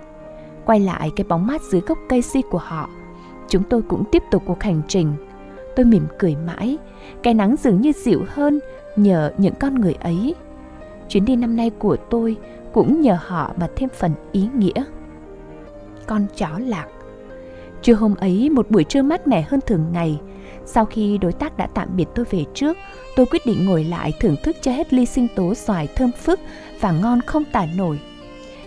quay 0.65 0.79
lại 0.79 1.11
cái 1.15 1.25
bóng 1.29 1.47
mát 1.47 1.61
dưới 1.61 1.81
gốc 1.81 1.97
cây 2.09 2.21
si 2.21 2.41
của 2.51 2.57
họ. 2.57 2.89
Chúng 3.47 3.63
tôi 3.63 3.81
cũng 3.81 4.03
tiếp 4.11 4.23
tục 4.31 4.43
cuộc 4.45 4.63
hành 4.63 4.81
trình. 4.87 5.13
Tôi 5.75 5.85
mỉm 5.85 6.05
cười 6.19 6.35
mãi, 6.35 6.77
cái 7.23 7.33
nắng 7.33 7.55
dường 7.63 7.81
như 7.81 7.91
dịu 7.91 8.25
hơn 8.27 8.59
nhờ 8.95 9.31
những 9.37 9.53
con 9.59 9.75
người 9.75 9.93
ấy. 9.93 10.35
Chuyến 11.09 11.25
đi 11.25 11.35
năm 11.35 11.55
nay 11.55 11.69
của 11.69 11.95
tôi 11.95 12.37
cũng 12.73 13.01
nhờ 13.01 13.17
họ 13.25 13.51
mà 13.57 13.67
thêm 13.75 13.89
phần 13.89 14.11
ý 14.31 14.47
nghĩa. 14.55 14.83
Con 16.07 16.25
chó 16.37 16.49
lạc 16.57 16.87
Trưa 17.81 17.93
hôm 17.93 18.15
ấy, 18.15 18.49
một 18.49 18.71
buổi 18.71 18.83
trưa 18.83 19.01
mát 19.01 19.27
mẻ 19.27 19.41
hơn 19.41 19.59
thường 19.67 19.85
ngày, 19.91 20.21
sau 20.73 20.85
khi 20.85 21.17
đối 21.17 21.33
tác 21.33 21.57
đã 21.57 21.67
tạm 21.73 21.95
biệt 21.95 22.05
tôi 22.15 22.25
về 22.31 22.45
trước, 22.53 22.77
tôi 23.15 23.25
quyết 23.25 23.45
định 23.45 23.65
ngồi 23.65 23.83
lại 23.83 24.13
thưởng 24.19 24.35
thức 24.43 24.57
cho 24.61 24.71
hết 24.71 24.93
ly 24.93 25.05
sinh 25.05 25.27
tố 25.35 25.55
xoài 25.55 25.87
thơm 25.87 26.11
phức 26.11 26.39
và 26.79 26.91
ngon 26.91 27.21
không 27.21 27.43
tả 27.45 27.67
nổi. 27.75 27.99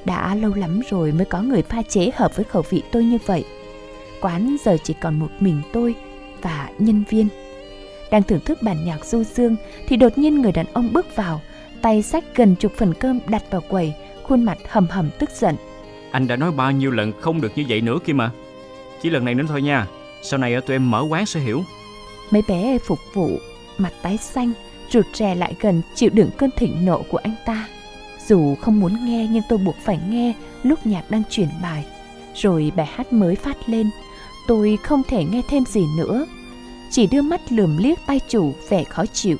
Đã 0.05 0.35
lâu 0.35 0.55
lắm 0.55 0.81
rồi 0.91 1.13
mới 1.13 1.25
có 1.25 1.43
người 1.43 1.63
pha 1.63 1.83
chế 1.83 2.11
hợp 2.15 2.37
với 2.37 2.45
khẩu 2.45 2.63
vị 2.71 2.83
tôi 2.93 3.05
như 3.05 3.19
vậy. 3.27 3.45
Quán 4.21 4.57
giờ 4.65 4.77
chỉ 4.85 4.95
còn 5.01 5.19
một 5.19 5.29
mình 5.41 5.63
tôi 5.73 5.95
và 6.43 6.69
nhân 6.79 7.05
viên. 7.09 7.29
Đang 8.11 8.23
thưởng 8.23 8.41
thức 8.45 8.63
bản 8.63 8.85
nhạc 8.85 9.05
du 9.05 9.25
dương 9.25 9.57
thì 9.89 9.97
đột 9.97 10.19
nhiên 10.19 10.43
người 10.43 10.53
đàn 10.53 10.67
ông 10.73 10.93
bước 10.93 11.17
vào, 11.17 11.41
tay 11.83 12.03
sách 12.03 12.25
gần 12.35 12.57
chục 12.57 12.73
phần 12.77 12.95
cơm 12.95 13.21
đặt 13.27 13.43
vào 13.51 13.61
quầy, 13.69 13.93
khuôn 14.23 14.45
mặt 14.45 14.59
hầm 14.69 14.87
hầm 14.91 15.11
tức 15.19 15.31
giận. 15.31 15.57
Anh 16.11 16.27
đã 16.27 16.37
nói 16.37 16.53
bao 16.53 16.73
nhiêu 16.73 16.91
lần 16.91 17.13
không 17.21 17.41
được 17.41 17.53
như 17.57 17.65
vậy 17.69 17.81
nữa 17.81 17.99
kia 18.05 18.13
mà. 18.13 18.31
Chỉ 19.03 19.11
lần 19.11 19.25
này 19.25 19.35
nữa 19.35 19.45
thôi 19.49 19.63
nha. 19.63 19.87
Sau 20.23 20.39
này 20.39 20.55
ờ, 20.55 20.61
tụi 20.61 20.75
em 20.75 20.91
mở 20.91 21.05
quán 21.11 21.27
sẽ 21.27 21.41
hiểu. 21.41 21.63
Mấy 22.31 22.43
bé 22.49 22.79
phục 22.79 22.99
vụ, 23.13 23.31
mặt 23.79 23.93
tái 24.03 24.17
xanh, 24.17 24.53
rụt 24.91 25.07
rè 25.15 25.35
lại 25.35 25.55
gần 25.61 25.83
chịu 25.95 26.11
đựng 26.13 26.31
cơn 26.39 26.51
thịnh 26.57 26.85
nộ 26.85 27.03
của 27.11 27.19
anh 27.19 27.35
ta. 27.47 27.69
Dù 28.27 28.55
không 28.55 28.81
muốn 28.81 29.07
nghe 29.07 29.29
nhưng 29.31 29.43
tôi 29.49 29.59
buộc 29.59 29.77
phải 29.85 29.99
nghe 30.09 30.33
lúc 30.63 30.87
nhạc 30.87 31.11
đang 31.11 31.23
chuyển 31.31 31.49
bài. 31.63 31.85
Rồi 32.35 32.73
bài 32.77 32.87
hát 32.87 33.13
mới 33.13 33.35
phát 33.35 33.57
lên. 33.69 33.91
Tôi 34.47 34.79
không 34.83 35.03
thể 35.09 35.25
nghe 35.25 35.43
thêm 35.49 35.65
gì 35.67 35.85
nữa. 35.97 36.27
Chỉ 36.91 37.07
đưa 37.07 37.23
mắt 37.23 37.53
lườm 37.53 37.77
liếc 37.77 37.99
tay 38.07 38.21
chủ 38.29 38.53
vẻ 38.69 38.85
khó 38.85 39.07
chịu. 39.07 39.37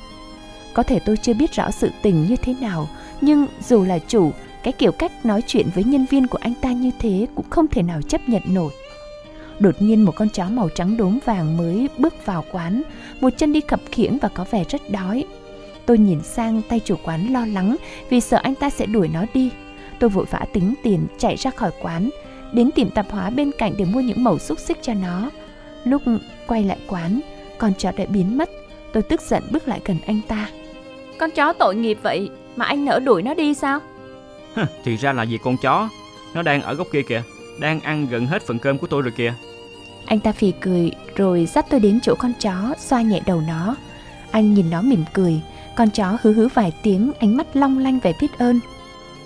Có 0.73 0.83
thể 0.83 0.99
tôi 0.99 1.17
chưa 1.17 1.33
biết 1.33 1.53
rõ 1.53 1.71
sự 1.71 1.89
tình 2.01 2.25
như 2.25 2.35
thế 2.35 2.55
nào, 2.61 2.89
nhưng 3.21 3.47
dù 3.67 3.83
là 3.83 3.99
chủ, 3.99 4.31
cái 4.63 4.73
kiểu 4.73 4.91
cách 4.91 5.25
nói 5.25 5.41
chuyện 5.47 5.69
với 5.75 5.83
nhân 5.83 6.05
viên 6.09 6.27
của 6.27 6.37
anh 6.41 6.53
ta 6.61 6.71
như 6.71 6.91
thế 6.99 7.27
cũng 7.35 7.49
không 7.49 7.67
thể 7.67 7.81
nào 7.81 8.01
chấp 8.01 8.29
nhận 8.29 8.41
nổi. 8.45 8.73
Đột 9.59 9.81
nhiên 9.81 10.05
một 10.05 10.15
con 10.15 10.29
chó 10.29 10.45
màu 10.45 10.69
trắng 10.69 10.97
đốm 10.97 11.19
vàng 11.25 11.57
mới 11.57 11.89
bước 11.97 12.25
vào 12.25 12.45
quán, 12.51 12.81
một 13.21 13.29
chân 13.37 13.53
đi 13.53 13.61
khập 13.67 13.79
khiễng 13.91 14.17
và 14.17 14.27
có 14.27 14.45
vẻ 14.51 14.63
rất 14.69 14.89
đói. 14.89 15.25
Tôi 15.85 15.97
nhìn 15.97 16.21
sang 16.23 16.61
tay 16.69 16.79
chủ 16.85 16.95
quán 17.03 17.33
lo 17.33 17.45
lắng 17.45 17.75
vì 18.09 18.21
sợ 18.21 18.39
anh 18.43 18.55
ta 18.55 18.69
sẽ 18.69 18.85
đuổi 18.85 19.07
nó 19.07 19.25
đi. 19.33 19.49
Tôi 19.99 20.09
vội 20.09 20.25
vã 20.29 20.45
tính 20.53 20.73
tiền 20.83 21.07
chạy 21.17 21.35
ra 21.35 21.51
khỏi 21.51 21.71
quán, 21.81 22.09
đến 22.53 22.71
tiệm 22.71 22.89
tạp 22.89 23.11
hóa 23.11 23.29
bên 23.29 23.51
cạnh 23.57 23.73
để 23.77 23.85
mua 23.85 23.99
những 23.99 24.23
mẩu 24.23 24.39
xúc 24.39 24.59
xích 24.59 24.77
cho 24.81 24.93
nó. 24.93 25.31
Lúc 25.83 26.01
quay 26.47 26.63
lại 26.63 26.77
quán, 26.87 27.19
con 27.57 27.73
chó 27.77 27.91
đã 27.97 28.05
biến 28.05 28.37
mất. 28.37 28.49
Tôi 28.93 29.03
tức 29.03 29.21
giận 29.21 29.43
bước 29.51 29.67
lại 29.67 29.81
gần 29.85 29.97
anh 30.05 30.21
ta. 30.27 30.49
Con 31.19 31.31
chó 31.31 31.53
tội 31.53 31.75
nghiệp 31.75 31.97
vậy 32.01 32.29
mà 32.55 32.65
anh 32.65 32.85
nỡ 32.85 32.99
đuổi 32.99 33.23
nó 33.23 33.33
đi 33.33 33.53
sao? 33.53 33.79
thì 34.83 34.95
ra 34.95 35.13
là 35.13 35.25
vì 35.25 35.37
con 35.37 35.57
chó, 35.57 35.89
nó 36.33 36.41
đang 36.41 36.61
ở 36.61 36.73
góc 36.73 36.87
kia 36.91 37.01
kìa, 37.01 37.23
đang 37.59 37.81
ăn 37.81 38.07
gần 38.07 38.27
hết 38.27 38.47
phần 38.47 38.59
cơm 38.59 38.77
của 38.77 38.87
tôi 38.87 39.01
rồi 39.01 39.11
kìa. 39.17 39.33
Anh 40.05 40.19
ta 40.19 40.31
phì 40.31 40.53
cười 40.61 40.91
rồi 41.15 41.45
dắt 41.45 41.65
tôi 41.69 41.79
đến 41.79 41.99
chỗ 42.03 42.15
con 42.15 42.33
chó, 42.39 42.73
xoa 42.77 43.01
nhẹ 43.01 43.21
đầu 43.25 43.41
nó. 43.47 43.75
Anh 44.31 44.53
nhìn 44.53 44.69
nó 44.69 44.81
mỉm 44.81 45.03
cười, 45.13 45.41
con 45.75 45.89
chó 45.89 46.17
hứ 46.21 46.33
hứ 46.33 46.47
vài 46.47 46.73
tiếng, 46.83 47.11
ánh 47.19 47.37
mắt 47.37 47.55
long 47.55 47.77
lanh 47.77 47.99
vẻ 47.99 48.13
biết 48.21 48.37
ơn. 48.37 48.59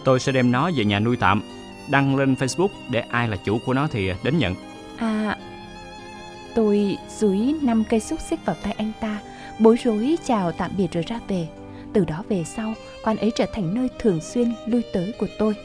Tôi 0.04 0.20
sẽ 0.20 0.32
đem 0.32 0.52
nó 0.52 0.72
về 0.76 0.86
nhà 0.86 1.00
nuôi 1.00 1.18
tạm, 1.18 1.44
đăng 1.90 2.16
lên 2.16 2.34
Facebook 2.34 2.70
để 2.90 3.04
ai 3.10 3.28
là 3.28 3.38
chủ 3.38 3.60
của 3.66 3.74
nó 3.74 3.88
thì 3.92 4.12
đến 4.24 4.38
nhận. 4.38 4.56
À, 4.98 5.38
tôi 6.56 6.98
dúi 7.18 7.56
năm 7.62 7.84
cây 7.90 8.00
xúc 8.00 8.20
xích 8.22 8.40
vào 8.46 8.56
tay 8.64 8.76
anh 8.78 8.92
ta, 9.00 9.20
bối 9.60 9.76
rối 9.84 10.18
chào 10.26 10.52
tạm 10.52 10.72
biệt 10.78 10.92
rồi 10.92 11.04
ra 11.08 11.20
về. 11.28 11.48
Từ 11.94 12.06
đó 12.06 12.24
về 12.30 12.44
sau, 12.44 12.74
quán 13.04 13.18
ấy 13.18 13.32
trở 13.36 13.46
thành 13.54 13.74
nơi 13.74 13.88
thường 14.00 14.22
xuyên 14.22 14.54
lui 14.66 14.82
tới 14.94 15.14
của 15.20 15.28
tôi. 15.40 15.56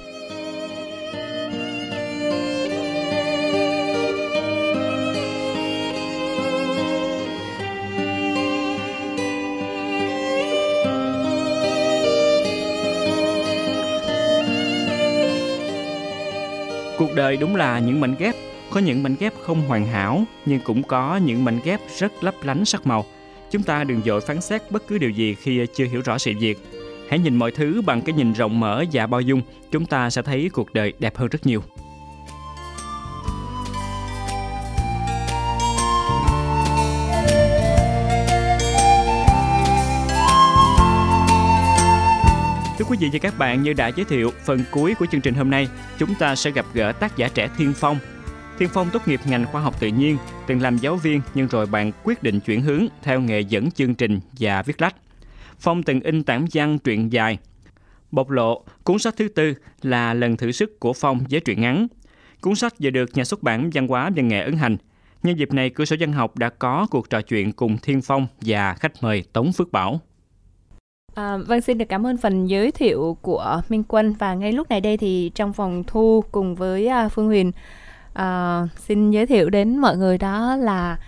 Đời 17.25 17.37
đúng 17.37 17.57
là 17.57 17.79
những 17.79 18.01
mảnh 18.01 18.15
ghép, 18.19 18.35
có 18.71 18.81
những 18.81 19.03
mảnh 19.03 19.17
ghép 19.21 19.33
không 19.43 19.63
hoàn 19.69 19.87
hảo, 19.87 20.25
nhưng 20.47 20.61
cũng 20.61 20.83
có 20.83 21.17
những 21.17 21.45
mảnh 21.45 21.61
ghép 21.65 21.81
rất 21.99 22.25
lấp 22.25 22.35
lánh 22.43 22.65
sắc 22.65 22.87
màu. 22.87 23.05
Chúng 23.51 23.63
ta 23.63 23.85
đừng 23.85 24.01
dội 24.05 24.21
phán 24.21 24.41
xét 24.41 24.63
bất 24.71 24.87
cứ 24.89 24.99
điều 24.99 25.11
gì 25.11 25.35
khi 25.35 25.67
chưa 25.75 25.85
hiểu 25.85 26.01
rõ 26.05 26.19
sự 26.19 26.33
việc. 26.41 26.59
Hãy 27.09 27.19
nhìn 27.19 27.37
mọi 27.37 27.51
thứ 27.51 27.83
bằng 27.87 28.01
cái 28.01 28.13
nhìn 28.13 28.33
rộng 28.33 28.61
mở 28.61 28.85
và 28.93 29.07
bao 29.07 29.21
dung, 29.21 29.43
chúng 29.71 29.87
ta 29.87 30.11
sẽ 30.11 30.23
thấy 30.23 30.51
cuộc 30.53 30.75
đời 30.75 30.93
đẹp 30.99 31.17
hơn 31.17 31.29
rất 31.29 31.47
nhiều. 31.47 31.63
Quý 42.95 42.99
vị 43.01 43.11
và 43.13 43.19
các 43.19 43.39
bạn, 43.39 43.63
như 43.63 43.73
đã 43.73 43.89
giới 43.89 44.05
thiệu, 44.05 44.31
phần 44.45 44.61
cuối 44.71 44.95
của 44.99 45.07
chương 45.07 45.21
trình 45.21 45.35
hôm 45.35 45.51
nay, 45.51 45.69
chúng 45.99 46.15
ta 46.15 46.35
sẽ 46.35 46.51
gặp 46.51 46.67
gỡ 46.75 46.93
tác 46.93 47.17
giả 47.17 47.29
trẻ 47.35 47.49
Thiên 47.57 47.73
Phong. 47.77 47.99
Thiên 48.59 48.69
Phong 48.69 48.91
tốt 48.93 49.09
nghiệp 49.09 49.21
ngành 49.27 49.47
khoa 49.47 49.61
học 49.61 49.81
tự 49.81 49.89
nhiên, 49.89 50.17
từng 50.47 50.63
làm 50.63 50.77
giáo 50.77 50.97
viên 50.97 51.21
nhưng 51.35 51.47
rồi 51.47 51.67
bạn 51.67 51.93
quyết 52.05 52.23
định 52.23 52.41
chuyển 52.41 52.63
hướng 52.63 52.87
theo 53.03 53.21
nghề 53.21 53.41
dẫn 53.41 53.71
chương 53.71 53.95
trình 53.95 54.21
và 54.39 54.63
viết 54.63 54.83
lách. 54.83 54.97
Phong 55.61 55.83
từng 55.83 56.01
in 56.01 56.23
tản 56.23 56.45
văn 56.53 56.79
truyện 56.79 57.13
dài. 57.13 57.39
Bộc 58.11 58.31
lộ, 58.31 58.65
cuốn 58.85 58.99
sách 58.99 59.15
thứ 59.17 59.29
tư 59.29 59.55
là 59.83 60.15
lần 60.15 60.37
thử 60.37 60.53
sức 60.53 60.81
của 60.81 60.93
Phong 60.93 61.25
với 61.31 61.41
truyện 61.41 61.61
ngắn. 61.61 61.87
Cuốn 62.41 62.55
sách 62.55 62.75
vừa 62.81 62.91
được 62.91 63.11
nhà 63.15 63.25
xuất 63.25 63.43
bản 63.43 63.71
Văn 63.75 63.89
hóa 63.89 64.11
và 64.17 64.23
Nghệ 64.23 64.41
ấn 64.41 64.57
hành. 64.57 64.77
Nhân 65.23 65.39
dịp 65.39 65.53
này, 65.53 65.71
Cửa 65.71 65.85
sổ 65.85 65.97
Văn 66.01 66.13
học 66.13 66.39
đã 66.39 66.49
có 66.49 66.87
cuộc 66.91 67.11
trò 67.11 67.21
chuyện 67.23 67.53
cùng 67.53 67.79
Thiên 67.79 68.03
Phong 68.03 68.27
và 68.41 68.75
khách 68.75 69.03
mời 69.03 69.25
Tống 69.33 69.53
Phước 69.53 69.73
Bảo. 69.73 70.01
À, 71.15 71.37
vâng, 71.37 71.61
xin 71.61 71.79
được 71.79 71.85
cảm 71.89 72.07
ơn 72.07 72.17
phần 72.17 72.47
giới 72.47 72.71
thiệu 72.73 73.17
của 73.23 73.61
Minh 73.69 73.83
Quân 73.89 74.13
và 74.13 74.35
ngay 74.35 74.53
lúc 74.53 74.69
này 74.71 74.81
đây 74.81 74.97
thì 74.97 75.33
trong 75.35 75.53
phòng 75.53 75.85
thu 75.87 76.25
cùng 76.33 76.55
với 76.55 76.89
uh, 77.07 77.13
Phương 77.13 77.27
Huyền 77.27 77.53
uh, 78.19 78.71
xin 78.79 79.11
giới 79.11 79.27
thiệu 79.27 79.51
đến 79.51 79.79
mọi 79.79 79.97
người 79.97 80.19
đó 80.19 80.57
là 80.57 80.99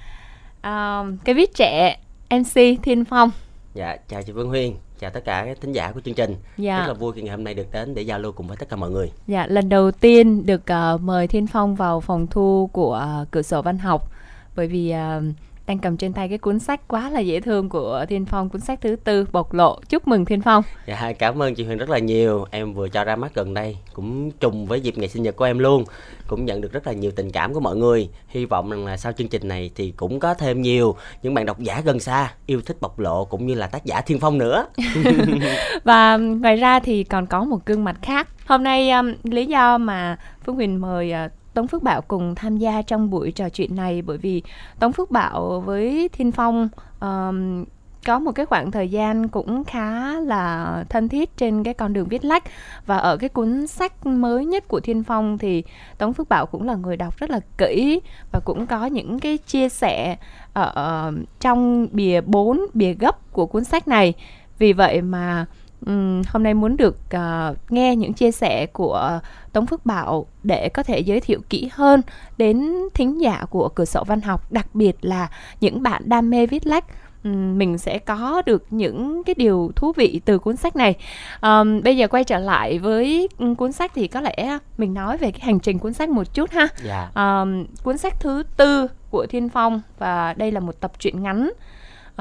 uh, 0.59 1.07
cái 1.25 1.35
viết 1.35 1.55
trẻ 1.55 1.99
MC 2.31 2.83
Thiên 2.83 3.05
Phong. 3.05 3.31
Dạ, 3.75 3.97
chào 4.09 4.23
chị 4.23 4.33
Phương 4.35 4.49
Huyền, 4.49 4.77
chào 4.99 5.11
tất 5.11 5.25
cả 5.25 5.45
các 5.47 5.61
thính 5.61 5.73
giả 5.73 5.93
của 5.93 6.01
chương 6.01 6.15
trình. 6.15 6.35
Dạ. 6.57 6.79
Rất 6.79 6.87
là 6.87 6.95
vui 6.95 7.13
khi 7.13 7.23
ngày 7.23 7.31
hôm 7.31 7.45
nay 7.45 7.55
được 7.55 7.67
đến 7.73 7.95
để 7.95 8.03
giao 8.03 8.19
lưu 8.19 8.33
cùng 8.33 8.47
với 8.47 8.57
tất 8.57 8.69
cả 8.69 8.77
mọi 8.77 8.91
người. 8.91 9.13
Dạ, 9.27 9.47
lần 9.47 9.69
đầu 9.69 9.91
tiên 9.91 10.47
được 10.47 10.63
uh, 10.95 11.01
mời 11.01 11.27
Thiên 11.27 11.47
Phong 11.47 11.75
vào 11.75 12.01
phòng 12.01 12.27
thu 12.27 12.71
của 12.73 13.21
uh, 13.23 13.31
cửa 13.31 13.43
sổ 13.43 13.63
văn 13.63 13.79
học 13.79 14.11
bởi 14.57 14.67
vì 14.67 14.95
uh, 14.95 15.23
đang 15.67 15.79
cầm 15.79 15.97
trên 15.97 16.13
tay 16.13 16.29
cái 16.29 16.39
cuốn 16.39 16.59
sách 16.59 16.89
quá 16.89 17.11
là 17.11 17.21
dễ 17.21 17.41
thương 17.41 17.69
của 17.69 18.05
Thiên 18.09 18.27
Phong 18.27 18.49
cuốn 18.49 18.61
sách 18.61 18.79
thứ 18.83 18.97
tư 18.97 19.27
bộc 19.33 19.53
lộ. 19.53 19.81
Chúc 19.89 20.09
mừng 20.09 20.25
Thiên 20.25 20.41
Phong. 20.41 20.63
Dạ 20.87 21.13
cảm 21.19 21.43
ơn 21.43 21.55
chị 21.55 21.65
Huyền 21.65 21.79
rất 21.79 21.91
là 21.91 21.99
nhiều. 21.99 22.45
Em 22.51 22.75
vừa 22.75 22.89
cho 22.89 23.05
ra 23.05 23.17
mắt 23.17 23.35
gần 23.35 23.55
đây 23.55 23.77
cũng 23.93 24.31
trùng 24.31 24.67
với 24.67 24.81
dịp 24.81 24.99
ngày 24.99 25.09
sinh 25.09 25.23
nhật 25.23 25.37
của 25.37 25.45
em 25.45 25.59
luôn. 25.59 25.85
Cũng 26.27 26.45
nhận 26.45 26.61
được 26.61 26.73
rất 26.73 26.87
là 26.87 26.93
nhiều 26.93 27.11
tình 27.17 27.33
cảm 27.33 27.55
của 27.55 27.61
mọi 27.61 27.77
người. 27.77 28.09
Hy 28.29 28.45
vọng 28.45 28.71
rằng 28.71 28.87
là 28.87 28.97
sau 28.97 29.13
chương 29.13 29.29
trình 29.29 29.49
này 29.49 29.71
thì 29.75 29.91
cũng 29.97 30.21
có 30.21 30.35
thêm 30.35 30.63
nhiều 30.63 30.97
những 31.23 31.35
bạn 31.35 31.47
độc 31.47 31.61
giả 31.61 31.83
gần 31.85 32.01
xa 32.01 32.33
yêu 32.47 32.61
thích 32.61 32.77
bộc 32.81 32.99
lộ 32.99 33.25
cũng 33.25 33.47
như 33.47 33.55
là 33.55 33.67
tác 33.67 33.85
giả 33.85 34.01
Thiên 34.01 34.21
Phong 34.21 34.39
nữa. 34.39 34.67
Và 35.85 36.17
ngoài 36.17 36.57
ra 36.57 36.81
thì 36.81 37.05
còn 37.05 37.27
có 37.27 37.45
một 37.45 37.67
gương 37.67 37.85
mặt 37.85 37.97
khác. 38.03 38.29
Hôm 38.47 38.63
nay 38.63 38.91
um, 38.91 39.15
lý 39.23 39.47
do 39.47 39.79
mà 39.79 40.17
Phương 40.45 40.57
Huyền 40.57 40.81
mời 40.81 41.13
uh, 41.27 41.33
Tống 41.57 41.67
Phước 41.67 41.83
Bảo 41.83 42.03
cùng 42.03 42.35
tham 42.35 42.57
gia 42.57 42.83
trong 42.83 43.11
buổi 43.11 43.33
trò 43.33 43.49
chuyện 43.49 43.77
này 43.77 44.03
bởi 44.03 44.19
vì 44.19 44.43
Tống 44.79 44.93
Phước 44.93 45.11
Bảo 45.11 45.61
với 45.61 46.09
Thiên 46.13 46.33
Phong 46.33 46.69
um, 47.01 47.65
có 48.07 48.19
một 48.19 48.33
cái 48.33 48.47
khoảng 48.47 48.71
thời 48.71 48.91
gian 48.91 49.29
cũng 49.29 49.65
khá 49.65 50.21
là 50.21 50.85
thân 50.89 51.09
thiết 51.09 51.37
trên 51.37 51.65
cái 51.65 51.75
con 51.75 51.93
đường 51.93 52.09
viết 52.09 52.25
lách. 52.25 52.45
Và 52.87 52.97
ở 52.97 53.17
cái 53.17 53.29
cuốn 53.29 53.67
sách 53.67 54.07
mới 54.07 54.45
nhất 54.45 54.69
của 54.69 54.81
Thiên 54.81 55.05
Phong 55.05 55.39
thì 55.39 55.63
Tống 55.99 56.13
Phước 56.13 56.29
Bảo 56.29 56.47
cũng 56.47 56.67
là 56.67 56.75
người 56.75 56.97
đọc 56.97 57.17
rất 57.17 57.31
là 57.31 57.41
kỹ 57.59 58.01
và 58.33 58.41
cũng 58.45 58.67
có 58.67 58.87
những 58.87 59.19
cái 59.19 59.39
chia 59.39 59.69
sẻ 59.69 60.17
ở 60.53 61.13
trong 61.41 61.89
bìa 61.93 62.21
4 62.21 62.61
bìa 62.75 62.93
gấp 62.93 63.33
của 63.33 63.47
cuốn 63.47 63.65
sách 63.65 63.89
này. 63.89 64.15
Vì 64.59 64.73
vậy 64.73 65.03
mà 65.03 65.47
um, 65.87 66.23
hôm 66.29 66.43
nay 66.43 66.55
muốn 66.55 66.77
được 66.77 66.99
uh, 67.17 67.73
nghe 67.73 67.97
những 67.97 68.13
chia 68.13 68.31
sẻ 68.31 68.67
của 68.67 69.21
Tống 69.53 69.67
Phước 69.67 69.87
Bảo 69.87 70.27
để 70.43 70.69
có 70.69 70.83
thể 70.83 70.99
giới 70.99 71.21
thiệu 71.21 71.41
kỹ 71.51 71.71
hơn 71.73 72.03
đến 72.39 72.75
thính 72.95 73.21
giả 73.21 73.45
của 73.51 73.69
cửa 73.69 73.85
sổ 73.85 74.05
văn 74.05 74.21
học, 74.21 74.53
đặc 74.53 74.75
biệt 74.75 74.97
là 75.01 75.29
những 75.61 75.83
bạn 75.83 76.03
đam 76.07 76.31
mê 76.31 76.47
viết 76.47 76.67
lách 76.67 76.85
mình 77.33 77.79
sẽ 77.79 77.99
có 77.99 78.43
được 78.47 78.67
những 78.71 79.23
cái 79.25 79.35
điều 79.39 79.73
thú 79.77 79.93
vị 79.97 80.21
từ 80.25 80.39
cuốn 80.39 80.57
sách 80.57 80.77
này 80.77 80.95
um, 81.41 81.83
bây 81.83 81.97
giờ 81.97 82.09
quay 82.09 82.25
trở 82.25 82.39
lại 82.39 82.79
với 82.79 83.29
cuốn 83.59 83.73
sách 83.73 83.93
thì 83.95 84.09
có 84.09 84.21
lẽ 84.21 84.59
mình 84.79 84.95
nói 84.95 85.17
về 85.17 85.31
cái 85.31 85.41
hành 85.41 85.61
trình 85.61 85.79
cuốn 85.79 85.93
sách 85.93 86.09
một 86.09 86.35
chút 86.35 86.51
ha 86.51 86.61
yeah. 86.61 86.73
Dạ. 86.85 87.11
um, 87.15 87.65
cuốn 87.83 87.99
sách 87.99 88.21
thứ 88.21 88.43
tư 88.57 88.89
của 89.11 89.27
thiên 89.27 89.49
phong 89.49 89.81
và 89.99 90.35
đây 90.37 90.53
là 90.53 90.61
một 90.61 90.81
tập 90.81 90.93
truyện 90.99 91.23
ngắn 91.23 91.51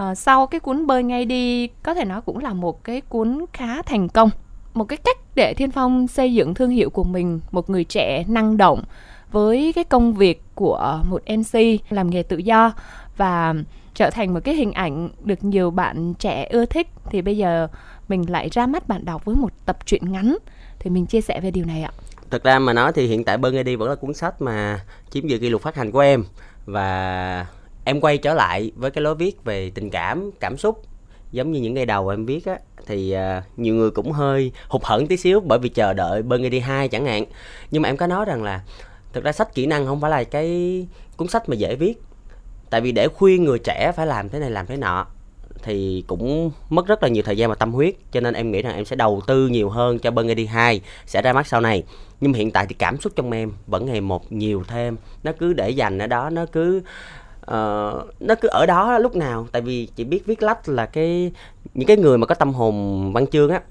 uh, 0.02 0.18
sau 0.18 0.48
cái 0.48 0.60
cuốn 0.60 0.88
bơi 0.88 1.04
ngay 1.04 1.26
đi 1.26 1.68
có 1.68 1.94
thể 1.94 2.06
nói 2.06 2.22
cũng 2.22 2.38
là 2.38 2.54
một 2.54 2.84
cái 2.84 3.02
cuốn 3.02 3.46
khá 3.54 3.82
thành 3.82 4.10
công. 4.10 4.30
Một 4.74 4.84
cái 4.84 4.98
cách 4.98 5.18
để 5.36 5.54
thiên 5.54 5.72
phong 5.72 6.08
xây 6.08 6.34
dựng 6.34 6.54
thương 6.54 6.70
hiệu 6.70 6.90
của 6.90 7.04
mình 7.04 7.40
một 7.52 7.70
người 7.70 7.84
trẻ 7.84 8.24
năng 8.28 8.58
động 8.58 8.84
với 9.32 9.74
cái 9.76 9.84
công 9.84 10.14
việc 10.14 10.44
của 10.56 11.02
một 11.10 11.22
mc 11.38 11.60
làm 11.90 12.10
nghề 12.10 12.24
tự 12.24 12.38
do 12.38 12.72
và 13.18 13.54
trở 13.94 14.10
thành 14.10 14.34
một 14.34 14.40
cái 14.44 14.56
hình 14.56 14.72
ảnh 14.72 15.10
được 15.24 15.44
nhiều 15.44 15.72
bạn 15.72 16.14
trẻ 16.14 16.48
ưa 16.52 16.66
thích 16.66 16.88
thì 17.10 17.22
bây 17.22 17.38
giờ 17.38 17.68
mình 18.08 18.30
lại 18.30 18.50
ra 18.52 18.68
mắt 18.68 18.88
bạn 18.88 19.06
đọc 19.06 19.26
với 19.26 19.36
một 19.36 19.52
tập 19.66 19.78
truyện 19.86 20.12
ngắn. 20.12 20.38
Thì 20.80 20.90
mình 20.90 21.06
chia 21.06 21.22
sẻ 21.22 21.42
về 21.42 21.52
điều 21.52 21.66
này 21.66 21.82
ạ. 21.82 21.92
Thực 22.30 22.44
ra 22.44 22.60
mà 22.60 22.74
nói 22.74 22.92
thì 22.94 23.08
hiện 23.08 23.24
tại 23.24 23.38
bơ 23.38 23.52
nghe 23.52 23.64
đi 23.64 23.76
vẫn 23.76 23.90
là 23.90 23.96
cuốn 23.96 24.14
sách 24.14 24.42
mà 24.42 24.80
chiếm 25.10 25.28
giữ 25.28 25.40
kỷ 25.40 25.50
lục 25.50 25.62
phát 25.62 25.76
hành 25.76 25.92
của 25.92 26.00
em 26.00 26.24
và 26.66 27.46
em 27.86 28.02
quay 28.02 28.18
trở 28.18 28.34
lại 28.34 28.72
với 28.76 28.92
cái 28.92 29.02
lối 29.02 29.16
viết 29.16 29.44
về 29.44 29.72
tình 29.76 29.90
cảm 29.90 30.32
cảm 30.40 30.58
xúc. 30.58 30.82
Giống 31.32 31.52
như 31.52 31.62
những 31.62 31.74
ngày 31.74 31.86
đầu 31.86 32.10
em 32.10 32.26
viết 32.26 32.46
á 32.46 32.60
thì 32.86 33.16
uh, 33.16 33.60
nhiều 33.60 33.76
người 33.76 33.92
cũng 33.92 34.12
hơi 34.12 34.52
hụt 34.68 34.82
hẫng 34.84 35.08
tí 35.08 35.18
xíu 35.18 35.40
bởi 35.40 35.60
vì 35.60 35.70
chờ 35.70 35.94
đợi 35.94 36.22
bơ 36.22 36.38
đi 36.38 36.60
hai 36.60 36.88
chẳng 36.88 37.06
hạn. 37.06 37.26
Nhưng 37.72 37.82
mà 37.82 37.90
em 37.90 37.98
có 37.98 38.08
nói 38.08 38.26
rằng 38.26 38.44
là 38.44 38.62
thực 39.14 39.24
ra 39.24 39.32
sách 39.32 39.56
kỹ 39.56 39.66
năng 39.66 39.86
không 39.86 40.02
phải 40.02 40.12
là 40.12 40.24
cái 40.24 40.88
cuốn 41.18 41.28
sách 41.28 41.50
mà 41.50 41.56
dễ 41.56 41.76
viết. 41.76 42.02
Tại 42.70 42.82
vì 42.82 42.92
để 42.92 43.08
khuyên 43.08 43.44
người 43.44 43.60
trẻ 43.60 43.92
phải 43.96 44.08
làm 44.08 44.30
thế 44.30 44.40
này 44.40 44.52
làm 44.52 44.66
thế 44.66 44.78
nọ 44.78 45.08
thì 45.64 46.04
cũng 46.08 46.52
mất 46.70 46.88
rất 46.88 47.04
là 47.04 47.10
nhiều 47.10 47.24
thời 47.24 47.38
gian 47.38 47.50
và 47.50 47.56
tâm 47.56 47.74
huyết. 47.74 47.96
Cho 48.12 48.20
nên 48.20 48.34
em 48.34 48.52
nghĩ 48.52 48.62
rằng 48.62 48.76
em 48.76 48.86
sẽ 48.86 48.96
đầu 48.96 49.22
tư 49.28 49.48
nhiều 49.48 49.70
hơn 49.70 50.00
cho 50.00 50.12
Burgundy 50.12 50.46
2 50.46 50.82
sẽ 51.06 51.22
ra 51.22 51.34
mắt 51.34 51.48
sau 51.48 51.62
này. 51.62 51.84
Nhưng 52.22 52.32
mà 52.32 52.38
hiện 52.38 52.52
tại 52.52 52.66
thì 52.70 52.76
cảm 52.80 53.00
xúc 53.00 53.14
trong 53.16 53.32
em 53.32 53.52
vẫn 53.68 53.86
ngày 53.86 54.02
một 54.02 54.32
nhiều 54.32 54.64
thêm. 54.68 54.98
Nó 55.24 55.32
cứ 55.40 55.54
để 55.54 55.70
dành 55.70 56.00
ở 56.00 56.08
đó 56.08 56.30
nó 56.30 56.46
cứ 56.46 56.82
uh, 57.52 58.22
nó 58.22 58.36
cứ 58.42 58.48
ở 58.48 58.66
đó 58.66 58.98
lúc 58.98 59.16
nào. 59.16 59.48
Tại 59.52 59.62
vì 59.62 59.86
chị 59.96 60.04
biết 60.04 60.26
viết 60.26 60.44
lách 60.44 60.70
là 60.70 60.86
cái 60.86 61.32
những 61.74 61.88
cái 61.88 61.98
người 61.98 62.18
mà 62.18 62.26
có 62.26 62.36
tâm 62.36 62.54
hồn 62.54 63.14
văn 63.14 63.28
chương 63.28 63.50
á 63.50 63.62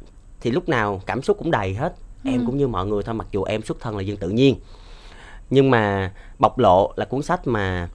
thì 0.41 0.51
lúc 0.51 0.69
nào 0.69 1.03
cảm 1.07 1.23
xúc 1.23 1.39
cũng 1.39 1.51
đầy 1.51 1.75
hết. 1.75 1.95
Ừ. 2.25 2.31
em 2.31 2.47
cũng 2.47 2.59
như 2.59 2.69
mọi 2.69 2.87
người 2.87 3.03
thôi 3.03 3.15
mặc 3.15 3.27
dù 3.31 3.45
em 3.45 3.63
xuất 3.63 3.81
thân 3.81 3.97
là 3.97 4.03
dân 4.03 4.17
tự 4.17 4.29
nhiên. 4.29 4.57
Nhưng 5.51 5.71
mà 5.71 6.13
bộc 6.39 6.59
lộ 6.59 6.93
là 6.97 7.05
cuốn 7.05 7.23
sách 7.23 7.47
mà 7.47 7.89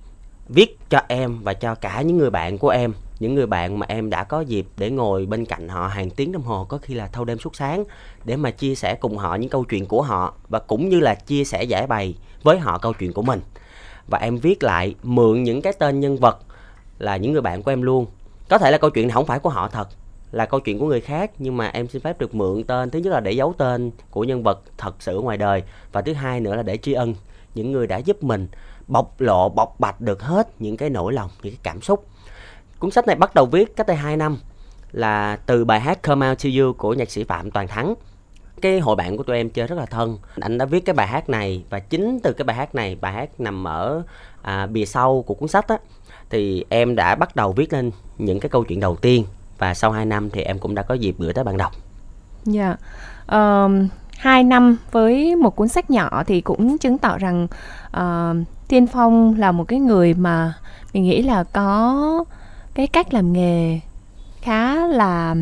viết 0.49 0.77
cho 0.89 1.01
em 1.07 1.39
và 1.43 1.53
cho 1.53 1.75
cả 1.75 2.01
những 2.01 2.17
người 2.17 2.29
bạn 2.29 2.57
của 2.57 2.69
em 2.69 2.93
những 3.19 3.35
người 3.35 3.45
bạn 3.45 3.79
mà 3.79 3.85
em 3.89 4.09
đã 4.09 4.23
có 4.23 4.41
dịp 4.41 4.65
để 4.77 4.89
ngồi 4.89 5.25
bên 5.25 5.45
cạnh 5.45 5.69
họ 5.69 5.87
hàng 5.87 6.09
tiếng 6.09 6.31
đồng 6.31 6.41
hồ 6.41 6.65
có 6.69 6.77
khi 6.77 6.93
là 6.93 7.07
thâu 7.07 7.25
đêm 7.25 7.39
suốt 7.39 7.55
sáng 7.55 7.83
để 8.25 8.35
mà 8.35 8.51
chia 8.51 8.75
sẻ 8.75 8.95
cùng 8.95 9.17
họ 9.17 9.35
những 9.35 9.49
câu 9.49 9.63
chuyện 9.63 9.85
của 9.85 10.01
họ 10.01 10.33
và 10.49 10.59
cũng 10.59 10.89
như 10.89 10.99
là 10.99 11.15
chia 11.15 11.43
sẻ 11.43 11.63
giải 11.63 11.87
bày 11.87 12.15
với 12.43 12.59
họ 12.59 12.77
câu 12.77 12.93
chuyện 12.93 13.13
của 13.13 13.21
mình 13.21 13.41
và 14.09 14.17
em 14.17 14.37
viết 14.37 14.63
lại 14.63 14.95
mượn 15.03 15.43
những 15.43 15.61
cái 15.61 15.73
tên 15.79 15.99
nhân 15.99 16.17
vật 16.17 16.39
là 16.99 17.17
những 17.17 17.31
người 17.31 17.41
bạn 17.41 17.63
của 17.63 17.71
em 17.71 17.81
luôn. 17.81 18.05
Có 18.49 18.57
thể 18.57 18.71
là 18.71 18.77
câu 18.77 18.89
chuyện 18.89 19.07
này 19.07 19.13
không 19.13 19.25
phải 19.25 19.39
của 19.39 19.49
họ 19.49 19.67
thật, 19.67 19.87
là 20.31 20.45
câu 20.45 20.59
chuyện 20.59 20.79
của 20.79 20.87
người 20.87 21.01
khác, 21.01 21.31
nhưng 21.37 21.57
mà 21.57 21.67
em 21.67 21.87
xin 21.87 22.01
phép 22.01 22.19
được 22.19 22.35
mượn 22.35 22.63
tên, 22.63 22.89
thứ 22.89 22.99
nhất 22.99 23.13
là 23.13 23.19
để 23.19 23.31
giấu 23.31 23.53
tên 23.57 23.91
của 24.11 24.23
nhân 24.23 24.43
vật 24.43 24.59
thật 24.77 24.95
sự 24.99 25.21
ngoài 25.21 25.37
đời, 25.37 25.63
và 25.91 26.01
thứ 26.01 26.13
hai 26.13 26.39
nữa 26.39 26.55
là 26.55 26.63
để 26.63 26.77
tri 26.77 26.93
ân 26.93 27.15
những 27.55 27.71
người 27.71 27.87
đã 27.87 27.97
giúp 27.97 28.23
mình 28.23 28.47
bộc 28.87 29.21
lộ, 29.21 29.49
bộc 29.49 29.79
bạch 29.79 30.01
được 30.01 30.21
hết 30.21 30.61
những 30.61 30.77
cái 30.77 30.89
nỗi 30.89 31.13
lòng, 31.13 31.29
những 31.43 31.53
cái 31.53 31.59
cảm 31.63 31.81
xúc. 31.81 32.05
Cuốn 32.79 32.91
sách 32.91 33.07
này 33.07 33.15
bắt 33.15 33.33
đầu 33.35 33.45
viết 33.45 33.75
cách 33.75 33.87
đây 33.87 33.97
2 33.97 34.17
năm, 34.17 34.37
là 34.91 35.39
từ 35.45 35.65
bài 35.65 35.79
hát 35.79 36.03
Come 36.03 36.29
Out 36.29 36.37
To 36.43 36.49
You 36.59 36.73
của 36.73 36.93
nhạc 36.93 37.11
sĩ 37.11 37.23
Phạm 37.23 37.51
Toàn 37.51 37.67
Thắng 37.67 37.93
cái 38.61 38.79
hội 38.79 38.95
bạn 38.95 39.17
của 39.17 39.23
tụi 39.23 39.37
em 39.37 39.49
chơi 39.49 39.67
rất 39.67 39.75
là 39.75 39.85
thân 39.85 40.17
anh 40.39 40.57
đã 40.57 40.65
viết 40.65 40.85
cái 40.85 40.93
bài 40.93 41.07
hát 41.07 41.29
này 41.29 41.63
và 41.69 41.79
chính 41.79 42.19
từ 42.23 42.33
cái 42.33 42.45
bài 42.45 42.55
hát 42.55 42.75
này 42.75 42.97
bài 43.01 43.13
hát 43.13 43.39
nằm 43.39 43.67
ở 43.67 44.03
à, 44.41 44.65
bìa 44.65 44.85
sau 44.85 45.23
của 45.27 45.33
cuốn 45.33 45.49
sách 45.49 45.67
á 45.67 45.77
thì 46.29 46.65
em 46.69 46.95
đã 46.95 47.15
bắt 47.15 47.35
đầu 47.35 47.51
viết 47.51 47.73
lên 47.73 47.91
những 48.17 48.39
cái 48.39 48.49
câu 48.49 48.63
chuyện 48.63 48.79
đầu 48.79 48.95
tiên 48.95 49.25
và 49.57 49.73
sau 49.73 49.91
2 49.91 50.05
năm 50.05 50.29
thì 50.29 50.41
em 50.41 50.59
cũng 50.59 50.75
đã 50.75 50.83
có 50.83 50.93
dịp 50.93 51.15
gửi 51.17 51.33
tới 51.33 51.43
bạn 51.43 51.57
đọc. 51.57 51.71
Dạ. 52.43 52.75
Yeah. 53.27 53.67
Um, 53.67 53.87
2 54.17 54.43
năm 54.43 54.77
với 54.91 55.35
một 55.35 55.55
cuốn 55.55 55.67
sách 55.67 55.89
nhỏ 55.89 56.23
thì 56.27 56.41
cũng 56.41 56.77
chứng 56.77 56.97
tỏ 56.97 57.17
rằng 57.17 57.47
uh, 57.97 58.47
Tiên 58.67 58.87
Phong 58.87 59.39
là 59.39 59.51
một 59.51 59.63
cái 59.67 59.79
người 59.79 60.13
mà 60.13 60.53
mình 60.93 61.03
nghĩ 61.03 61.21
là 61.21 61.43
có 61.43 62.23
cái 62.73 62.87
cách 62.87 63.13
làm 63.13 63.33
nghề 63.33 63.79
khá 64.41 64.87
là 64.87 65.35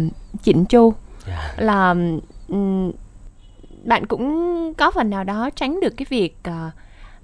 chỉnh 0.43 0.65
chu 0.65 0.93
yeah. 1.27 1.39
Dạ. 1.57 1.63
là 1.63 1.95
um, 2.47 2.91
bạn 3.87 4.05
cũng 4.05 4.73
có 4.73 4.91
phần 4.91 5.09
nào 5.09 5.23
đó 5.23 5.49
tránh 5.55 5.79
được 5.79 5.93
cái 5.97 6.05
việc 6.09 6.35
uh, 6.49 6.73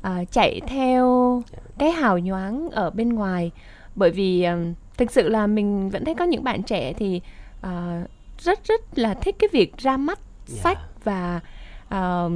uh, 0.07 0.32
chạy 0.32 0.61
theo 0.68 1.41
cái 1.78 1.91
hào 1.91 2.18
nhoáng 2.20 2.70
ở 2.70 2.89
bên 2.89 3.09
ngoài 3.09 3.51
bởi 3.95 4.11
vì 4.11 4.47
uh, 4.47 4.78
thực 4.97 5.11
sự 5.11 5.30
là 5.30 5.47
mình 5.47 5.89
vẫn 5.89 6.05
thấy 6.05 6.16
có 6.16 6.26
những 6.26 6.43
bạn 6.43 6.64
trẻ 6.64 6.93
thì 6.93 7.22
uh, 7.68 8.09
rất 8.39 8.59
rất 8.64 8.82
là 8.95 9.14
thích 9.14 9.36
cái 9.39 9.47
việc 9.51 9.78
ra 9.78 9.97
mắt 9.97 10.20
yeah. 10.49 10.59
sách 10.64 10.78
và 11.03 11.39
uh, 11.88 12.32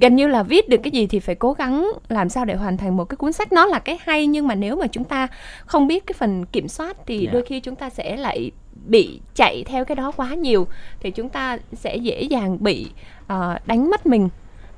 gần 0.00 0.16
như 0.16 0.28
là 0.28 0.42
viết 0.42 0.68
được 0.68 0.80
cái 0.82 0.90
gì 0.90 1.06
thì 1.06 1.20
phải 1.20 1.34
cố 1.34 1.52
gắng 1.52 1.88
làm 2.08 2.28
sao 2.28 2.44
để 2.44 2.54
hoàn 2.54 2.76
thành 2.76 2.96
một 2.96 3.04
cái 3.04 3.16
cuốn 3.16 3.32
sách 3.32 3.52
nó 3.52 3.66
là 3.66 3.78
cái 3.78 3.98
hay 4.00 4.26
nhưng 4.26 4.46
mà 4.46 4.54
nếu 4.54 4.76
mà 4.76 4.86
chúng 4.86 5.04
ta 5.04 5.28
không 5.66 5.86
biết 5.86 6.06
cái 6.06 6.14
phần 6.18 6.46
kiểm 6.46 6.68
soát 6.68 6.96
thì 7.06 7.20
yeah. 7.20 7.32
đôi 7.32 7.42
khi 7.42 7.60
chúng 7.60 7.76
ta 7.76 7.90
sẽ 7.90 8.16
lại 8.16 8.50
bị 8.86 9.20
chạy 9.34 9.64
theo 9.66 9.84
cái 9.84 9.96
đó 9.96 10.12
quá 10.16 10.34
nhiều 10.34 10.66
thì 11.00 11.10
chúng 11.10 11.28
ta 11.28 11.58
sẽ 11.72 11.96
dễ 11.96 12.22
dàng 12.22 12.56
bị 12.60 12.86
uh, 13.32 13.66
đánh 13.66 13.90
mất 13.90 14.06
mình 14.06 14.28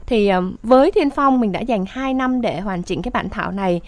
thì 0.07 0.31
uh, 0.39 0.45
với 0.63 0.91
Thiên 0.91 1.11
Phong 1.11 1.41
mình 1.41 1.53
đã 1.53 1.61
dành 1.61 1.85
2 1.89 2.15
năm 2.15 2.41
để 2.41 2.61
hoàn 2.61 2.83
chỉnh 2.83 3.03
cái 3.03 3.11
bản 3.11 3.29
thảo 3.29 3.51
này 3.51 3.81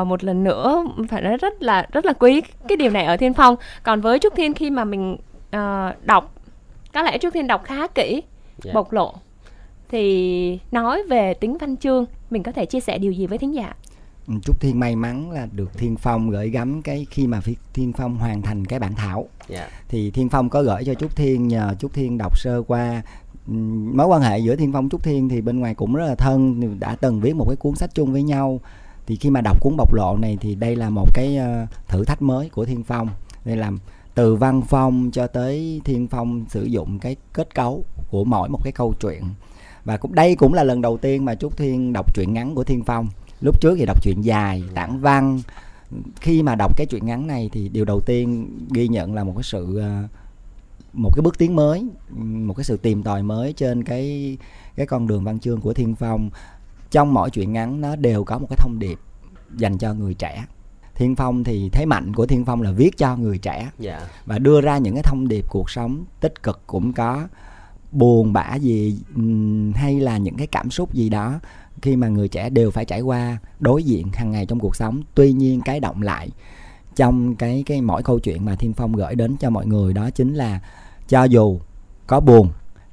uh, 0.00 0.06
một 0.06 0.24
lần 0.24 0.44
nữa 0.44 0.84
phải 1.08 1.22
nói 1.22 1.36
rất 1.36 1.62
là 1.62 1.86
rất 1.92 2.04
là 2.04 2.12
quý 2.12 2.42
cái 2.68 2.76
điều 2.76 2.90
này 2.90 3.04
ở 3.04 3.16
Thiên 3.16 3.34
Phong 3.34 3.56
còn 3.82 4.00
với 4.00 4.18
Trúc 4.18 4.34
Thiên 4.36 4.54
khi 4.54 4.70
mà 4.70 4.84
mình 4.84 5.16
uh, 5.56 6.04
đọc 6.04 6.34
có 6.92 7.02
lẽ 7.02 7.18
Trúc 7.18 7.34
Thiên 7.34 7.46
đọc 7.46 7.64
khá 7.64 7.86
kỹ 7.86 8.12
yeah. 8.12 8.24
Dạ. 8.62 8.72
bộc 8.74 8.92
lộ 8.92 9.14
thì 9.88 10.58
nói 10.70 11.02
về 11.02 11.34
tính 11.34 11.58
văn 11.58 11.76
chương 11.76 12.06
mình 12.30 12.42
có 12.42 12.52
thể 12.52 12.66
chia 12.66 12.80
sẻ 12.80 12.98
điều 12.98 13.12
gì 13.12 13.26
với 13.26 13.38
thính 13.38 13.54
giả 13.54 13.74
Trúc 14.42 14.60
Thiên 14.60 14.80
may 14.80 14.96
mắn 14.96 15.30
là 15.30 15.48
được 15.52 15.78
Thiên 15.78 15.96
Phong 15.96 16.30
gửi 16.30 16.50
gắm 16.50 16.82
cái 16.82 17.06
khi 17.10 17.26
mà 17.26 17.40
Thiên 17.72 17.92
Phong 17.92 18.16
hoàn 18.16 18.42
thành 18.42 18.64
cái 18.64 18.78
bản 18.78 18.94
thảo 18.94 19.28
yeah. 19.48 19.70
Dạ. 19.70 19.78
thì 19.88 20.10
Thiên 20.10 20.28
Phong 20.28 20.48
có 20.48 20.62
gửi 20.62 20.84
cho 20.84 20.94
Trúc 20.94 21.16
Thiên 21.16 21.48
nhờ 21.48 21.74
Trúc 21.78 21.92
Thiên 21.92 22.18
đọc 22.18 22.38
sơ 22.38 22.62
qua 22.62 23.02
mối 23.46 24.06
quan 24.06 24.22
hệ 24.22 24.38
giữa 24.38 24.56
Thiên 24.56 24.72
Phong 24.72 24.88
Trúc 24.88 25.02
Thiên 25.02 25.28
thì 25.28 25.40
bên 25.40 25.60
ngoài 25.60 25.74
cũng 25.74 25.94
rất 25.94 26.06
là 26.06 26.14
thân 26.14 26.60
đã 26.80 26.96
từng 27.00 27.20
viết 27.20 27.36
một 27.36 27.44
cái 27.48 27.56
cuốn 27.56 27.74
sách 27.74 27.94
chung 27.94 28.12
với 28.12 28.22
nhau 28.22 28.60
thì 29.06 29.16
khi 29.16 29.30
mà 29.30 29.40
đọc 29.40 29.60
cuốn 29.60 29.76
bộc 29.76 29.94
lộ 29.94 30.16
này 30.20 30.38
thì 30.40 30.54
đây 30.54 30.76
là 30.76 30.90
một 30.90 31.14
cái 31.14 31.38
uh, 31.38 31.88
thử 31.88 32.04
thách 32.04 32.22
mới 32.22 32.48
của 32.48 32.64
Thiên 32.64 32.82
Phong 32.82 33.08
đây 33.44 33.56
là 33.56 33.72
từ 34.14 34.34
văn 34.34 34.62
phong 34.62 35.10
cho 35.12 35.26
tới 35.26 35.80
Thiên 35.84 36.08
Phong 36.08 36.44
sử 36.48 36.64
dụng 36.64 36.98
cái 36.98 37.16
kết 37.32 37.54
cấu 37.54 37.84
của 38.10 38.24
mỗi 38.24 38.48
một 38.48 38.60
cái 38.64 38.72
câu 38.72 38.94
chuyện 39.00 39.22
và 39.84 39.96
cũng 39.96 40.14
đây 40.14 40.36
cũng 40.36 40.54
là 40.54 40.64
lần 40.64 40.80
đầu 40.80 40.98
tiên 40.98 41.24
mà 41.24 41.34
Trúc 41.34 41.56
Thiên 41.56 41.92
đọc 41.92 42.14
truyện 42.14 42.34
ngắn 42.34 42.54
của 42.54 42.64
Thiên 42.64 42.84
Phong 42.84 43.08
lúc 43.40 43.60
trước 43.60 43.74
thì 43.78 43.84
đọc 43.86 44.02
truyện 44.02 44.24
dài 44.24 44.62
tản 44.74 44.98
văn 44.98 45.40
khi 46.20 46.42
mà 46.42 46.54
đọc 46.54 46.76
cái 46.76 46.86
truyện 46.86 47.06
ngắn 47.06 47.26
này 47.26 47.50
thì 47.52 47.68
điều 47.68 47.84
đầu 47.84 48.00
tiên 48.00 48.50
ghi 48.70 48.88
nhận 48.88 49.14
là 49.14 49.24
một 49.24 49.32
cái 49.36 49.42
sự 49.42 49.80
uh, 50.04 50.10
một 50.92 51.10
cái 51.14 51.22
bước 51.22 51.38
tiến 51.38 51.56
mới 51.56 51.88
một 52.18 52.54
cái 52.54 52.64
sự 52.64 52.76
tìm 52.76 53.02
tòi 53.02 53.22
mới 53.22 53.52
trên 53.52 53.84
cái 53.84 54.36
cái 54.76 54.86
con 54.86 55.06
đường 55.06 55.24
văn 55.24 55.38
chương 55.38 55.60
của 55.60 55.72
Thiên 55.72 55.94
Phong 55.94 56.30
trong 56.90 57.14
mỗi 57.14 57.30
chuyện 57.30 57.52
ngắn 57.52 57.80
nó 57.80 57.96
đều 57.96 58.24
có 58.24 58.38
một 58.38 58.46
cái 58.50 58.56
thông 58.56 58.78
điệp 58.78 58.98
dành 59.56 59.78
cho 59.78 59.94
người 59.94 60.14
trẻ 60.14 60.44
Thiên 60.94 61.16
Phong 61.16 61.44
thì 61.44 61.68
thế 61.72 61.86
mạnh 61.86 62.14
của 62.14 62.26
Thiên 62.26 62.44
Phong 62.44 62.62
là 62.62 62.70
viết 62.70 62.96
cho 62.96 63.16
người 63.16 63.38
trẻ 63.38 63.58
yeah. 63.58 63.72
Dạ. 63.78 64.00
và 64.26 64.38
đưa 64.38 64.60
ra 64.60 64.78
những 64.78 64.94
cái 64.94 65.02
thông 65.02 65.28
điệp 65.28 65.44
cuộc 65.50 65.70
sống 65.70 66.04
tích 66.20 66.42
cực 66.42 66.62
cũng 66.66 66.92
có 66.92 67.28
buồn 67.92 68.32
bã 68.32 68.54
gì 68.54 68.98
hay 69.74 70.00
là 70.00 70.18
những 70.18 70.36
cái 70.36 70.46
cảm 70.46 70.70
xúc 70.70 70.94
gì 70.94 71.08
đó 71.08 71.40
khi 71.82 71.96
mà 71.96 72.08
người 72.08 72.28
trẻ 72.28 72.50
đều 72.50 72.70
phải 72.70 72.84
trải 72.84 73.00
qua 73.00 73.38
đối 73.60 73.82
diện 73.82 74.08
hàng 74.12 74.30
ngày 74.30 74.46
trong 74.46 74.60
cuộc 74.60 74.76
sống. 74.76 75.02
Tuy 75.14 75.32
nhiên 75.32 75.60
cái 75.64 75.80
động 75.80 76.02
lại 76.02 76.30
trong 76.96 77.36
cái 77.36 77.62
cái 77.66 77.80
mỗi 77.80 78.02
câu 78.02 78.18
chuyện 78.18 78.44
mà 78.44 78.56
Thiên 78.56 78.72
Phong 78.72 78.92
gửi 78.92 79.14
đến 79.14 79.36
cho 79.40 79.50
mọi 79.50 79.66
người 79.66 79.92
đó 79.92 80.10
chính 80.10 80.34
là 80.34 80.60
cho 81.08 81.24
dù 81.24 81.60
có 82.06 82.20
buồn, 82.20 82.48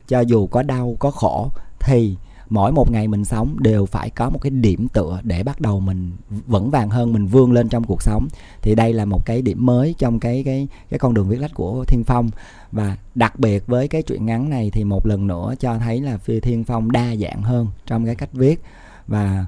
cho 0.07 0.19
dù 0.19 0.47
có 0.47 0.63
đau, 0.63 0.95
có 0.99 1.11
khổ 1.11 1.49
thì 1.79 2.17
mỗi 2.52 2.72
một 2.72 2.91
ngày 2.91 3.08
mình 3.08 3.26
sống 3.26 3.56
đều 3.60 3.86
phải 3.86 4.10
có 4.10 4.30
một 4.30 4.39
cái 4.41 4.49
điểm 4.49 4.88
tựa 4.93 5.20
để 5.24 5.43
bắt 5.43 5.62
đầu 5.62 5.80
mình 5.80 6.12
vững 6.47 6.70
vàng 6.70 6.89
hơn 6.89 7.14
mình 7.14 7.28
vươn 7.28 7.52
lên 7.52 7.70
trong 7.70 7.84
cuộc 7.84 8.02
sống. 8.02 8.28
Thì 8.62 8.76
đây 8.76 8.93
là 8.93 9.06
một 9.06 9.26
cái 9.26 9.41
điểm 9.41 9.66
mới 9.66 9.95
trong 9.97 10.20
cái 10.20 10.43
cái 10.43 10.68
cái 10.89 10.99
con 10.99 11.14
đường 11.14 11.30
viết 11.30 11.38
lách 11.38 11.54
của 11.54 11.86
Thiên 11.88 12.04
Phong. 12.04 12.30
Và 12.72 12.97
đặc 13.16 13.39
biệt 13.39 13.68
với 13.68 13.88
cái 13.88 14.02
chuyện 14.02 14.26
ngắn 14.26 14.49
này 14.49 14.70
thì 14.74 14.84
một 14.84 15.06
lần 15.06 15.28
nữa 15.28 15.54
cho 15.60 15.78
thấy 15.78 16.02
là 16.02 16.18
phi 16.18 16.39
Thiên 16.39 16.64
Phong 16.64 16.91
đa 16.91 17.16
dạng 17.16 17.41
hơn 17.41 17.68
trong 17.86 18.06
cái 18.06 18.16
cách 18.16 18.34
viết. 18.34 18.62
Và 19.08 19.45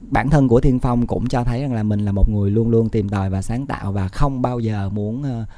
bản 0.00 0.30
thân 0.30 0.48
của 0.48 0.60
Thiên 0.60 0.78
Phong 0.78 1.06
cũng 1.06 1.26
cho 1.26 1.44
thấy 1.44 1.62
rằng 1.62 1.72
là 1.72 1.82
mình 1.82 2.04
là 2.04 2.12
một 2.12 2.30
người 2.30 2.50
luôn 2.50 2.68
luôn 2.68 2.88
tìm 2.88 3.08
tòi 3.08 3.30
và 3.30 3.42
sáng 3.42 3.66
tạo 3.66 3.92
và 3.92 4.08
không 4.08 4.42
bao 4.42 4.58
giờ 4.58 4.88
muốn 4.88 5.20
uh, 5.20 5.48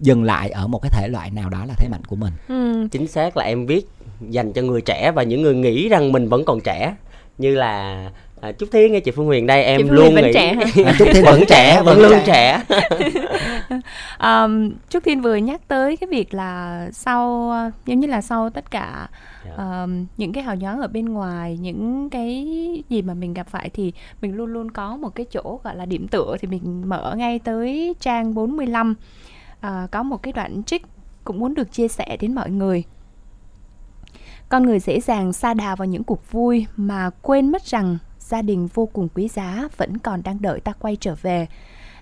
dừng 0.00 0.24
lại 0.24 0.50
ở 0.50 0.66
một 0.66 0.82
cái 0.82 0.90
thể 0.90 1.08
loại 1.08 1.30
nào 1.30 1.50
đó 1.50 1.64
là 1.64 1.74
thế 1.78 1.88
mạnh 1.88 2.04
của 2.04 2.16
mình. 2.16 2.32
Ừ. 2.48 2.88
chính 2.90 3.08
xác 3.08 3.36
là 3.36 3.44
em 3.44 3.66
viết 3.66 3.88
dành 4.30 4.52
cho 4.52 4.62
người 4.62 4.80
trẻ 4.80 5.12
và 5.14 5.22
những 5.22 5.42
người 5.42 5.54
nghĩ 5.54 5.88
rằng 5.88 6.12
mình 6.12 6.28
vẫn 6.28 6.44
còn 6.44 6.60
trẻ. 6.60 6.94
Như 7.38 7.54
là 7.54 8.10
À, 8.44 8.52
Trúc 8.52 8.70
Thiên 8.72 8.92
nghe 8.92 9.00
chị 9.00 9.10
Phương 9.10 9.26
Huyền 9.26 9.46
đây 9.46 9.64
em 9.64 9.88
luôn 9.88 10.14
nghĩ 10.14 10.30
trẻ 10.34 10.56
à, 10.84 10.94
Trúc 10.98 11.08
Thiên 11.12 11.24
vẫn 11.24 11.40
trẻ 11.48 11.82
vẫn 11.84 11.98
luôn 11.98 12.18
trẻ, 12.26 12.62
um, 14.18 14.72
Trúc 14.88 15.04
Thiên 15.04 15.20
vừa 15.20 15.36
nhắc 15.36 15.60
tới 15.68 15.96
cái 15.96 16.08
việc 16.08 16.34
là 16.34 16.88
sau 16.92 17.52
giống 17.86 18.00
như 18.00 18.06
là 18.06 18.20
sau 18.20 18.50
tất 18.50 18.70
cả 18.70 19.08
yeah. 19.44 19.58
Um, 19.58 20.06
những 20.16 20.32
cái 20.32 20.44
hào 20.44 20.56
nhoáng 20.56 20.80
ở 20.80 20.88
bên 20.88 21.04
ngoài 21.04 21.58
những 21.60 22.10
cái 22.10 22.46
gì 22.88 23.02
mà 23.02 23.14
mình 23.14 23.34
gặp 23.34 23.48
phải 23.48 23.70
thì 23.70 23.92
mình 24.22 24.36
luôn 24.36 24.46
luôn 24.46 24.70
có 24.70 24.96
một 24.96 25.14
cái 25.14 25.26
chỗ 25.30 25.60
gọi 25.64 25.76
là 25.76 25.86
điểm 25.86 26.08
tựa 26.08 26.36
thì 26.40 26.48
mình 26.48 26.82
mở 26.86 27.14
ngay 27.16 27.38
tới 27.38 27.94
trang 28.00 28.34
45 28.34 28.94
à, 29.60 29.86
có 29.90 30.02
một 30.02 30.22
cái 30.22 30.32
đoạn 30.32 30.62
trích 30.64 30.82
cũng 31.24 31.38
muốn 31.38 31.54
được 31.54 31.72
chia 31.72 31.88
sẻ 31.88 32.16
đến 32.20 32.34
mọi 32.34 32.50
người 32.50 32.84
con 34.54 34.62
người 34.62 34.80
dễ 34.80 35.00
dàng 35.00 35.32
xa 35.32 35.54
đà 35.54 35.74
vào 35.74 35.86
những 35.86 36.04
cuộc 36.04 36.32
vui 36.32 36.66
mà 36.76 37.10
quên 37.22 37.52
mất 37.52 37.62
rằng 37.62 37.98
gia 38.18 38.42
đình 38.42 38.68
vô 38.74 38.86
cùng 38.92 39.08
quý 39.14 39.28
giá 39.28 39.68
vẫn 39.76 39.98
còn 39.98 40.22
đang 40.22 40.42
đợi 40.42 40.60
ta 40.60 40.72
quay 40.72 40.96
trở 41.00 41.14
về. 41.22 41.46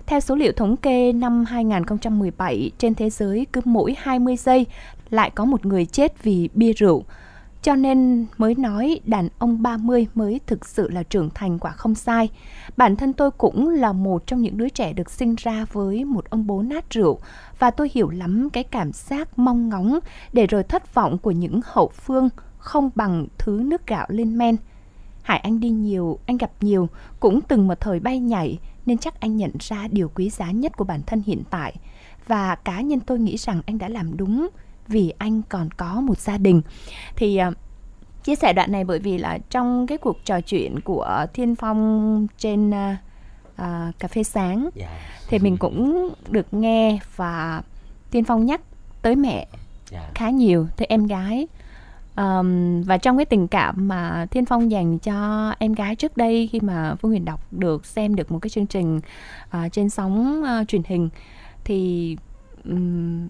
Theo 0.05 0.19
số 0.19 0.35
liệu 0.35 0.51
thống 0.51 0.77
kê 0.77 1.13
năm 1.13 1.45
2017, 1.45 2.71
trên 2.77 2.95
thế 2.95 3.09
giới 3.09 3.47
cứ 3.53 3.61
mỗi 3.65 3.95
20 3.99 4.37
giây 4.37 4.65
lại 5.09 5.29
có 5.29 5.45
một 5.45 5.65
người 5.65 5.85
chết 5.85 6.23
vì 6.23 6.49
bia 6.53 6.73
rượu. 6.73 7.03
Cho 7.63 7.75
nên 7.75 8.25
mới 8.37 8.55
nói 8.55 8.99
đàn 9.05 9.29
ông 9.39 9.61
30 9.61 10.07
mới 10.13 10.39
thực 10.47 10.65
sự 10.65 10.89
là 10.89 11.03
trưởng 11.03 11.29
thành 11.29 11.59
quả 11.59 11.71
không 11.71 11.95
sai. 11.95 12.29
Bản 12.77 12.95
thân 12.95 13.13
tôi 13.13 13.31
cũng 13.31 13.69
là 13.69 13.93
một 13.93 14.27
trong 14.27 14.41
những 14.41 14.57
đứa 14.57 14.69
trẻ 14.69 14.93
được 14.93 15.09
sinh 15.09 15.35
ra 15.35 15.65
với 15.71 16.05
một 16.05 16.29
ông 16.29 16.47
bố 16.47 16.61
nát 16.61 16.89
rượu 16.89 17.19
và 17.59 17.71
tôi 17.71 17.91
hiểu 17.93 18.09
lắm 18.09 18.49
cái 18.49 18.63
cảm 18.63 18.91
giác 18.93 19.39
mong 19.39 19.69
ngóng 19.69 19.99
để 20.33 20.47
rồi 20.47 20.63
thất 20.63 20.93
vọng 20.93 21.17
của 21.17 21.31
những 21.31 21.61
hậu 21.65 21.87
phương 21.87 22.29
không 22.57 22.89
bằng 22.95 23.27
thứ 23.37 23.61
nước 23.65 23.87
gạo 23.87 24.07
lên 24.09 24.37
men. 24.37 24.55
Hải 25.21 25.39
Anh 25.39 25.59
đi 25.59 25.69
nhiều, 25.69 26.19
anh 26.25 26.37
gặp 26.37 26.51
nhiều, 26.61 26.89
cũng 27.19 27.41
từng 27.41 27.67
một 27.67 27.79
thời 27.79 27.99
bay 27.99 28.19
nhảy 28.19 28.59
nên 28.85 28.97
chắc 28.97 29.19
anh 29.19 29.37
nhận 29.37 29.51
ra 29.59 29.87
điều 29.91 30.09
quý 30.15 30.29
giá 30.29 30.51
nhất 30.51 30.77
của 30.77 30.85
bản 30.85 31.01
thân 31.05 31.21
hiện 31.25 31.43
tại. 31.49 31.75
Và 32.27 32.55
cá 32.55 32.81
nhân 32.81 32.99
tôi 32.99 33.19
nghĩ 33.19 33.37
rằng 33.37 33.61
anh 33.65 33.77
đã 33.77 33.89
làm 33.89 34.17
đúng 34.17 34.49
vì 34.87 35.13
anh 35.17 35.41
còn 35.49 35.69
có 35.77 36.01
một 36.01 36.17
gia 36.17 36.37
đình 36.37 36.61
thì 37.15 37.39
uh, 37.47 37.53
chia 38.23 38.35
sẻ 38.35 38.53
đoạn 38.53 38.71
này 38.71 38.83
bởi 38.83 38.99
vì 38.99 39.17
là 39.17 39.37
trong 39.49 39.87
cái 39.87 39.97
cuộc 39.97 40.17
trò 40.25 40.41
chuyện 40.41 40.79
của 40.79 41.25
Thiên 41.33 41.55
Phong 41.55 42.27
trên 42.37 42.69
uh, 42.69 42.75
uh, 43.61 43.99
cà 43.99 44.07
phê 44.07 44.23
sáng 44.23 44.61
yeah. 44.61 44.73
Dạ. 44.75 44.89
thì 45.27 45.39
mình 45.39 45.57
cũng 45.57 46.09
được 46.29 46.53
nghe 46.53 46.99
và 47.15 47.61
Thiên 48.11 48.23
Phong 48.23 48.45
nhắc 48.45 48.61
tới 49.01 49.15
mẹ 49.15 49.35
yeah. 49.35 49.47
Dạ. 49.91 50.11
khá 50.15 50.29
nhiều 50.29 50.67
tới 50.77 50.85
em 50.89 51.07
gái 51.07 51.47
um, 52.15 52.81
và 52.81 52.97
trong 52.97 53.17
cái 53.17 53.25
tình 53.25 53.47
cảm 53.47 53.87
mà 53.87 54.25
Thiên 54.31 54.45
Phong 54.45 54.71
dành 54.71 54.99
cho 54.99 55.49
em 55.59 55.73
gái 55.73 55.95
trước 55.95 56.17
đây 56.17 56.49
khi 56.51 56.59
mà 56.59 56.95
Phương 56.95 57.11
Huyền 57.11 57.25
đọc 57.25 57.53
được 57.53 57.85
xem 57.85 58.15
được 58.15 58.31
một 58.31 58.39
cái 58.39 58.49
chương 58.49 58.67
trình 58.67 58.97
uh, 59.57 59.71
trên 59.71 59.89
sóng 59.89 60.43
uh, 60.43 60.67
truyền 60.67 60.81
hình 60.85 61.09
thì 61.63 62.17
um, 62.65 63.27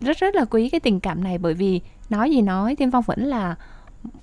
rất 0.00 0.18
rất 0.18 0.34
là 0.34 0.44
quý 0.44 0.68
cái 0.68 0.80
tình 0.80 1.00
cảm 1.00 1.24
này. 1.24 1.38
Bởi 1.38 1.54
vì 1.54 1.80
nói 2.10 2.30
gì 2.30 2.42
nói 2.42 2.76
Thiên 2.76 2.90
Phong 2.90 3.04
vẫn 3.06 3.24
là 3.24 3.56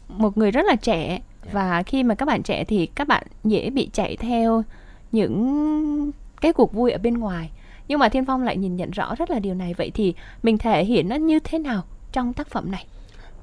một 0.08 0.38
người 0.38 0.52
rất 0.52 0.66
là 0.66 0.76
trẻ. 0.76 1.20
Dạ. 1.46 1.52
và 1.54 1.84
khi 1.84 2.04
mà 2.04 2.16
các 2.16 2.26
bạn 2.26 2.44
trẻ 2.44 2.64
thì 2.64 2.86
các 2.86 3.08
bạn 3.08 3.24
dễ 3.44 3.70
bị 3.70 3.90
chạy 3.94 4.18
theo 4.18 4.64
những 5.12 6.12
cái 6.42 6.54
cuộc 6.54 6.74
vui 6.74 6.92
ở 6.92 6.98
bên 6.98 7.14
ngoài. 7.14 7.52
Nhưng 7.88 8.00
mà 8.00 8.10
Thiên 8.10 8.26
Phong 8.26 8.44
lại 8.44 8.58
nhìn 8.58 8.76
nhận 8.76 8.92
rõ 8.92 9.16
rất 9.16 9.30
là 9.30 9.40
điều 9.40 9.54
này. 9.54 9.74
Vậy 9.78 9.92
thì 9.94 10.14
mình 10.44 10.58
thể 10.58 10.86
hiện 10.86 11.10
nó 11.10 11.16
như 11.16 11.40
thế 11.40 11.60
nào 11.60 11.84
trong 12.12 12.34
tác 12.34 12.48
phẩm 12.48 12.72
này? 12.72 12.86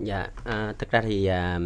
Dạ 0.00 0.28
à, 0.44 0.72
thực 0.78 0.90
ra 0.90 1.02
thì 1.02 1.26
à, 1.26 1.58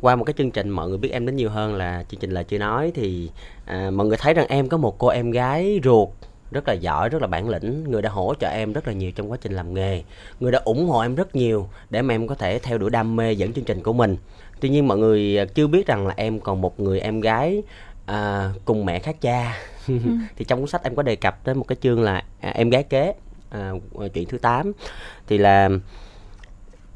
qua 0.00 0.16
một 0.16 0.24
cái 0.24 0.34
chương 0.38 0.50
trình 0.50 0.68
mọi 0.68 0.88
người 0.88 0.98
biết 0.98 1.10
em 1.12 1.26
đến 1.26 1.36
nhiều 1.36 1.50
hơn 1.50 1.74
là 1.74 2.04
chương 2.08 2.20
trình 2.20 2.30
là 2.30 2.42
chưa 2.42 2.58
nói 2.58 2.92
thì 2.94 3.30
à, 3.66 3.90
mọi 3.90 4.06
người 4.06 4.16
thấy 4.20 4.34
rằng 4.34 4.46
em 4.48 4.68
có 4.68 4.76
một 4.76 4.98
cô 4.98 5.08
em 5.08 5.30
gái 5.30 5.80
ruột 5.84 6.08
rất 6.50 6.68
là 6.68 6.74
giỏi 6.74 7.08
rất 7.08 7.22
là 7.22 7.28
bản 7.28 7.48
lĩnh. 7.48 7.84
Người 7.90 8.02
đã 8.02 8.10
hỗ 8.10 8.34
trợ 8.40 8.48
em 8.48 8.72
rất 8.72 8.86
là 8.86 8.92
nhiều 8.92 9.12
trong 9.12 9.30
quá 9.30 9.38
trình 9.40 9.52
làm 9.52 9.74
nghề. 9.74 10.02
Người 10.40 10.52
đã 10.52 10.60
ủng 10.64 10.88
hộ 10.88 11.00
em 11.00 11.14
rất 11.14 11.36
nhiều 11.36 11.68
để 11.90 12.02
mà 12.02 12.14
em 12.14 12.28
có 12.28 12.34
thể 12.34 12.58
theo 12.58 12.78
đuổi 12.78 12.90
đam 12.90 13.16
mê 13.16 13.32
dẫn 13.32 13.52
chương 13.52 13.64
trình 13.64 13.82
của 13.82 13.92
mình. 13.92 14.16
Tuy 14.60 14.68
nhiên 14.68 14.88
mọi 14.88 14.98
người 14.98 15.38
à, 15.38 15.44
chưa 15.44 15.66
biết 15.66 15.86
rằng 15.86 16.06
là 16.06 16.14
em 16.16 16.40
còn 16.40 16.60
một 16.60 16.80
người 16.80 17.00
em 17.00 17.20
gái 17.20 17.62
à, 18.06 18.52
cùng 18.64 18.84
mẹ 18.84 18.98
khác 18.98 19.20
cha. 19.20 19.56
Ừ. 19.88 19.94
thì 20.36 20.44
trong 20.44 20.60
cuốn 20.60 20.68
sách 20.68 20.82
em 20.82 20.94
có 20.94 21.02
đề 21.02 21.16
cập 21.16 21.44
tới 21.44 21.54
một 21.54 21.64
cái 21.68 21.76
chương 21.80 22.02
là 22.02 22.24
à, 22.40 22.50
em 22.50 22.70
gái 22.70 22.82
kế 22.82 23.14
à, 23.50 23.72
à 24.00 24.06
chuyện 24.14 24.28
thứ 24.28 24.38
8 24.38 24.72
thì 25.26 25.38
là 25.38 25.68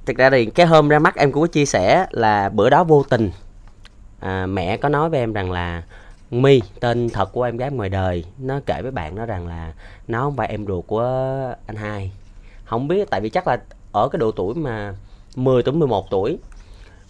thực 0.06 0.16
ra 0.16 0.30
thì 0.30 0.46
cái 0.46 0.66
hôm 0.66 0.88
ra 0.88 0.98
mắt 0.98 1.16
em 1.16 1.32
cũng 1.32 1.42
có 1.42 1.46
chia 1.46 1.66
sẻ 1.66 2.06
là 2.10 2.48
bữa 2.48 2.70
đó 2.70 2.84
vô 2.84 3.02
tình 3.02 3.30
à, 4.20 4.46
mẹ 4.46 4.76
có 4.76 4.88
nói 4.88 5.10
với 5.10 5.20
em 5.20 5.32
rằng 5.32 5.52
là 5.52 5.82
My 6.42 6.60
tên 6.80 7.08
thật 7.08 7.32
của 7.32 7.42
em 7.42 7.56
gái 7.56 7.70
ngoài 7.70 7.88
đời. 7.88 8.24
Nó 8.38 8.60
kể 8.66 8.82
với 8.82 8.90
bạn 8.90 9.14
nó 9.14 9.26
rằng 9.26 9.46
là 9.46 9.72
nó 10.08 10.20
không 10.20 10.36
phải 10.36 10.48
em 10.48 10.66
ruột 10.66 10.86
của 10.86 11.02
anh 11.66 11.76
hai. 11.76 12.12
Không 12.64 12.88
biết, 12.88 13.10
tại 13.10 13.20
vì 13.20 13.30
chắc 13.30 13.46
là 13.46 13.58
ở 13.92 14.08
cái 14.12 14.18
độ 14.18 14.30
tuổi 14.30 14.54
mà 14.54 14.94
10 15.36 15.62
tuổi 15.62 15.74
11 15.74 16.10
tuổi, 16.10 16.38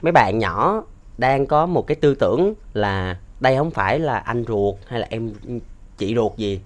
mấy 0.03 0.13
bạn 0.13 0.39
nhỏ 0.39 0.85
đang 1.19 1.47
có 1.47 1.67
một 1.67 1.87
cái 1.87 1.95
tư 1.95 2.15
tưởng 2.15 2.55
là 2.75 3.17
đây 3.41 3.57
không 3.57 3.71
phải 3.71 3.99
là 3.99 4.19
anh 4.19 4.45
ruột 4.49 4.75
hay 4.87 5.01
là 5.01 5.07
em 5.11 5.33
chị 5.99 6.15
ruột 6.15 6.37
gì. 6.37 6.61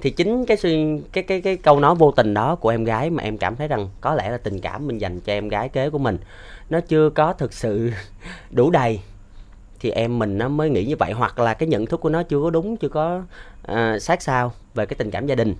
Thì 0.00 0.10
chính 0.10 0.46
cái 0.46 0.56
suy, 0.56 1.00
cái 1.12 1.24
cái 1.24 1.40
cái 1.40 1.56
câu 1.56 1.80
nói 1.80 1.94
vô 1.94 2.10
tình 2.10 2.34
đó 2.34 2.54
của 2.54 2.68
em 2.68 2.84
gái 2.84 3.10
mà 3.10 3.22
em 3.22 3.38
cảm 3.38 3.56
thấy 3.56 3.68
rằng 3.68 3.88
có 4.00 4.14
lẽ 4.14 4.30
là 4.30 4.38
tình 4.38 4.60
cảm 4.60 4.86
mình 4.86 4.98
dành 4.98 5.20
cho 5.20 5.32
em 5.32 5.48
gái 5.48 5.68
kế 5.68 5.90
của 5.90 5.98
mình, 5.98 6.18
nó 6.70 6.80
chưa 6.80 7.10
có 7.10 7.32
thực 7.32 7.52
sự 7.52 7.90
đủ 8.50 8.70
đầy 8.70 9.00
thì 9.80 9.90
em 9.90 10.18
mình 10.18 10.38
nó 10.38 10.48
mới 10.48 10.70
nghĩ 10.70 10.84
như 10.84 10.96
vậy 10.96 11.12
hoặc 11.12 11.38
là 11.38 11.54
cái 11.54 11.68
nhận 11.68 11.86
thức 11.86 12.00
của 12.00 12.08
nó 12.08 12.22
chưa 12.22 12.40
có 12.42 12.50
đúng 12.50 12.76
chưa 12.76 12.88
có 12.88 13.22
uh, 13.72 14.02
sát 14.02 14.22
sao 14.22 14.52
về 14.74 14.86
cái 14.86 14.94
tình 14.98 15.10
cảm 15.10 15.26
gia 15.26 15.34
đình 15.34 15.54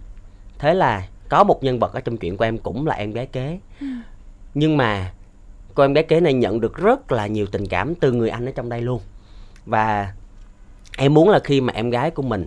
thế 0.58 0.74
là 0.74 1.08
có 1.28 1.44
một 1.44 1.64
nhân 1.64 1.78
vật 1.78 1.92
ở 1.92 2.00
trong 2.00 2.16
chuyện 2.16 2.36
của 2.36 2.44
em 2.44 2.58
cũng 2.58 2.86
là 2.86 2.94
em 2.94 3.12
gái 3.12 3.26
kế 3.26 3.58
ừ. 3.80 3.86
nhưng 4.54 4.76
mà 4.76 5.12
cô 5.74 5.84
em 5.84 5.92
gái 5.92 6.04
kế 6.04 6.20
này 6.20 6.32
nhận 6.32 6.60
được 6.60 6.76
rất 6.76 7.12
là 7.12 7.26
nhiều 7.26 7.46
tình 7.46 7.66
cảm 7.66 7.94
từ 7.94 8.12
người 8.12 8.28
anh 8.28 8.46
ở 8.46 8.52
trong 8.54 8.68
đây 8.68 8.80
luôn 8.80 9.00
và 9.66 10.12
em 10.98 11.14
muốn 11.14 11.28
là 11.28 11.38
khi 11.44 11.60
mà 11.60 11.72
em 11.72 11.90
gái 11.90 12.10
của 12.10 12.22
mình 12.22 12.46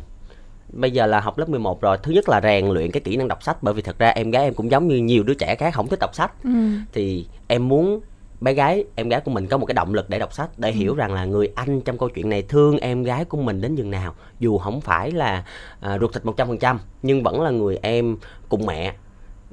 bây 0.70 0.92
giờ 0.92 1.06
là 1.06 1.20
học 1.20 1.38
lớp 1.38 1.50
11 1.50 1.82
rồi 1.82 1.98
thứ 2.04 2.12
nhất 2.12 2.30
là 2.30 2.42
rèn 2.44 2.68
luyện 2.68 2.92
cái 2.92 3.02
kỹ 3.02 3.18
năng 3.18 3.28
đọc 3.28 3.44
sách 3.44 3.64
bởi 3.64 3.74
vì 3.74 3.82
thật 3.82 4.00
ra 4.00 4.10
em 4.10 4.32
gái 4.32 4.44
em 4.44 4.54
cũng 4.54 4.72
giống 4.72 4.88
như 4.88 4.96
nhiều 4.98 5.24
đứa 5.24 5.34
trẻ 5.34 5.56
khác 5.56 5.74
không 5.74 5.88
thích 5.88 6.00
đọc 6.00 6.16
sách 6.16 6.44
ừ. 6.44 6.50
thì 6.94 7.28
em 7.48 7.68
muốn 7.68 8.00
bé 8.42 8.54
gái 8.54 8.86
em 8.96 9.10
gái 9.10 9.22
của 9.22 9.32
mình 9.32 9.48
có 9.48 9.58
một 9.58 9.66
cái 9.66 9.74
động 9.74 9.94
lực 9.94 10.10
để 10.10 10.20
đọc 10.20 10.34
sách 10.34 10.50
để 10.60 10.72
ừ. 10.72 10.76
hiểu 10.76 10.96
rằng 10.96 11.14
là 11.14 11.26
người 11.26 11.50
anh 11.56 11.82
trong 11.82 11.98
câu 11.98 12.10
chuyện 12.10 12.30
này 12.30 12.42
thương 12.42 12.78
em 12.78 13.04
gái 13.04 13.26
của 13.26 13.38
mình 13.38 13.62
đến 13.62 13.76
chừng 13.76 13.92
nào. 13.92 14.14
Dù 14.40 14.58
không 14.58 14.82
phải 14.82 15.12
là 15.12 15.46
à, 15.80 15.98
ruột 16.00 16.14
thịt 16.14 16.26
một 16.26 16.38
trăm 16.38 16.48
phần 16.48 16.58
trăm 16.58 16.80
nhưng 17.02 17.24
vẫn 17.24 17.42
là 17.42 17.50
người 17.50 17.80
em 17.82 18.18
cùng 18.50 18.66
mẹ. 18.66 18.94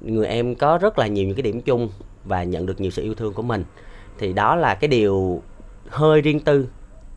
Người 0.01 0.27
em 0.27 0.55
có 0.55 0.79
rất 0.79 0.99
là 0.99 1.07
nhiều 1.07 1.27
những 1.27 1.37
cái 1.37 1.43
điểm 1.43 1.61
chung 1.61 1.89
và 2.25 2.45
nhận 2.45 2.67
được 2.67 2.81
nhiều 2.81 2.91
sự 2.91 3.03
yêu 3.03 3.15
thương 3.15 3.33
của 3.33 3.43
mình. 3.43 3.65
Thì 4.19 4.33
đó 4.33 4.57
là 4.57 4.75
cái 4.75 4.89
điều 4.89 5.43
hơi 5.89 6.21
riêng 6.21 6.41
tư. 6.41 6.69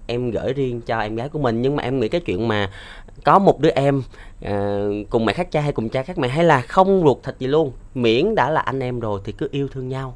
Em 0.07 0.32
gửi 0.32 0.53
riêng 0.53 0.82
cho 0.82 0.99
em 0.99 1.16
gái 1.16 1.30
của 1.30 1.39
mình 1.39 1.61
nhưng 1.61 1.76
mà 1.76 1.84
em 1.84 1.99
nghĩ 1.99 2.07
cái 2.07 2.22
chuyện 2.22 2.47
mà 2.47 2.70
có 3.24 3.39
một 3.39 3.59
đứa 3.59 3.70
em 3.70 4.03
à, 4.41 4.86
cùng 5.09 5.26
mẹ 5.26 5.34
khác 5.34 5.51
cha 5.51 5.61
hay 5.61 5.72
cùng 5.72 5.89
cha 5.89 6.03
khác 6.03 6.18
mẹ 6.18 6.28
hay 6.28 6.43
là 6.43 6.61
không 6.61 7.01
ruột 7.03 7.18
thịt 7.24 7.36
gì 7.39 7.47
luôn 7.47 7.72
miễn 7.95 8.36
đã 8.36 8.49
là 8.49 8.61
anh 8.61 8.80
em 8.80 8.99
rồi 8.99 9.22
thì 9.24 9.32
cứ 9.32 9.47
yêu 9.51 9.68
thương 9.68 9.89
nhau 9.89 10.16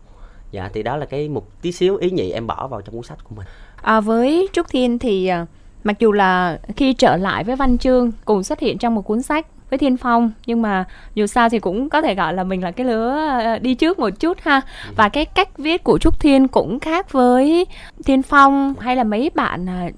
dạ 0.52 0.70
thì 0.74 0.84
đó 0.84 0.98
là 0.98 1.06
cái 1.06 1.30
một 1.30 1.62
tí 1.62 1.72
xíu 1.72 1.96
ý 1.96 2.12
nhị 2.12 2.32
em 2.32 2.48
bỏ 2.48 2.68
vào 2.68 2.82
trong 2.82 2.96
cuốn 2.96 3.04
sách 3.04 3.24
của 3.24 3.36
mình. 3.36 3.46
À, 3.82 4.00
với 4.00 4.48
trúc 4.54 4.68
thiên 4.70 5.00
thì 5.00 5.28
à, 5.28 5.46
mặc 5.84 6.00
dù 6.00 6.12
là 6.12 6.60
khi 6.76 6.94
trở 6.94 7.18
lại 7.18 7.44
với 7.44 7.56
văn 7.56 7.78
chương 7.78 8.12
cùng 8.26 8.44
xuất 8.44 8.60
hiện 8.60 8.78
trong 8.78 8.96
một 8.96 9.02
cuốn 9.02 9.22
sách 9.22 9.48
với 9.70 9.78
Thiên 9.80 9.98
Phong 9.98 10.32
nhưng 10.46 10.62
mà 10.62 10.86
dù 11.16 11.28
sao 11.28 11.50
thì 11.50 11.60
cũng 11.60 11.90
có 11.90 12.02
thể 12.02 12.16
gọi 12.16 12.34
là 12.34 12.44
mình 12.44 12.64
là 12.64 12.72
cái 12.72 12.86
lứa 12.86 13.18
à, 13.28 13.58
đi 13.58 13.76
trước 13.76 14.00
một 14.00 14.10
chút 14.20 14.38
ha. 14.42 14.62
Và 14.96 15.10
cái 15.10 15.26
cách 15.26 15.58
viết 15.58 15.84
của 15.84 15.98
Trúc 15.98 16.20
Thiên 16.20 16.48
cũng 16.48 16.80
khác 16.80 17.12
với 17.12 17.66
Thiên 18.06 18.24
Phong 18.24 18.74
hay 18.80 18.96
là 18.96 19.04
mấy 19.04 19.32
bạn 19.36 19.70
à, 19.70 19.90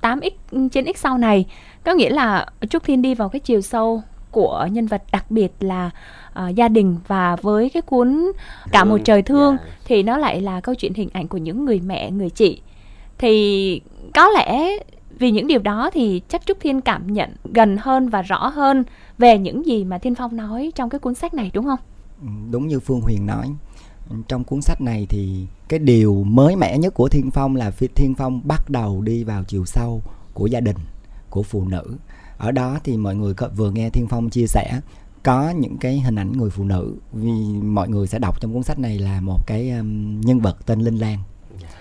8x 0.00 0.68
trên 0.68 0.84
x 0.94 0.98
sau 0.98 1.18
này. 1.18 1.46
Có 1.84 1.94
nghĩa 1.94 2.10
là 2.10 2.46
Trúc 2.70 2.84
Thiên 2.84 3.02
đi 3.02 3.14
vào 3.14 3.28
cái 3.28 3.40
chiều 3.40 3.60
sâu 3.60 4.02
của 4.38 4.68
nhân 4.72 4.86
vật 4.86 5.02
đặc 5.12 5.30
biệt 5.30 5.52
là 5.60 5.90
uh, 6.38 6.54
gia 6.54 6.68
đình 6.68 6.96
và 7.06 7.36
với 7.36 7.70
cái 7.70 7.82
cuốn 7.82 8.32
cả 8.72 8.84
một 8.84 8.98
trời 9.04 9.22
thương 9.22 9.56
yeah. 9.56 9.68
Dạ. 9.68 9.76
thì 9.84 10.02
nó 10.02 10.18
lại 10.18 10.40
là 10.40 10.60
câu 10.60 10.74
chuyện 10.74 10.94
hình 10.94 11.08
ảnh 11.12 11.28
của 11.28 11.38
những 11.38 11.64
người 11.64 11.80
mẹ 11.80 12.10
người 12.10 12.30
chị 12.30 12.60
thì 13.18 13.80
có 14.14 14.28
lẽ 14.28 14.68
vì 15.18 15.30
những 15.30 15.46
điều 15.46 15.58
đó 15.58 15.90
thì 15.92 16.22
chắc 16.28 16.46
trúc 16.46 16.60
thiên 16.60 16.80
cảm 16.80 17.12
nhận 17.12 17.30
gần 17.54 17.76
hơn 17.80 18.08
và 18.08 18.22
rõ 18.22 18.48
hơn 18.48 18.84
về 19.18 19.38
những 19.38 19.66
gì 19.66 19.84
mà 19.84 19.98
thiên 19.98 20.14
phong 20.14 20.36
nói 20.36 20.72
trong 20.74 20.90
cái 20.90 20.98
cuốn 20.98 21.14
sách 21.14 21.34
này 21.34 21.50
đúng 21.54 21.64
không 21.64 21.80
ừ, 22.20 22.28
đúng 22.50 22.66
như 22.66 22.80
phương 22.80 23.00
huyền 23.00 23.26
nói 23.26 23.48
trong 24.28 24.44
cuốn 24.44 24.62
sách 24.62 24.80
này 24.80 25.06
thì 25.08 25.46
cái 25.68 25.78
điều 25.78 26.24
mới 26.24 26.56
mẻ 26.56 26.78
nhất 26.78 26.94
của 26.94 27.08
thiên 27.08 27.30
phong 27.30 27.56
là 27.56 27.70
thiên 27.94 28.14
phong 28.14 28.40
bắt 28.44 28.70
đầu 28.70 29.02
đi 29.02 29.24
vào 29.24 29.44
chiều 29.44 29.64
sâu 29.64 30.02
của 30.34 30.46
gia 30.46 30.60
đình 30.60 30.76
của 31.30 31.42
phụ 31.42 31.64
nữ 31.68 31.96
ở 32.38 32.52
đó 32.52 32.78
thì 32.84 32.96
mọi 32.96 33.14
người 33.14 33.34
vừa 33.56 33.70
nghe 33.70 33.90
thiên 33.90 34.06
phong 34.08 34.30
chia 34.30 34.46
sẻ 34.46 34.80
có 35.22 35.50
những 35.50 35.76
cái 35.76 36.00
hình 36.00 36.18
ảnh 36.18 36.32
người 36.32 36.50
phụ 36.50 36.64
nữ 36.64 36.94
vì 37.12 37.32
mọi 37.62 37.88
người 37.88 38.06
sẽ 38.06 38.18
đọc 38.18 38.40
trong 38.40 38.54
cuốn 38.54 38.62
sách 38.62 38.78
này 38.78 38.98
là 38.98 39.20
một 39.20 39.46
cái 39.46 39.70
um, 39.70 40.20
nhân 40.20 40.40
vật 40.40 40.66
tên 40.66 40.80
linh 40.80 40.96
lan. 40.96 41.18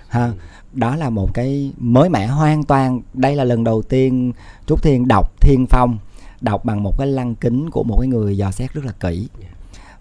Ha 0.08 0.32
đó 0.74 0.96
là 0.96 1.10
một 1.10 1.34
cái 1.34 1.72
mới 1.78 2.10
mẻ 2.10 2.28
hoàn 2.28 2.64
toàn. 2.64 3.02
Đây 3.14 3.36
là 3.36 3.44
lần 3.44 3.64
đầu 3.64 3.82
tiên 3.82 4.32
trúc 4.66 4.84
thiên 4.84 5.08
đọc 5.08 5.42
thiên 5.42 5.66
phong 5.70 5.98
đọc 6.42 6.66
bằng 6.66 6.84
một 6.84 6.98
cái 6.98 7.08
lăng 7.08 7.36
kính 7.36 7.70
của 7.70 7.84
một 7.84 7.98
cái 8.00 8.08
người 8.08 8.38
dò 8.38 8.52
xét 8.52 8.74
rất 8.74 8.86
là 8.86 8.92
kỹ. 8.92 9.28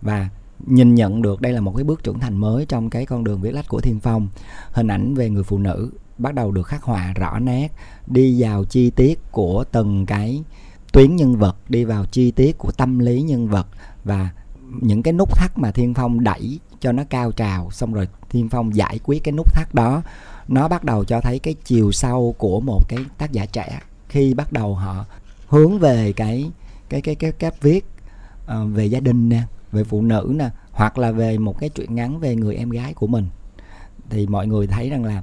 Và 0.03 0.29
nhìn 0.67 0.95
nhận 0.95 1.23
được 1.23 1.41
đây 1.41 1.53
là 1.53 1.61
một 1.61 1.73
cái 1.77 1.85
bước 1.85 2.03
trưởng 2.03 2.19
thành 2.19 2.37
mới 2.37 2.67
trong 2.67 2.91
cái 2.91 3.07
con 3.07 3.25
đường 3.25 3.41
viết 3.41 3.53
lách 3.53 3.69
của 3.69 3.81
thiên 3.81 4.01
phong. 4.01 4.29
Hình 4.71 4.89
ảnh 4.89 5.15
về 5.15 5.31
người 5.31 5.43
phụ 5.43 5.59
nữ 5.59 5.91
bắt 6.19 6.35
đầu 6.35 6.51
được 6.51 6.67
khắc 6.67 6.83
họa 6.83 7.13
rõ 7.13 7.39
nét 7.39 7.69
đi 8.07 8.43
vào 8.43 8.65
chi 8.65 8.91
tiết 8.91 9.33
của 9.33 9.65
từng 9.73 10.07
cái 10.07 10.43
tuyến 10.93 11.17
nhân 11.17 11.37
vật 11.37 11.57
đi 11.69 11.85
vào 11.85 12.05
chi 12.05 12.31
tiết 12.31 12.59
của 12.59 12.73
tâm 12.73 12.99
lý 12.99 13.23
nhân 13.23 13.49
vật 13.49 13.67
và 14.05 14.31
những 14.81 15.03
cái 15.03 15.13
nút 15.13 15.37
thắt 15.37 15.59
mà 15.59 15.71
thiên 15.71 15.95
phong 15.95 16.25
đẩy 16.25 16.59
cho 16.81 16.93
nó 16.93 17.05
cao 17.11 17.33
trào. 17.33 17.71
Xong 17.71 17.93
rồi 17.93 18.09
thiên 18.31 18.49
phong 18.49 18.77
giải 18.77 19.01
quyết 19.05 19.25
cái 19.25 19.33
nút 19.33 19.55
thắt 19.55 19.75
đó. 19.75 20.03
Nó 20.49 20.69
bắt 20.69 20.85
đầu 20.85 21.05
cho 21.05 21.21
thấy 21.21 21.39
cái 21.39 21.55
chiều 21.65 21.93
sâu 21.93 22.35
của 22.39 22.61
một 22.61 22.89
cái 22.89 22.99
tác 23.19 23.33
giả 23.33 23.47
trẻ 23.47 23.81
khi 24.09 24.35
bắt 24.35 24.53
đầu 24.53 24.75
họ 24.75 25.05
hướng 25.49 25.79
về 25.79 26.13
cái 26.13 26.51
cái 26.89 27.01
cái 27.01 27.15
cái 27.15 27.33
cách 27.33 27.55
viết 27.63 27.87
uh, 28.45 28.73
về 28.73 28.87
gia 28.87 29.01
đình 29.01 29.29
nè 29.29 29.43
về 29.73 29.85
phụ 29.85 30.03
nữ 30.03 30.33
nè 30.37 30.51
hoặc 30.73 30.99
là 30.99 31.11
về 31.11 31.39
một 31.39 31.59
cái 31.59 31.69
chuyện 31.69 31.95
ngắn 31.95 32.21
về 32.21 32.37
người 32.37 32.57
em 32.57 32.71
gái 32.71 32.95
của 32.95 33.07
mình. 33.07 33.27
Thì 34.11 34.27
mọi 34.27 34.47
người 34.47 34.67
thấy 34.67 34.91
rằng 34.91 35.05
là 35.05 35.23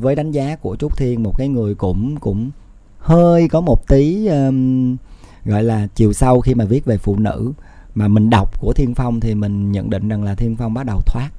với 0.00 0.14
đánh 0.14 0.30
giá 0.30 0.56
của 0.56 0.76
trúc 0.76 0.96
thiên 0.96 1.22
một 1.22 1.38
cái 1.38 1.48
người 1.48 1.74
cũng 1.74 2.16
cũng 2.20 2.50
hơi 2.98 3.48
có 3.48 3.60
một 3.60 3.88
tí 3.88 4.26
um, 4.26 4.96
gọi 5.44 5.62
là 5.62 5.86
chiều 5.94 6.12
sâu 6.12 6.40
khi 6.40 6.54
mà 6.54 6.64
viết 6.64 6.84
về 6.84 6.98
phụ 6.98 7.18
nữ. 7.18 7.52
Mà 7.94 8.08
mình 8.08 8.30
đọc 8.30 8.60
của 8.60 8.72
thiên 8.72 8.94
phong 8.94 9.20
thì 9.20 9.34
mình 9.34 9.72
nhận 9.72 9.90
định 9.90 10.08
rằng 10.08 10.24
là 10.24 10.34
thiên 10.34 10.56
phong 10.56 10.74
bắt 10.74 10.86
đầu 10.86 11.00
thoát 11.06 11.30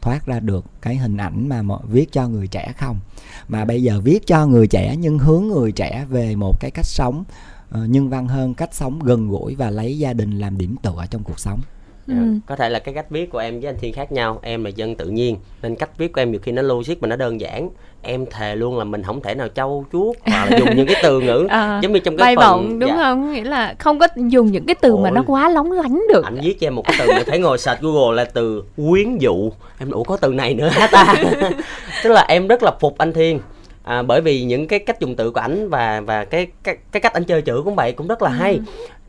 thoát 0.00 0.26
ra 0.26 0.40
được 0.40 0.64
cái 0.82 0.96
hình 0.96 1.16
ảnh 1.16 1.48
mà 1.48 1.62
viết 1.88 2.12
cho 2.12 2.28
người 2.28 2.46
trẻ 2.46 2.72
không. 2.78 3.00
Mà 3.48 3.64
bây 3.64 3.82
giờ 3.82 4.00
viết 4.00 4.26
cho 4.26 4.46
người 4.46 4.66
trẻ 4.66 4.96
nhưng 4.96 5.18
hướng 5.18 5.46
người 5.46 5.72
trẻ 5.72 6.06
về 6.10 6.36
một 6.36 6.60
cái 6.60 6.70
cách 6.70 6.86
sống 6.86 7.24
uh, 7.68 7.88
nhân 7.88 8.08
văn 8.08 8.28
hơn 8.28 8.54
cách 8.54 8.74
sống 8.74 8.98
gần 8.98 9.28
gũi 9.28 9.54
và 9.54 9.70
lấy 9.70 9.98
gia 9.98 10.12
đình 10.12 10.38
làm 10.38 10.58
điểm 10.58 10.76
tựa 10.82 11.04
trong 11.10 11.22
cuộc 11.24 11.38
sống. 11.38 11.60
Ừ. 12.08 12.14
Dạ, 12.14 12.40
có 12.46 12.56
thể 12.56 12.68
là 12.68 12.78
cái 12.78 12.94
cách 12.94 13.10
viết 13.10 13.30
của 13.30 13.38
em 13.38 13.60
với 13.60 13.68
anh 13.68 13.76
Thiên 13.80 13.92
khác 13.92 14.12
nhau 14.12 14.38
em 14.42 14.64
là 14.64 14.70
dân 14.70 14.94
tự 14.94 15.06
nhiên 15.06 15.36
nên 15.62 15.76
cách 15.76 15.90
viết 15.98 16.12
của 16.12 16.20
em 16.20 16.30
nhiều 16.30 16.40
khi 16.42 16.52
nó 16.52 16.62
logic 16.62 16.94
mà 17.00 17.08
nó 17.08 17.16
đơn 17.16 17.40
giản. 17.40 17.68
Em 18.02 18.26
thề 18.30 18.56
luôn 18.56 18.78
là 18.78 18.84
mình 18.84 19.02
không 19.02 19.20
thể 19.20 19.34
nào 19.34 19.48
trâu 19.48 19.84
chuốt 19.92 20.16
hoặc 20.26 20.50
là 20.50 20.58
dùng 20.58 20.76
những 20.76 20.86
cái 20.86 20.96
từ 21.02 21.20
ngữ 21.20 21.46
à, 21.48 21.80
giống 21.82 21.92
như 21.92 21.98
trong 21.98 22.16
cái 22.16 22.24
bay 22.24 22.36
phần 22.36 22.68
bổng 22.68 22.78
đúng 22.78 22.90
dạ. 22.90 22.96
không? 22.96 23.32
Nghĩa 23.32 23.44
là 23.44 23.74
không 23.78 23.98
có 23.98 24.08
dùng 24.16 24.52
những 24.52 24.66
cái 24.66 24.74
từ 24.80 24.90
Ôi, 24.90 25.00
mà 25.02 25.10
nó 25.10 25.24
quá 25.26 25.48
lóng 25.48 25.72
lánh 25.72 26.02
được. 26.12 26.24
Anh 26.24 26.38
viết 26.42 26.60
cho 26.60 26.66
em 26.66 26.74
một 26.74 26.82
cái 26.86 26.96
từ 26.98 27.06
mà 27.06 27.22
thấy 27.26 27.38
ngồi 27.38 27.58
sạch 27.58 27.78
google 27.80 28.16
là 28.16 28.24
từ 28.24 28.64
quyến 28.76 29.18
dụ. 29.18 29.52
Em 29.78 29.90
ủa 29.90 30.02
có 30.02 30.16
từ 30.16 30.28
này 30.28 30.54
nữa 30.54 30.68
hả 30.68 30.86
ta? 30.86 31.14
Tức 32.04 32.10
là 32.10 32.24
em 32.28 32.48
rất 32.48 32.62
là 32.62 32.70
phục 32.80 32.98
anh 32.98 33.12
thiên. 33.12 33.40
À, 33.84 34.02
bởi 34.02 34.20
vì 34.20 34.44
những 34.44 34.66
cái 34.66 34.78
cách 34.78 35.00
dùng 35.00 35.16
từ 35.16 35.30
của 35.30 35.40
ảnh 35.40 35.68
và 35.68 36.00
và 36.00 36.24
cái 36.24 36.46
cái 36.62 36.76
cái 36.92 37.00
cách 37.00 37.12
anh 37.12 37.24
chơi 37.24 37.42
chữ 37.42 37.62
cũng 37.64 37.74
vậy 37.74 37.92
cũng 37.92 38.06
rất 38.06 38.22
là 38.22 38.30
hay 38.30 38.60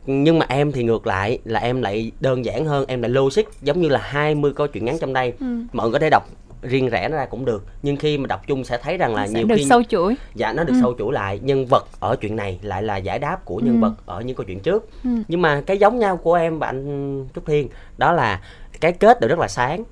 nhưng 0.06 0.38
mà 0.38 0.46
em 0.48 0.72
thì 0.72 0.84
ngược 0.84 1.06
lại 1.06 1.38
là 1.44 1.60
em 1.60 1.82
lại 1.82 2.12
đơn 2.20 2.44
giản 2.44 2.64
hơn 2.64 2.84
em 2.88 3.02
lại 3.02 3.10
logic 3.10 3.42
giống 3.62 3.80
như 3.80 3.88
là 3.88 4.00
20 4.02 4.52
câu 4.56 4.66
chuyện 4.66 4.84
ngắn 4.84 4.98
trong 5.00 5.12
đây 5.12 5.32
ừ. 5.40 5.46
mọi 5.72 5.86
người 5.86 5.92
có 5.92 5.98
thể 5.98 6.10
đọc 6.10 6.28
riêng 6.62 6.88
rẽ 6.88 7.08
nó 7.08 7.16
ra 7.16 7.26
cũng 7.26 7.44
được 7.44 7.64
nhưng 7.82 7.96
khi 7.96 8.18
mà 8.18 8.26
đọc 8.26 8.46
chung 8.46 8.64
sẽ 8.64 8.78
thấy 8.78 8.96
rằng 8.96 9.14
là 9.14 9.26
sẽ 9.26 9.32
nhiều 9.32 9.46
được 9.46 9.54
khi 9.58 9.64
sâu 9.64 9.82
chuỗi 9.82 10.16
dạ 10.34 10.52
nó 10.52 10.64
được 10.64 10.72
ừ. 10.72 10.78
sâu 10.80 10.94
chuỗi 10.98 11.12
lại 11.12 11.38
nhân 11.38 11.66
vật 11.66 11.86
ở 12.00 12.16
chuyện 12.16 12.36
này 12.36 12.58
lại 12.62 12.82
là 12.82 12.96
giải 12.96 13.18
đáp 13.18 13.44
của 13.44 13.58
nhân 13.58 13.74
ừ. 13.74 13.80
vật 13.80 13.92
ở 14.06 14.20
những 14.20 14.36
câu 14.36 14.44
chuyện 14.44 14.60
trước 14.60 14.88
ừ. 15.04 15.10
nhưng 15.28 15.42
mà 15.42 15.62
cái 15.66 15.78
giống 15.78 15.98
nhau 15.98 16.16
của 16.16 16.34
em 16.34 16.58
và 16.58 16.66
anh 16.66 17.24
trúc 17.34 17.46
thiên 17.46 17.68
đó 17.98 18.12
là 18.12 18.40
cái 18.80 18.92
kết 18.92 19.20
được 19.20 19.28
rất 19.28 19.38
là 19.38 19.48
sáng 19.48 19.84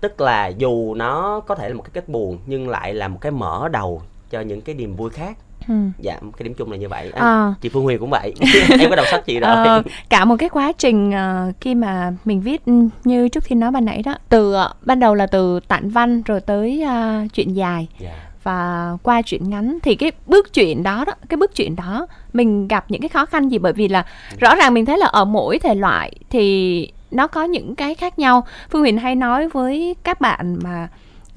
tức 0.00 0.20
là 0.20 0.46
dù 0.46 0.94
nó 0.94 1.40
có 1.40 1.54
thể 1.54 1.68
là 1.68 1.74
một 1.74 1.82
cái 1.82 1.90
kết 1.94 2.08
buồn 2.08 2.38
nhưng 2.46 2.68
lại 2.68 2.94
là 2.94 3.08
một 3.08 3.18
cái 3.20 3.32
mở 3.32 3.68
đầu 3.68 4.02
cho 4.30 4.40
những 4.40 4.60
cái 4.60 4.74
niềm 4.74 4.96
vui 4.96 5.10
khác 5.10 5.36
Ừ. 5.68 5.74
dạ 5.98 6.14
cái 6.20 6.44
điểm 6.44 6.54
chung 6.54 6.70
là 6.70 6.76
như 6.76 6.88
vậy. 6.88 7.10
À, 7.14 7.26
à. 7.26 7.54
chị 7.60 7.68
phương 7.68 7.84
huyền 7.84 7.98
cũng 7.98 8.10
vậy. 8.10 8.34
Em 8.80 8.90
có 8.90 8.96
đọc 8.96 9.06
sách 9.10 9.26
chị 9.26 9.40
rồi. 9.40 9.50
À, 9.50 9.82
cả 10.08 10.24
một 10.24 10.36
cái 10.38 10.48
quá 10.48 10.72
trình 10.78 11.10
uh, 11.10 11.54
khi 11.60 11.74
mà 11.74 12.12
mình 12.24 12.40
viết 12.40 12.62
như 13.04 13.28
trúc 13.28 13.44
thiên 13.44 13.60
nói 13.60 13.70
ban 13.70 13.84
nãy 13.84 14.02
đó 14.02 14.14
từ 14.28 14.54
uh, 14.54 14.86
ban 14.86 15.00
đầu 15.00 15.14
là 15.14 15.26
từ 15.26 15.60
tản 15.60 15.90
văn 15.90 16.22
rồi 16.22 16.40
tới 16.40 16.84
uh, 16.86 17.32
chuyện 17.34 17.56
dài. 17.56 17.88
Yeah 18.00 18.14
dạ. 18.14 18.30
và 18.42 18.90
qua 19.02 19.22
chuyện 19.22 19.50
ngắn 19.50 19.78
thì 19.82 19.94
cái 19.94 20.12
bước 20.26 20.52
chuyện 20.52 20.82
đó 20.82 21.04
đó 21.04 21.12
cái 21.28 21.36
bước 21.36 21.54
chuyện 21.54 21.76
đó 21.76 22.06
mình 22.32 22.68
gặp 22.68 22.84
những 22.88 23.00
cái 23.00 23.08
khó 23.08 23.26
khăn 23.26 23.48
gì? 23.48 23.58
Bởi 23.58 23.72
vì 23.72 23.88
là 23.88 24.06
rõ 24.38 24.54
ràng 24.54 24.74
mình 24.74 24.86
thấy 24.86 24.98
là 24.98 25.06
ở 25.06 25.24
mỗi 25.24 25.58
thể 25.58 25.74
loại 25.74 26.12
thì 26.30 26.88
nó 27.10 27.26
có 27.26 27.44
những 27.44 27.74
cái 27.74 27.94
khác 27.94 28.18
nhau. 28.18 28.46
Phương 28.70 28.80
huyền 28.80 28.98
hay 28.98 29.14
nói 29.14 29.48
với 29.48 29.96
các 30.04 30.20
bạn 30.20 30.58
mà 30.62 30.88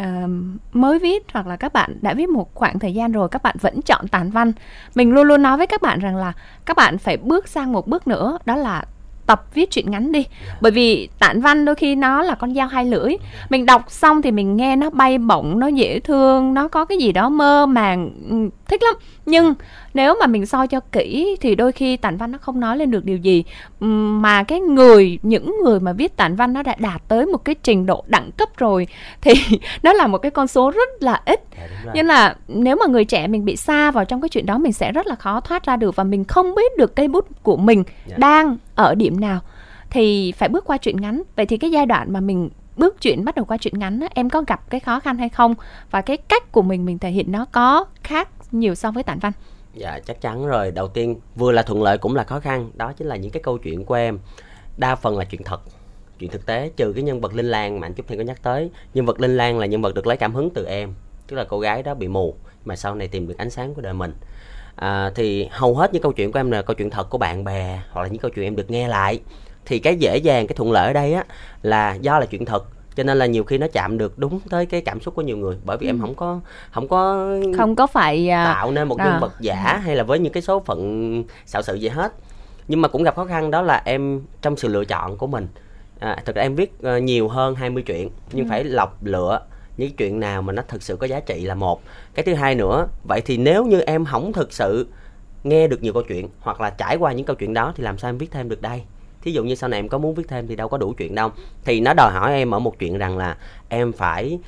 uh, 0.04 0.30
mới 0.74 1.00
viết 1.00 1.24
hoặc 1.34 1.48
là 1.48 1.56
các 1.56 1.74
bạn 1.74 1.96
đã 2.02 2.14
viết 2.14 2.30
một 2.30 2.54
khoảng 2.54 2.80
thời 2.80 2.94
gian 2.94 3.12
rồi 3.12 3.30
các 3.30 3.44
bạn 3.44 3.56
vẫn 3.62 3.82
chọn 3.82 4.08
tản 4.08 4.30
văn. 4.30 4.52
Mình 4.96 5.12
luôn 5.12 5.28
luôn 5.28 5.42
nói 5.42 5.58
với 5.58 5.68
các 5.68 5.82
bạn 5.82 6.00
rằng 6.00 6.16
là 6.16 6.34
các 6.66 6.78
bạn 6.78 6.98
phải 6.98 7.18
bước 7.18 7.48
sang 7.48 7.72
một 7.72 7.88
bước 7.88 8.08
nữa 8.08 8.38
đó 8.46 8.56
là 8.56 8.84
tập 9.26 9.46
viết 9.54 9.72
truyện 9.72 9.92
ngắn 9.92 10.12
đi. 10.12 10.26
Bởi 10.62 10.72
vì 10.72 11.10
tản 11.20 11.42
văn 11.42 11.66
đôi 11.66 11.76
khi 11.76 11.96
nó 11.96 12.22
là 12.22 12.36
con 12.36 12.54
dao 12.54 12.68
hai 12.68 12.86
lưỡi. 12.86 13.14
Mình 13.50 13.66
đọc 13.66 13.92
xong 13.92 14.22
thì 14.22 14.32
mình 14.32 14.56
nghe 14.56 14.76
nó 14.76 14.90
bay 14.90 15.18
bổng 15.18 15.60
nó 15.60 15.68
dễ 15.68 16.00
thương 16.00 16.54
nó 16.54 16.68
có 16.68 16.86
cái 16.86 16.98
gì 16.98 17.12
đó 17.12 17.30
mơ 17.30 17.66
màng 17.66 18.12
thích 18.74 18.84
lắm. 18.84 18.96
Nhưng 19.26 19.54
nếu 19.94 20.16
mà 20.20 20.28
mình 20.28 20.46
soi 20.46 20.68
cho 20.68 20.80
kỹ 20.80 21.38
thì 21.42 21.56
đôi 21.56 21.72
khi 21.72 21.98
tản 21.98 22.18
văn 22.18 22.32
nó 22.32 22.38
không 22.38 22.60
nói 22.60 22.78
lên 22.78 22.92
được 22.92 23.06
điều 23.06 23.18
gì. 23.18 23.44
Mà 23.80 24.44
cái 24.44 24.60
người 24.60 25.20
những 25.24 25.56
người 25.64 25.80
mà 25.80 25.94
viết 25.94 26.18
tản 26.18 26.36
văn 26.36 26.54
nó 26.54 26.64
đã 26.64 26.76
đạt 26.80 27.02
tới 27.08 27.26
một 27.26 27.38
cái 27.38 27.56
trình 27.64 27.86
độ 27.86 28.04
đẳng 28.08 28.32
cấp 28.32 28.50
rồi 28.58 28.88
thì 29.22 29.34
nó 29.84 29.94
là 29.94 30.08
một 30.08 30.18
cái 30.18 30.32
con 30.32 30.48
số 30.48 30.72
rất 30.72 30.90
là 31.00 31.22
ít. 31.26 31.42
Dạ, 31.86 31.92
nên 31.94 32.06
là 32.06 32.36
nếu 32.48 32.76
mà 32.76 32.86
người 32.86 33.06
trẻ 33.06 33.28
mình 33.28 33.46
bị 33.46 33.56
xa 33.56 33.92
vào 33.92 34.06
trong 34.06 34.22
cái 34.22 34.30
chuyện 34.30 34.46
đó 34.46 34.58
mình 34.58 34.74
sẽ 34.74 34.92
rất 34.92 35.08
là 35.08 35.16
khó 35.16 35.40
thoát 35.40 35.66
ra 35.66 35.76
được 35.76 35.96
và 35.96 36.04
mình 36.04 36.24
không 36.24 36.56
biết 36.56 36.78
được 36.78 36.96
cây 36.96 37.08
bút 37.08 37.44
của 37.44 37.58
mình 37.58 37.84
dạ. 38.06 38.16
đang 38.18 38.58
ở 38.76 38.96
điểm 38.96 39.20
nào. 39.20 39.40
Thì 39.90 40.32
phải 40.38 40.50
bước 40.50 40.66
qua 40.66 40.78
chuyện 40.78 41.02
ngắn. 41.02 41.22
Vậy 41.36 41.46
thì 41.46 41.58
cái 41.58 41.72
giai 41.72 41.86
đoạn 41.86 42.14
mà 42.14 42.20
mình 42.20 42.50
bước 42.78 43.02
chuyện 43.02 43.26
bắt 43.26 43.36
đầu 43.36 43.46
qua 43.46 43.58
chuyện 43.58 43.80
ngắn 43.80 44.00
em 44.14 44.30
có 44.30 44.44
gặp 44.48 44.70
cái 44.70 44.80
khó 44.80 45.00
khăn 45.00 45.18
hay 45.18 45.30
không? 45.30 45.56
Và 45.92 46.02
cái 46.02 46.18
cách 46.18 46.52
của 46.52 46.62
mình 46.62 46.86
mình 46.86 47.00
thể 47.00 47.10
hiện 47.10 47.32
nó 47.32 47.46
có 47.46 47.86
khác 48.04 48.30
nhiều 48.54 48.76
so 48.76 48.92
với 48.92 49.04
tản 49.04 49.20
văn. 49.20 49.32
Dạ 49.74 50.00
chắc 50.06 50.22
chắn 50.22 50.48
rồi. 50.48 50.72
Đầu 50.72 50.88
tiên 50.88 51.20
vừa 51.36 51.52
là 51.52 51.62
thuận 51.62 51.84
lợi 51.84 51.98
cũng 51.98 52.16
là 52.16 52.24
khó 52.24 52.40
khăn. 52.40 52.72
Đó 52.74 52.94
chính 52.94 53.08
là 53.08 53.16
những 53.16 53.32
cái 53.32 53.44
câu 53.44 53.58
chuyện 53.58 53.86
của 53.86 53.94
em. 53.94 54.20
Đa 54.78 54.96
phần 54.96 55.18
là 55.18 55.26
chuyện 55.26 55.44
thật 55.44 55.62
chuyện 56.20 56.32
thực 56.32 56.46
tế 56.46 56.72
trừ 56.76 56.94
cái 56.94 57.04
nhân 57.04 57.22
vật 57.22 57.34
linh 57.34 57.46
lan 57.46 57.80
mà 57.80 57.88
anh 57.88 57.94
chúc 57.94 58.08
thiên 58.08 58.18
có 58.18 58.24
nhắc 58.24 58.44
tới. 58.44 58.70
Nhân 58.94 59.06
vật 59.06 59.20
linh 59.20 59.38
lan 59.38 59.60
là 59.60 59.66
nhân 59.66 59.82
vật 59.82 59.96
được 59.96 60.08
lấy 60.08 60.18
cảm 60.18 60.36
hứng 60.36 60.50
từ 60.50 60.66
em. 60.66 60.94
Tức 61.28 61.36
là 61.36 61.44
cô 61.44 61.60
gái 61.60 61.84
đó 61.84 61.94
bị 61.94 62.08
mù 62.08 62.36
mà 62.66 62.76
sau 62.76 62.96
này 62.96 63.08
tìm 63.08 63.28
được 63.28 63.38
ánh 63.38 63.50
sáng 63.50 63.74
của 63.74 63.82
đời 63.82 63.94
mình. 63.94 64.14
À, 64.76 65.12
thì 65.16 65.48
hầu 65.52 65.76
hết 65.76 65.94
những 65.94 66.02
câu 66.02 66.12
chuyện 66.12 66.32
của 66.32 66.40
em 66.40 66.52
là 66.52 66.62
câu 66.62 66.76
chuyện 66.76 66.90
thật 66.90 67.10
của 67.10 67.18
bạn 67.18 67.44
bè 67.44 67.80
hoặc 67.92 68.02
là 68.02 68.08
những 68.08 68.22
câu 68.22 68.32
chuyện 68.36 68.46
em 68.46 68.56
được 68.56 68.72
nghe 68.72 68.88
lại. 68.88 69.20
Thì 69.66 69.80
cái 69.80 69.96
dễ 69.96 70.18
dàng 70.18 70.48
cái 70.48 70.56
thuận 70.56 70.72
lợi 70.72 70.88
ở 70.88 70.94
đây 70.94 71.14
á 71.14 71.24
là 71.62 71.96
do 71.96 72.20
là 72.20 72.26
chuyện 72.26 72.46
thật 72.46 72.66
cho 72.96 73.04
nên 73.04 73.18
là 73.18 73.26
nhiều 73.26 73.44
khi 73.44 73.58
nó 73.58 73.68
chạm 73.74 73.98
được 73.98 74.20
đúng 74.20 74.40
tới 74.50 74.66
cái 74.66 74.82
cảm 74.82 75.00
xúc 75.00 75.16
của 75.16 75.22
nhiều 75.22 75.38
người 75.38 75.58
bởi 75.66 75.78
vì 75.78 75.88
ừ. 75.88 75.90
em 75.90 76.02
không 76.02 76.16
có 76.16 76.40
không 76.72 76.88
có 76.88 77.30
không 77.58 77.76
có 77.76 77.88
phải 77.88 78.28
uh... 78.28 78.32
tạo 78.32 78.72
nên 78.72 78.88
một 78.88 78.98
à. 78.98 79.06
nhân 79.06 79.20
vật 79.22 79.34
giả 79.40 79.82
hay 79.84 79.96
là 79.96 80.04
với 80.04 80.20
những 80.20 80.34
cái 80.34 80.44
số 80.44 80.60
phận 80.60 81.24
xạo 81.46 81.62
sự 81.62 81.76
gì 81.76 81.88
hết 81.88 82.14
nhưng 82.68 82.82
mà 82.82 82.88
cũng 82.88 83.04
gặp 83.04 83.16
khó 83.16 83.26
khăn 83.26 83.52
đó 83.52 83.62
là 83.62 83.82
em 83.86 84.22
trong 84.42 84.58
sự 84.58 84.68
lựa 84.68 84.86
chọn 84.86 85.18
của 85.18 85.28
mình 85.28 85.48
à, 86.00 86.18
thực 86.26 86.36
ra 86.36 86.42
em 86.42 86.56
viết 86.56 86.74
uh, 86.98 87.04
nhiều 87.04 87.28
hơn 87.28 87.56
20 87.56 87.84
chuyện 87.84 88.10
nhưng 88.32 88.46
ừ. 88.46 88.50
phải 88.50 88.64
lọc 88.64 89.04
lựa 89.04 89.42
những 89.78 89.96
chuyện 89.96 90.20
nào 90.20 90.42
mà 90.42 90.54
nó 90.54 90.64
thực 90.68 90.84
sự 90.84 90.96
có 90.96 91.08
giá 91.08 91.20
trị 91.20 91.42
là 91.42 91.56
một 91.56 91.82
cái 92.14 92.26
thứ 92.26 92.34
hai 92.34 92.56
nữa 92.56 92.88
vậy 93.04 93.22
thì 93.26 93.38
nếu 93.38 93.66
như 93.66 93.80
em 93.80 94.06
không 94.06 94.34
thực 94.34 94.54
sự 94.54 94.88
nghe 95.44 95.68
được 95.68 95.84
nhiều 95.84 95.94
câu 95.94 96.04
chuyện 96.04 96.30
hoặc 96.40 96.62
là 96.62 96.70
trải 96.70 96.96
qua 96.96 97.12
những 97.12 97.26
câu 97.26 97.36
chuyện 97.36 97.54
đó 97.54 97.74
thì 97.76 97.84
làm 97.84 97.98
sao 97.98 98.10
em 98.10 98.18
viết 98.18 98.32
thêm 98.32 98.50
được 98.50 98.62
đây 98.62 98.84
thí 99.24 99.32
dụ 99.32 99.44
như 99.44 99.56
sau 99.56 99.70
này 99.70 99.80
em 99.80 99.90
có 99.90 99.98
muốn 99.98 100.16
viết 100.16 100.28
thêm 100.28 100.48
thì 100.48 100.56
đâu 100.56 100.68
có 100.68 100.78
đủ 100.78 100.94
chuyện 100.98 101.16
đâu. 101.16 101.32
Thì 101.66 101.80
nó 101.80 101.94
đòi 101.94 102.12
hỏi 102.12 102.34
em 102.34 102.52
ở 102.52 102.60
một 102.60 102.80
chuyện 102.80 102.98
rằng 102.98 103.18
là 103.18 103.38
em 103.70 103.92
phải 103.92 104.40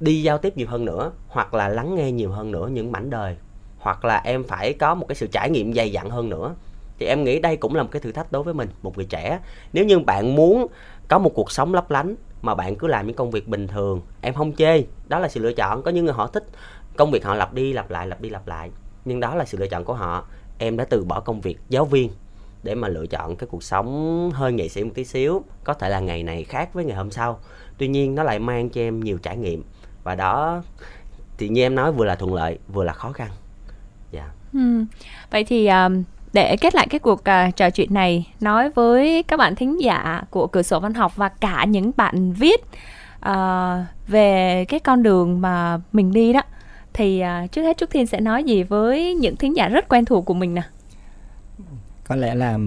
đi 0.00 0.22
giao 0.22 0.38
tiếp 0.38 0.56
nhiều 0.56 0.66
hơn 0.70 0.84
nữa, 0.84 1.12
hoặc 1.28 1.54
là 1.54 1.68
lắng 1.68 1.94
nghe 1.94 2.12
nhiều 2.12 2.30
hơn 2.30 2.50
nữa 2.50 2.68
những 2.72 2.92
mảnh 2.92 3.10
đời, 3.10 3.36
hoặc 3.78 4.04
là 4.04 4.20
em 4.24 4.44
phải 4.44 4.72
có 4.72 4.94
một 4.94 5.06
cái 5.08 5.16
sự 5.16 5.26
trải 5.26 5.50
nghiệm 5.50 5.74
dày 5.74 5.92
dặn 5.92 6.10
hơn 6.10 6.28
nữa. 6.28 6.54
Thì 6.98 7.06
em 7.06 7.24
nghĩ 7.24 7.40
đây 7.40 7.56
cũng 7.56 7.74
là 7.74 7.82
một 7.82 7.88
cái 7.92 8.00
thử 8.00 8.12
thách 8.12 8.32
đối 8.32 8.42
với 8.42 8.54
mình, 8.54 8.68
một 8.82 8.96
người 8.96 9.06
trẻ. 9.06 9.40
Nếu 9.72 9.84
như 9.84 9.98
bạn 9.98 10.34
muốn 10.34 10.66
có 11.08 11.18
một 11.18 11.30
cuộc 11.34 11.50
sống 11.50 11.74
lấp 11.74 11.90
lánh 11.90 12.14
mà 12.42 12.54
bạn 12.54 12.76
cứ 12.76 12.86
làm 12.86 13.06
những 13.06 13.16
công 13.16 13.30
việc 13.30 13.48
bình 13.48 13.68
thường, 13.68 14.00
em 14.20 14.34
không 14.34 14.52
chê, 14.52 14.84
đó 15.08 15.18
là 15.18 15.28
sự 15.28 15.40
lựa 15.40 15.52
chọn. 15.52 15.82
Có 15.82 15.90
những 15.90 16.04
người 16.04 16.14
họ 16.14 16.26
thích 16.26 16.44
công 16.96 17.10
việc 17.10 17.24
họ 17.24 17.34
lặp 17.34 17.52
đi 17.52 17.72
lặp 17.72 17.90
lại, 17.90 18.06
lặp 18.06 18.20
đi 18.20 18.30
lặp 18.30 18.46
lại, 18.46 18.70
nhưng 19.04 19.20
đó 19.20 19.34
là 19.34 19.44
sự 19.44 19.58
lựa 19.58 19.66
chọn 19.66 19.84
của 19.84 19.94
họ. 19.94 20.26
Em 20.58 20.76
đã 20.76 20.84
từ 20.84 21.04
bỏ 21.04 21.20
công 21.20 21.40
việc 21.40 21.58
giáo 21.68 21.84
viên 21.84 22.10
để 22.64 22.74
mà 22.74 22.88
lựa 22.88 23.06
chọn 23.06 23.36
cái 23.36 23.46
cuộc 23.50 23.62
sống 23.62 24.30
hơi 24.34 24.52
nghệ 24.52 24.68
sĩ 24.68 24.84
một 24.84 24.90
tí 24.94 25.04
xíu 25.04 25.42
có 25.64 25.74
thể 25.74 25.88
là 25.88 26.00
ngày 26.00 26.22
này 26.22 26.44
khác 26.44 26.74
với 26.74 26.84
ngày 26.84 26.96
hôm 26.96 27.10
sau 27.10 27.40
tuy 27.78 27.88
nhiên 27.88 28.14
nó 28.14 28.22
lại 28.22 28.38
mang 28.38 28.68
cho 28.68 28.80
em 28.80 29.00
nhiều 29.00 29.18
trải 29.18 29.36
nghiệm 29.36 29.62
và 30.04 30.14
đó 30.14 30.62
thì 31.38 31.48
như 31.48 31.62
em 31.62 31.74
nói 31.74 31.92
vừa 31.92 32.04
là 32.04 32.14
thuận 32.14 32.34
lợi 32.34 32.58
vừa 32.72 32.84
là 32.84 32.92
khó 32.92 33.12
khăn 33.12 33.30
dạ 34.10 34.20
yeah. 34.20 34.32
ừ. 34.52 34.84
vậy 35.30 35.44
thì 35.44 35.68
um, 35.68 36.02
để 36.32 36.56
kết 36.56 36.74
lại 36.74 36.86
cái 36.90 36.98
cuộc 36.98 37.20
uh, 37.20 37.56
trò 37.56 37.70
chuyện 37.70 37.94
này 37.94 38.32
nói 38.40 38.70
với 38.70 39.22
các 39.22 39.36
bạn 39.36 39.54
thính 39.54 39.80
giả 39.80 40.22
của 40.30 40.46
cửa 40.46 40.62
sổ 40.62 40.80
văn 40.80 40.94
học 40.94 41.16
và 41.16 41.28
cả 41.28 41.64
những 41.64 41.90
bạn 41.96 42.32
viết 42.32 42.64
uh, 43.28 43.34
về 44.08 44.64
cái 44.68 44.80
con 44.80 45.02
đường 45.02 45.40
mà 45.40 45.80
mình 45.92 46.12
đi 46.12 46.32
đó 46.32 46.40
thì 46.92 47.22
uh, 47.44 47.52
trước 47.52 47.62
hết 47.62 47.76
trúc 47.76 47.90
thiên 47.90 48.06
sẽ 48.06 48.20
nói 48.20 48.44
gì 48.44 48.62
với 48.62 49.14
những 49.14 49.36
thính 49.36 49.56
giả 49.56 49.68
rất 49.68 49.88
quen 49.88 50.04
thuộc 50.04 50.24
của 50.24 50.34
mình 50.34 50.54
nè 50.54 50.62
có 52.08 52.16
lẽ 52.16 52.34
là 52.34 52.58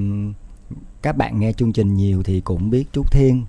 các 1.01 1.17
bạn 1.17 1.39
nghe 1.39 1.53
chương 1.53 1.73
trình 1.73 1.95
nhiều 1.95 2.23
thì 2.23 2.41
cũng 2.41 2.69
biết 2.69 2.85
Trúc 2.93 3.11
Thiên. 3.11 3.45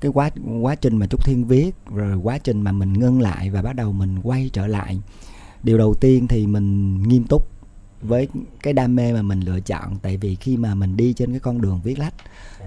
Cái 0.00 0.10
quá 0.14 0.30
quá 0.60 0.74
trình 0.74 0.96
mà 0.96 1.06
Trúc 1.06 1.24
Thiên 1.24 1.44
viết, 1.44 1.74
rồi 1.94 2.16
quá 2.16 2.38
trình 2.38 2.62
mà 2.62 2.72
mình 2.72 2.92
ngưng 2.92 3.20
lại 3.20 3.50
và 3.50 3.62
bắt 3.62 3.76
đầu 3.76 3.92
mình 3.92 4.18
quay 4.22 4.50
trở 4.52 4.66
lại. 4.66 5.00
Điều 5.62 5.78
đầu 5.78 5.94
tiên 5.94 6.28
thì 6.28 6.46
mình 6.46 7.02
nghiêm 7.02 7.24
túc 7.24 7.48
với 8.02 8.28
cái 8.62 8.72
đam 8.72 8.96
mê 8.96 9.12
mà 9.12 9.22
mình 9.22 9.40
lựa 9.40 9.60
chọn, 9.60 9.96
tại 10.02 10.16
vì 10.16 10.34
khi 10.34 10.56
mà 10.56 10.74
mình 10.74 10.96
đi 10.96 11.12
trên 11.12 11.30
cái 11.30 11.40
con 11.40 11.60
đường 11.60 11.80
viết 11.84 11.98
lách 11.98 12.14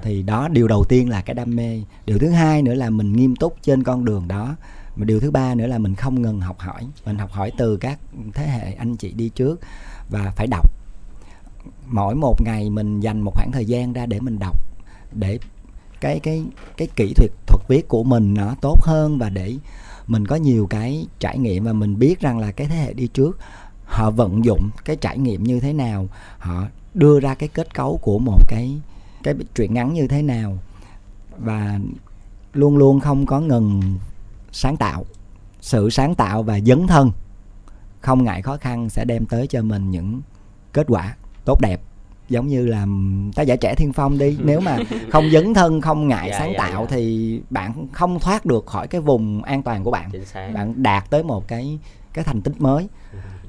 thì 0.04 0.22
đó, 0.22 0.48
điều 0.48 0.68
đầu 0.68 0.84
tiên 0.90 1.10
là 1.10 1.22
cái 1.22 1.34
đam 1.34 1.56
mê. 1.56 1.82
Điều 2.06 2.20
thứ 2.20 2.30
hai 2.30 2.62
nữa 2.62 2.74
là 2.74 2.90
mình 2.90 3.14
nghiêm 3.14 3.36
túc 3.36 3.56
trên 3.62 3.84
con 3.84 4.06
đường 4.06 4.28
đó. 4.28 4.56
Mà 4.96 5.06
điều 5.06 5.20
thứ 5.20 5.32
ba 5.32 5.56
nữa 5.56 5.68
là 5.68 5.78
mình 5.78 5.96
không 5.96 6.22
ngừng 6.22 6.42
học 6.42 6.60
hỏi. 6.60 6.88
Mình 7.06 7.18
học 7.18 7.32
hỏi 7.32 7.52
từ 7.58 7.78
các 7.78 8.00
thế 8.34 8.48
hệ 8.48 8.74
anh 8.74 8.96
chị 8.96 9.12
đi 9.12 9.30
trước 9.30 9.60
và 10.10 10.32
phải 10.36 10.48
đọc 10.48 10.72
mỗi 11.92 12.16
một 12.16 12.42
ngày 12.42 12.70
mình 12.70 13.00
dành 13.00 13.22
một 13.22 13.32
khoảng 13.36 13.52
thời 13.52 13.66
gian 13.66 13.94
ra 13.94 14.06
để 14.06 14.20
mình 14.20 14.40
đọc, 14.40 14.58
để 15.12 15.40
cái 16.02 16.20
cái 16.20 16.46
cái 16.78 16.88
kỹ 16.96 17.14
thuật 17.14 17.32
thuật 17.48 17.68
viết 17.68 17.88
của 17.88 18.04
mình 18.04 18.34
nó 18.34 18.56
tốt 18.62 18.80
hơn 18.82 19.18
và 19.18 19.30
để 19.30 19.56
mình 20.08 20.28
có 20.28 20.36
nhiều 20.36 20.68
cái 20.68 21.08
trải 21.20 21.38
nghiệm 21.38 21.64
và 21.64 21.74
mình 21.74 22.00
biết 22.00 22.20
rằng 22.20 22.40
là 22.40 22.52
cái 22.52 22.68
thế 22.68 22.76
hệ 22.76 22.94
đi 22.94 23.08
trước, 23.08 23.40
họ 23.86 24.12
vận 24.12 24.46
dụng 24.46 24.70
cái 24.86 24.96
trải 24.96 25.18
nghiệm 25.18 25.44
như 25.44 25.60
thế 25.60 25.74
nào, 25.74 26.08
họ 26.38 26.66
đưa 26.94 27.20
ra 27.20 27.36
cái 27.36 27.50
kết 27.50 27.74
cấu 27.74 28.00
của 28.02 28.20
một 28.20 28.40
cái 28.48 28.82
cái 29.24 29.36
truyện 29.56 29.74
ngắn 29.74 29.94
như 29.94 30.08
thế 30.08 30.22
nào 30.22 30.58
và 31.38 31.80
luôn 32.54 32.78
luôn 32.78 33.00
không 33.00 33.26
có 33.26 33.40
ngừng 33.40 33.82
sáng 34.52 34.78
tạo. 34.78 35.06
Sự 35.62 35.90
sáng 35.90 36.16
tạo 36.16 36.44
và 36.44 36.60
dấn 36.60 36.88
thân 36.88 37.12
không 38.00 38.24
ngại 38.24 38.42
khó 38.42 38.58
khăn 38.58 38.90
sẽ 38.90 39.06
đem 39.06 39.26
tới 39.26 39.48
cho 39.48 39.62
mình 39.62 39.92
những 39.92 40.22
kết 40.74 40.86
quả 40.88 41.16
tốt 41.46 41.62
đẹp 41.62 41.82
giống 42.30 42.48
như 42.48 42.68
là 42.68 42.86
tác 43.36 43.44
giả 43.44 43.56
trẻ 43.56 43.76
thiên 43.76 43.94
phong 43.94 44.18
đi. 44.18 44.38
Nếu 44.44 44.60
mà 44.60 44.78
không 45.10 45.30
dấn 45.32 45.54
thân 45.54 45.82
không 45.82 46.08
ngại 46.08 46.28
dạ, 46.32 46.40
sáng 46.40 46.52
dạ, 46.54 46.60
tạo 46.60 46.82
dạ. 46.82 46.96
thì 46.96 47.42
bạn 47.50 47.88
không 47.92 48.20
thoát 48.20 48.46
được 48.46 48.66
khỏi 48.66 48.88
cái 48.88 49.02
vùng 49.02 49.44
an 49.44 49.64
toàn 49.64 49.84
của 49.84 49.92
bạn. 49.92 50.12
Bạn 50.34 50.84
đạt 50.84 51.10
tới 51.10 51.24
một 51.24 51.48
cái 51.48 51.80
cái 52.14 52.26
thành 52.26 52.42
tích 52.42 52.62
mới. 52.62 52.88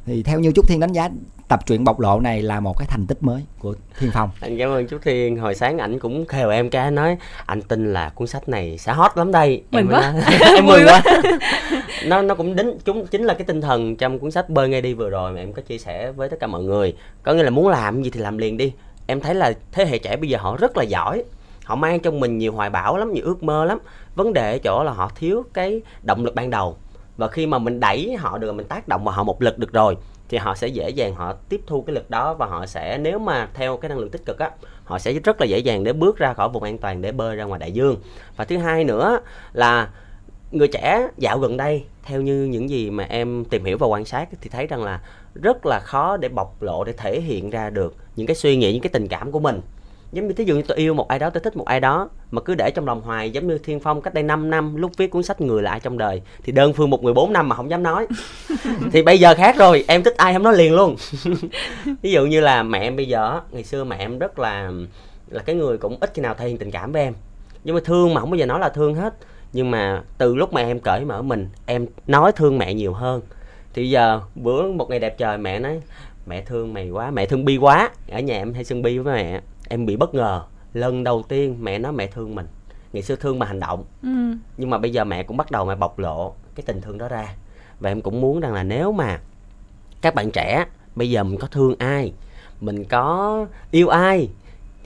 Thì 0.07 0.22
theo 0.22 0.40
như 0.40 0.53
trúc 0.53 0.68
thiên 0.68 0.80
đánh 0.80 0.93
giá 0.93 1.09
tập 1.53 1.66
truyện 1.66 1.84
bộc 1.84 2.00
lộ 2.00 2.20
này 2.20 2.42
là 2.42 2.61
một 2.61 2.78
cái 2.78 2.86
thành 2.90 3.07
tích 3.07 3.22
mới 3.22 3.42
của 3.59 3.74
thiên 3.98 4.11
phong. 4.14 4.30
Anh 4.40 4.59
cảm 4.59 4.70
ơn 4.70 4.86
chú 4.86 4.98
thiên. 5.03 5.36
Hồi 5.36 5.55
sáng 5.55 5.78
ảnh 5.78 5.98
cũng 5.98 6.26
khều 6.26 6.50
em 6.50 6.70
cái 6.70 6.90
nói 6.90 7.16
anh 7.46 7.62
tin 7.62 7.92
là 7.92 8.09
cuốn 8.09 8.28
sách 8.28 8.48
này 8.48 8.78
sẽ 8.78 8.92
hot 8.92 9.11
lắm 9.16 9.32
đây. 9.32 9.62
Mừng 9.70 9.80
em 9.80 9.88
quá. 9.88 10.14
em 10.57 10.66
mừng 10.66 10.84
quá. 10.86 11.03
Nó 12.07 12.22
nó 12.22 12.34
cũng 12.34 12.57
đính 12.57 12.78
chúng 12.84 13.07
chính 13.07 13.24
là 13.24 13.34
cái 13.34 13.44
tinh 13.44 13.61
thần 13.61 13.96
trong 13.96 14.18
cuốn 14.18 14.30
sách 14.30 14.50
bơi 14.50 14.68
ngay 14.68 14.80
đi 14.80 14.94
vừa 14.94 15.11
rồi 15.11 15.32
mà 15.32 15.40
em 15.40 15.53
có 15.53 15.62
chia 15.62 15.78
sẻ 15.78 16.12
với 16.12 16.28
tất 16.28 16.36
cả 16.40 16.46
mọi 16.46 16.62
người. 16.62 16.96
Có 17.22 17.32
nghĩa 17.32 17.42
là 17.42 17.50
muốn 17.50 17.68
làm 17.68 18.03
gì 18.03 18.11
thì 18.11 18.20
làm 18.20 18.38
liền 18.38 18.57
đi. 18.57 18.72
Em 19.07 19.20
thấy 19.20 19.34
là 19.34 19.53
thế 19.72 19.86
hệ 19.86 19.98
trẻ 19.98 20.16
bây 20.16 20.28
giờ 20.28 20.38
họ 20.40 20.57
rất 20.57 20.76
là 20.76 20.82
giỏi. 20.82 21.24
Họ 21.64 21.74
mang 21.74 22.00
trong 22.00 22.20
mình 22.20 22.38
nhiều 22.38 22.53
hoài 22.53 22.70
bão 22.70 22.96
lắm 22.96 23.12
nhiều 23.12 23.24
ước 23.24 23.42
mơ 23.42 23.64
lắm. 23.64 23.78
Vấn 24.14 24.32
đề 24.32 24.53
ở 24.53 24.59
chỗ 24.59 24.84
là 24.84 24.92
họ 24.92 25.11
thiếu 25.14 25.44
cái 25.53 25.80
động 26.03 26.24
lực 26.24 26.34
ban 26.34 26.50
đầu. 26.50 26.76
Và 27.16 27.28
khi 27.28 27.46
mà 27.46 27.59
mình 27.59 27.80
đẩy 27.80 28.16
họ 28.16 28.38
được 28.38 28.53
mình 28.53 28.66
tác 28.66 28.88
động 28.88 29.05
vào 29.05 29.14
họ 29.14 29.22
một 29.22 29.42
lực 29.42 29.59
được 29.59 29.72
rồi 29.72 29.96
thì 30.33 30.39
họ 30.39 30.55
sẽ 30.55 30.68
dễ 30.68 30.91
dàng 30.91 31.14
họ 31.14 31.33
tiếp 31.49 31.61
thu 31.66 31.83
cái 31.83 31.95
lực 31.95 32.11
đó 32.11 32.35
và 32.35 32.47
họ 32.47 32.66
sẽ, 32.66 32.99
nếu 32.99 33.18
mà 33.18 33.49
theo 33.55 33.76
cái 33.76 33.89
năng 33.89 33.99
lượng 33.99 34.11
tích 34.11 34.24
cực 34.26 34.39
á, 34.39 34.51
họ 34.85 34.99
sẽ 34.99 35.12
rất 35.12 35.41
là 35.41 35.47
dễ 35.47 35.59
dàng 35.59 35.85
để 35.85 35.93
bước 35.93 36.16
ra 36.18 36.35
khỏi 36.35 36.49
vùng 36.49 36.62
an 36.62 36.78
toàn, 36.78 37.03
để 37.03 37.12
bơi 37.12 37.37
ra 37.37 37.45
ngoài 37.45 37.61
đại 37.61 37.72
dương. 37.72 37.97
Và 38.37 38.45
thứ 38.45 38.57
hai 38.57 38.85
nữa 38.85 39.20
là 39.53 39.91
người 40.51 40.68
trẻ 40.68 41.09
dạo 41.16 41.39
gần 41.39 41.57
đây, 41.57 41.85
theo 42.03 42.20
như 42.20 42.45
những 42.45 42.70
gì 42.70 42.91
mà 42.91 43.05
em 43.05 43.45
tìm 43.45 43.64
hiểu 43.64 43.78
và 43.78 43.87
quan 43.87 44.05
sát 44.05 44.28
thì 44.41 44.51
thấy 44.51 44.66
rằng 44.66 44.83
là 44.83 45.01
rất 45.35 45.66
là 45.66 45.80
khó 45.80 46.16
để 46.16 46.28
bộc 46.28 46.62
lộ, 46.62 46.85
để 46.85 46.93
thể 46.93 47.20
hiện 47.20 47.51
ra 47.51 47.70
được 47.70 47.97
những 48.16 48.26
cái 48.26 48.37
suy 48.37 48.57
nghĩ, 48.57 48.72
những 48.72 48.83
cái 48.83 48.91
tình 48.93 49.09
cảm 49.09 49.33
của 49.33 49.41
mình 49.41 49.61
giống 50.13 50.29
như 50.29 50.35
thí 50.35 50.45
dụ 50.45 50.57
như 50.57 50.63
tôi 50.63 50.77
yêu 50.77 50.95
một 50.95 51.09
ai 51.09 51.19
đó, 51.19 51.31
tôi 51.31 51.41
thích 51.41 51.57
một 51.57 51.65
ai 51.65 51.81
đó, 51.81 52.09
mà 52.31 52.41
cứ 52.41 52.55
để 52.55 52.71
trong 52.71 52.87
lòng 52.87 53.01
hoài, 53.01 53.31
giống 53.31 53.49
như 53.49 53.59
thiên 53.59 53.81
phong 53.81 54.03
cách 54.03 54.15
đây 54.15 54.25
5 54.25 54.51
năm, 54.51 54.77
lúc 54.77 54.93
viết 54.97 55.11
cuốn 55.11 55.23
sách 55.23 55.41
người 55.41 55.63
là 55.63 55.71
ai 55.71 55.81
trong 55.81 55.99
đời, 55.99 56.23
thì 56.43 56.53
đơn 56.53 56.73
phương 56.73 56.91
một 56.91 57.03
người 57.03 57.15
bốn 57.15 57.33
năm 57.33 57.49
mà 57.49 57.57
không 57.57 57.71
dám 57.71 57.83
nói. 57.83 58.07
Thì 58.93 59.03
bây 59.03 59.19
giờ 59.19 59.35
khác 59.35 59.57
rồi, 59.59 59.85
em 59.89 60.03
thích 60.03 60.15
ai 60.17 60.33
không 60.33 60.43
nói 60.43 60.57
liền 60.57 60.75
luôn. 60.75 60.97
Ví 62.03 62.13
dụ 62.13 62.27
như 62.27 62.41
là 62.41 62.63
mẹ 62.63 62.81
em 62.81 62.97
bây 62.97 63.09
giờ 63.09 63.41
ngày 63.51 63.65
xưa 63.65 63.85
mẹ 63.85 63.97
em 63.99 64.19
rất 64.19 64.39
là 64.39 64.71
là 65.29 65.43
cái 65.43 65.57
người 65.57 65.79
cũng 65.79 65.97
ít 66.01 66.11
khi 66.15 66.23
nào 66.23 66.35
thể 66.35 66.49
hiện 66.49 66.59
tình 66.59 66.71
cảm 66.71 66.93
với 66.93 67.03
em. 67.03 67.15
Nhưng 67.65 67.75
mà 67.75 67.81
thương 67.85 68.15
mà 68.15 68.21
không 68.21 68.31
bao 68.31 68.39
giờ 68.39 68.47
nói 68.47 68.61
là 68.61 68.69
thương 68.69 68.95
hết. 68.95 69.15
Nhưng 69.53 69.71
mà 69.71 70.03
từ 70.19 70.35
lúc 70.35 70.53
mà 70.53 70.61
em 70.61 70.81
cởi 70.81 71.05
mở 71.05 71.23
mình, 71.23 71.49
em 71.67 71.87
nói 72.07 72.33
thương 72.33 72.59
mẹ 72.59 72.75
nhiều 72.75 72.93
hơn. 72.93 73.21
Thì 73.75 73.91
giờ 73.91 74.21
bữa 74.35 74.73
một 74.73 74.91
ngày 74.91 74.99
đẹp 74.99 75.19
trời 75.19 75.39
mẹ 75.39 75.59
nói, 75.59 75.81
mẹ 76.27 76.43
thương 76.43 76.75
mày 76.75 76.91
quá, 76.91 77.11
mẹ 77.11 77.27
thương 77.27 77.45
bi 77.45 77.57
quá, 77.57 77.91
ở 78.11 78.21
nhà 78.21 78.35
em 78.35 78.55
hay 78.55 78.65
xưng 78.65 78.83
bi 78.83 78.99
với 78.99 79.15
mẹ 79.15 79.41
em 79.73 79.87
bị 79.87 79.97
bất 79.97 80.14
ngờ. 80.14 80.43
Lần 80.73 81.05
đầu 81.05 81.23
tiên 81.29 81.57
mẹ 81.61 81.79
nói 81.79 81.93
mẹ 81.93 82.07
thương 82.07 82.35
mình. 82.35 82.47
Ngày 82.93 83.03
xưa 83.03 83.16
thương 83.16 83.39
mà 83.39 83.47
hành 83.47 83.61
động. 83.61 83.85
Ừ. 84.03 84.09
nhưng 84.57 84.70
mà 84.70 84.79
bây 84.79 84.93
giờ 84.93 85.05
mẹ 85.05 85.23
cũng 85.23 85.37
bắt 85.37 85.51
đầu 85.51 85.64
mẹ 85.64 85.75
bộc 85.75 85.99
lộ 85.99 86.35
cái 86.55 86.64
tình 86.66 86.81
thương 86.81 86.99
đó 86.99 87.09
ra. 87.09 87.35
Và 87.81 87.91
em 87.91 88.01
cũng 88.01 88.20
muốn 88.20 88.41
rằng 88.41 88.55
là 88.55 88.62
nếu 88.62 88.93
mà 88.93 89.20
các 90.01 90.14
bạn 90.14 90.31
trẻ 90.31 90.66
bây 90.95 91.11
giờ 91.11 91.25
mình 91.25 91.39
có 91.39 91.47
thương 91.47 91.75
ai 91.79 92.12
mình 92.61 92.85
có 92.85 93.47
yêu 93.70 93.89
ai 93.89 94.29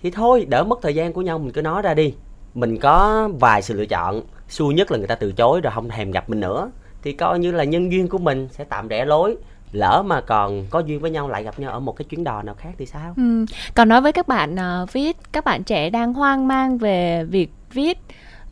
thì 0.02 0.10
thôi 0.10 0.46
đỡ 0.48 0.64
mất 0.64 0.78
thời 0.82 0.94
gian 0.94 1.12
của 1.12 1.22
nhau 1.22 1.38
mình 1.38 1.52
cứ 1.52 1.62
nói 1.62 1.82
ra 1.82 1.94
đi. 1.94 2.14
Mình 2.54 2.78
có 2.78 3.28
vài 3.40 3.62
sự 3.62 3.74
lựa 3.74 3.86
chọn 3.86 4.22
xui 4.48 4.74
nhất 4.74 4.90
là 4.90 4.98
người 4.98 5.06
ta 5.06 5.14
từ 5.14 5.32
chối 5.32 5.60
rồi 5.60 5.72
không 5.74 5.88
thèm 5.88 6.10
gặp 6.10 6.30
mình 6.30 6.40
nữa 6.40 6.70
thì 7.02 7.12
coi 7.12 7.38
như 7.38 7.52
là 7.52 7.64
nhân 7.64 7.92
duyên 7.92 8.08
của 8.08 8.18
mình 8.18 8.48
sẽ 8.50 8.64
tạm 8.64 8.88
rẽ 8.88 9.04
lối 9.04 9.36
lỡ 9.76 10.02
mà 10.06 10.20
còn 10.20 10.66
có 10.70 10.80
duyên 10.80 11.00
với 11.00 11.10
nhau 11.10 11.28
lại 11.28 11.42
gặp 11.42 11.58
nhau 11.58 11.72
ở 11.72 11.80
một 11.80 11.96
cái 11.96 12.04
chuyến 12.04 12.24
đò 12.24 12.42
nào 12.42 12.54
khác 12.54 12.70
thì 12.78 12.86
sao 12.86 13.14
ừ. 13.16 13.44
còn 13.74 13.88
nói 13.88 14.00
với 14.00 14.12
các 14.12 14.28
bạn 14.28 14.54
uh, 14.82 14.92
viết 14.92 15.16
các 15.32 15.44
bạn 15.44 15.64
trẻ 15.64 15.90
đang 15.90 16.14
hoang 16.14 16.48
mang 16.48 16.78
về 16.78 17.24
việc 17.24 17.50
viết 17.72 17.98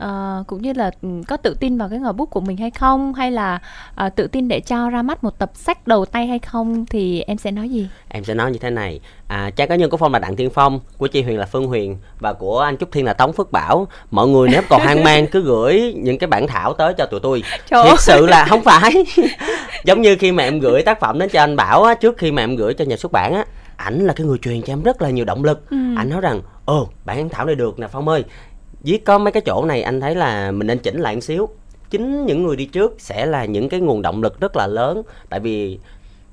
uh, 0.05 0.47
cũng 0.47 0.63
như 0.63 0.73
là 0.73 0.91
ừ, 1.03 1.09
có 1.29 1.37
tự 1.37 1.55
tin 1.61 1.79
vào 1.79 1.89
cái 1.89 1.99
ngòi 1.99 2.13
bút 2.13 2.31
của 2.31 2.41
mình 2.41 2.57
hay 2.57 2.71
không? 2.71 3.15
Hay 3.15 3.31
là 3.31 3.61
uh, 4.07 4.17
tự 4.17 4.27
tin 4.27 4.49
để 4.49 4.61
cho 4.61 4.91
ra 4.91 5.03
mắt 5.03 5.25
một 5.25 5.39
tập 5.39 5.51
sách 5.55 5.87
đầu 5.87 6.05
tay 6.05 6.27
hay 6.27 6.39
không? 6.39 6.87
Thì 6.87 7.21
em 7.21 7.39
sẽ 7.39 7.51
nói 7.51 7.69
gì? 7.69 7.89
Em 8.09 8.25
sẽ 8.25 8.35
nói 8.35 8.53
như 8.53 8.59
thế 8.59 8.71
này. 8.71 9.01
À, 9.29 9.51
trang 9.57 9.69
cá 9.69 9.77
nhân 9.77 9.91
của 9.91 9.97
phong 9.97 10.13
là 10.13 10.19
đặng 10.19 10.37
thiên 10.37 10.51
phong 10.51 10.81
của 10.99 11.07
chị 11.07 11.23
huyền 11.23 11.39
là 11.39 11.47
phương 11.47 11.67
huyền 11.67 11.97
và 12.21 12.33
của 12.33 12.61
anh 12.61 12.77
trúc 12.77 12.93
thiên 12.93 13.05
là 13.05 13.13
tống 13.13 13.33
phước 13.33 13.53
bảo. 13.53 13.87
Mọi 14.11 14.29
người 14.29 14.49
nếu 14.49 14.63
còn 14.69 14.83
hoang 14.83 15.05
mang 15.05 15.27
cứ 15.27 15.43
gửi 15.43 15.95
những 15.97 16.19
cái 16.19 16.29
bản 16.29 16.47
thảo 16.47 16.75
tới 16.75 16.95
cho 16.95 17.07
tụi 17.07 17.21
tôi. 17.21 17.43
Trời 17.67 17.85
thiệt 17.85 18.01
sự 18.01 18.27
là 18.27 18.45
không 18.49 18.63
phải. 18.65 18.93
Giống 19.85 20.03
như 20.03 20.17
khi 20.17 20.33
mà 20.33 20.43
em 20.43 20.61
gửi 20.61 20.83
tác 20.83 21.01
phẩm 21.01 21.19
đến 21.19 21.29
cho 21.33 21.41
anh 21.41 21.57
bảo 21.57 21.83
á, 21.83 21.95
trước 21.95 22.19
khi 22.19 22.33
mà 22.33 22.43
em 22.43 22.57
gửi 22.57 22.75
cho 22.75 22.85
nhà 22.85 22.97
xuất 22.97 23.13
bản 23.13 23.35
á 23.35 23.45
ảnh 23.77 24.07
là 24.07 24.13
cái 24.13 24.27
người 24.27 24.39
truyền 24.39 24.63
cho 24.63 24.73
em 24.73 24.83
rất 24.83 25.03
là 25.03 25.11
nhiều 25.11 25.25
động 25.25 25.45
lực. 25.45 25.71
Ừ. 25.71 25.77
ảnh 25.97 26.09
nói 26.09 26.21
rằng 26.21 26.41
ồ 26.65 26.89
bản 27.05 27.29
thảo 27.29 27.47
này 27.47 27.55
được 27.55 27.79
nè 27.79 27.87
phong 27.87 28.09
ơi 28.09 28.25
viết 28.85 29.05
có 29.05 29.19
mấy 29.19 29.33
cái 29.33 29.43
chỗ 29.47 29.65
này 29.65 29.83
anh 29.83 30.01
thấy 30.01 30.15
là 30.15 30.51
mình 30.51 30.67
nên 30.67 30.79
chỉnh 30.79 31.01
lại 31.01 31.15
một 31.15 31.21
xíu. 31.21 31.49
Chính 31.91 32.27
những 32.27 32.43
người 32.43 32.57
đi 32.57 32.65
trước 32.65 32.97
sẽ 32.99 33.27
là 33.27 33.45
những 33.45 33.69
cái 33.69 33.81
nguồn 33.81 34.03
động 34.03 34.23
lực 34.23 34.41
rất 34.41 34.57
là 34.57 34.67
lớn. 34.67 35.03
Tại 35.29 35.41
vì 35.41 35.79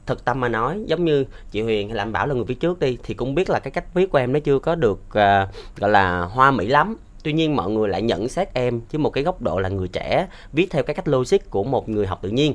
thực 0.06 0.26
tâm 0.26 0.40
mà 0.40 0.50
nói 0.50 0.84
giống 0.86 1.06
như 1.06 1.26
chị 1.52 1.62
Huyền 1.62 1.88
hay 1.88 1.96
là 1.98 2.04
anh 2.04 2.12
Bảo 2.12 2.28
là 2.28 2.34
người 2.34 2.44
viết 2.44 2.60
trước 2.60 2.80
đi 2.80 2.98
thì 3.04 3.14
cũng 3.14 3.36
biết 3.36 3.50
là 3.50 3.60
cái 3.60 3.72
cách 3.72 3.94
viết 3.94 4.12
của 4.12 4.18
em 4.18 4.34
nó 4.34 4.40
chưa 4.40 4.60
có 4.60 4.76
được 4.76 5.00
uh, 5.08 5.50
gọi 5.78 5.90
là 5.90 6.22
hoa 6.22 6.52
mỹ 6.52 6.68
lắm. 6.68 6.98
Tuy 7.24 7.34
nhiên 7.34 7.56
mọi 7.56 7.70
người 7.70 7.90
lại 7.90 8.02
nhận 8.02 8.30
xét 8.30 8.54
em 8.54 8.82
với 8.92 9.00
một 9.00 9.10
cái 9.10 9.24
góc 9.24 9.42
độ 9.42 9.60
là 9.60 9.70
người 9.70 9.88
trẻ 9.88 10.28
viết 10.54 10.68
theo 10.72 10.84
cái 10.84 10.94
cách 10.94 11.08
logic 11.08 11.50
của 11.50 11.64
một 11.64 11.90
người 11.90 12.08
học 12.08 12.20
tự 12.22 12.30
nhiên. 12.30 12.54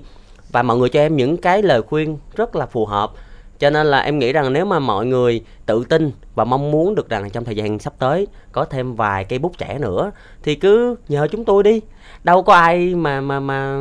Và 0.53 0.63
mọi 0.63 0.77
người 0.77 0.89
cho 0.89 1.01
em 1.01 1.17
những 1.17 1.37
cái 1.37 1.63
lời 1.63 1.83
khuyên 1.83 2.19
rất 2.37 2.57
là 2.57 2.67
phù 2.67 2.87
hợp 2.87 3.13
cho 3.59 3.71
nên 3.71 3.87
là 3.87 4.01
em 4.01 4.19
nghĩ 4.19 4.33
rằng 4.33 4.53
nếu 4.53 4.65
mà 4.65 4.79
mọi 4.79 5.07
người 5.07 5.41
tự 5.67 5.85
tin 5.89 6.11
và 6.35 6.45
mong 6.45 6.71
muốn 6.71 6.95
được 6.95 7.09
rằng 7.09 7.31
trong 7.31 7.45
thời 7.45 7.57
gian 7.57 7.79
sắp 7.79 7.93
tới 7.99 8.27
có 8.53 8.65
thêm 8.65 8.95
vài 8.95 9.25
cây 9.25 9.39
bút 9.39 9.59
trẻ 9.59 9.79
nữa, 9.79 10.11
thì 10.43 10.55
cứ 10.55 10.97
nhờ 11.09 11.29
chúng 11.33 11.45
tôi 11.45 11.63
đi. 11.63 11.81
Đâu 12.25 12.43
có 12.43 12.55
ai 12.55 12.95
mà 12.95 13.21
mà 13.21 13.41
mà, 13.41 13.79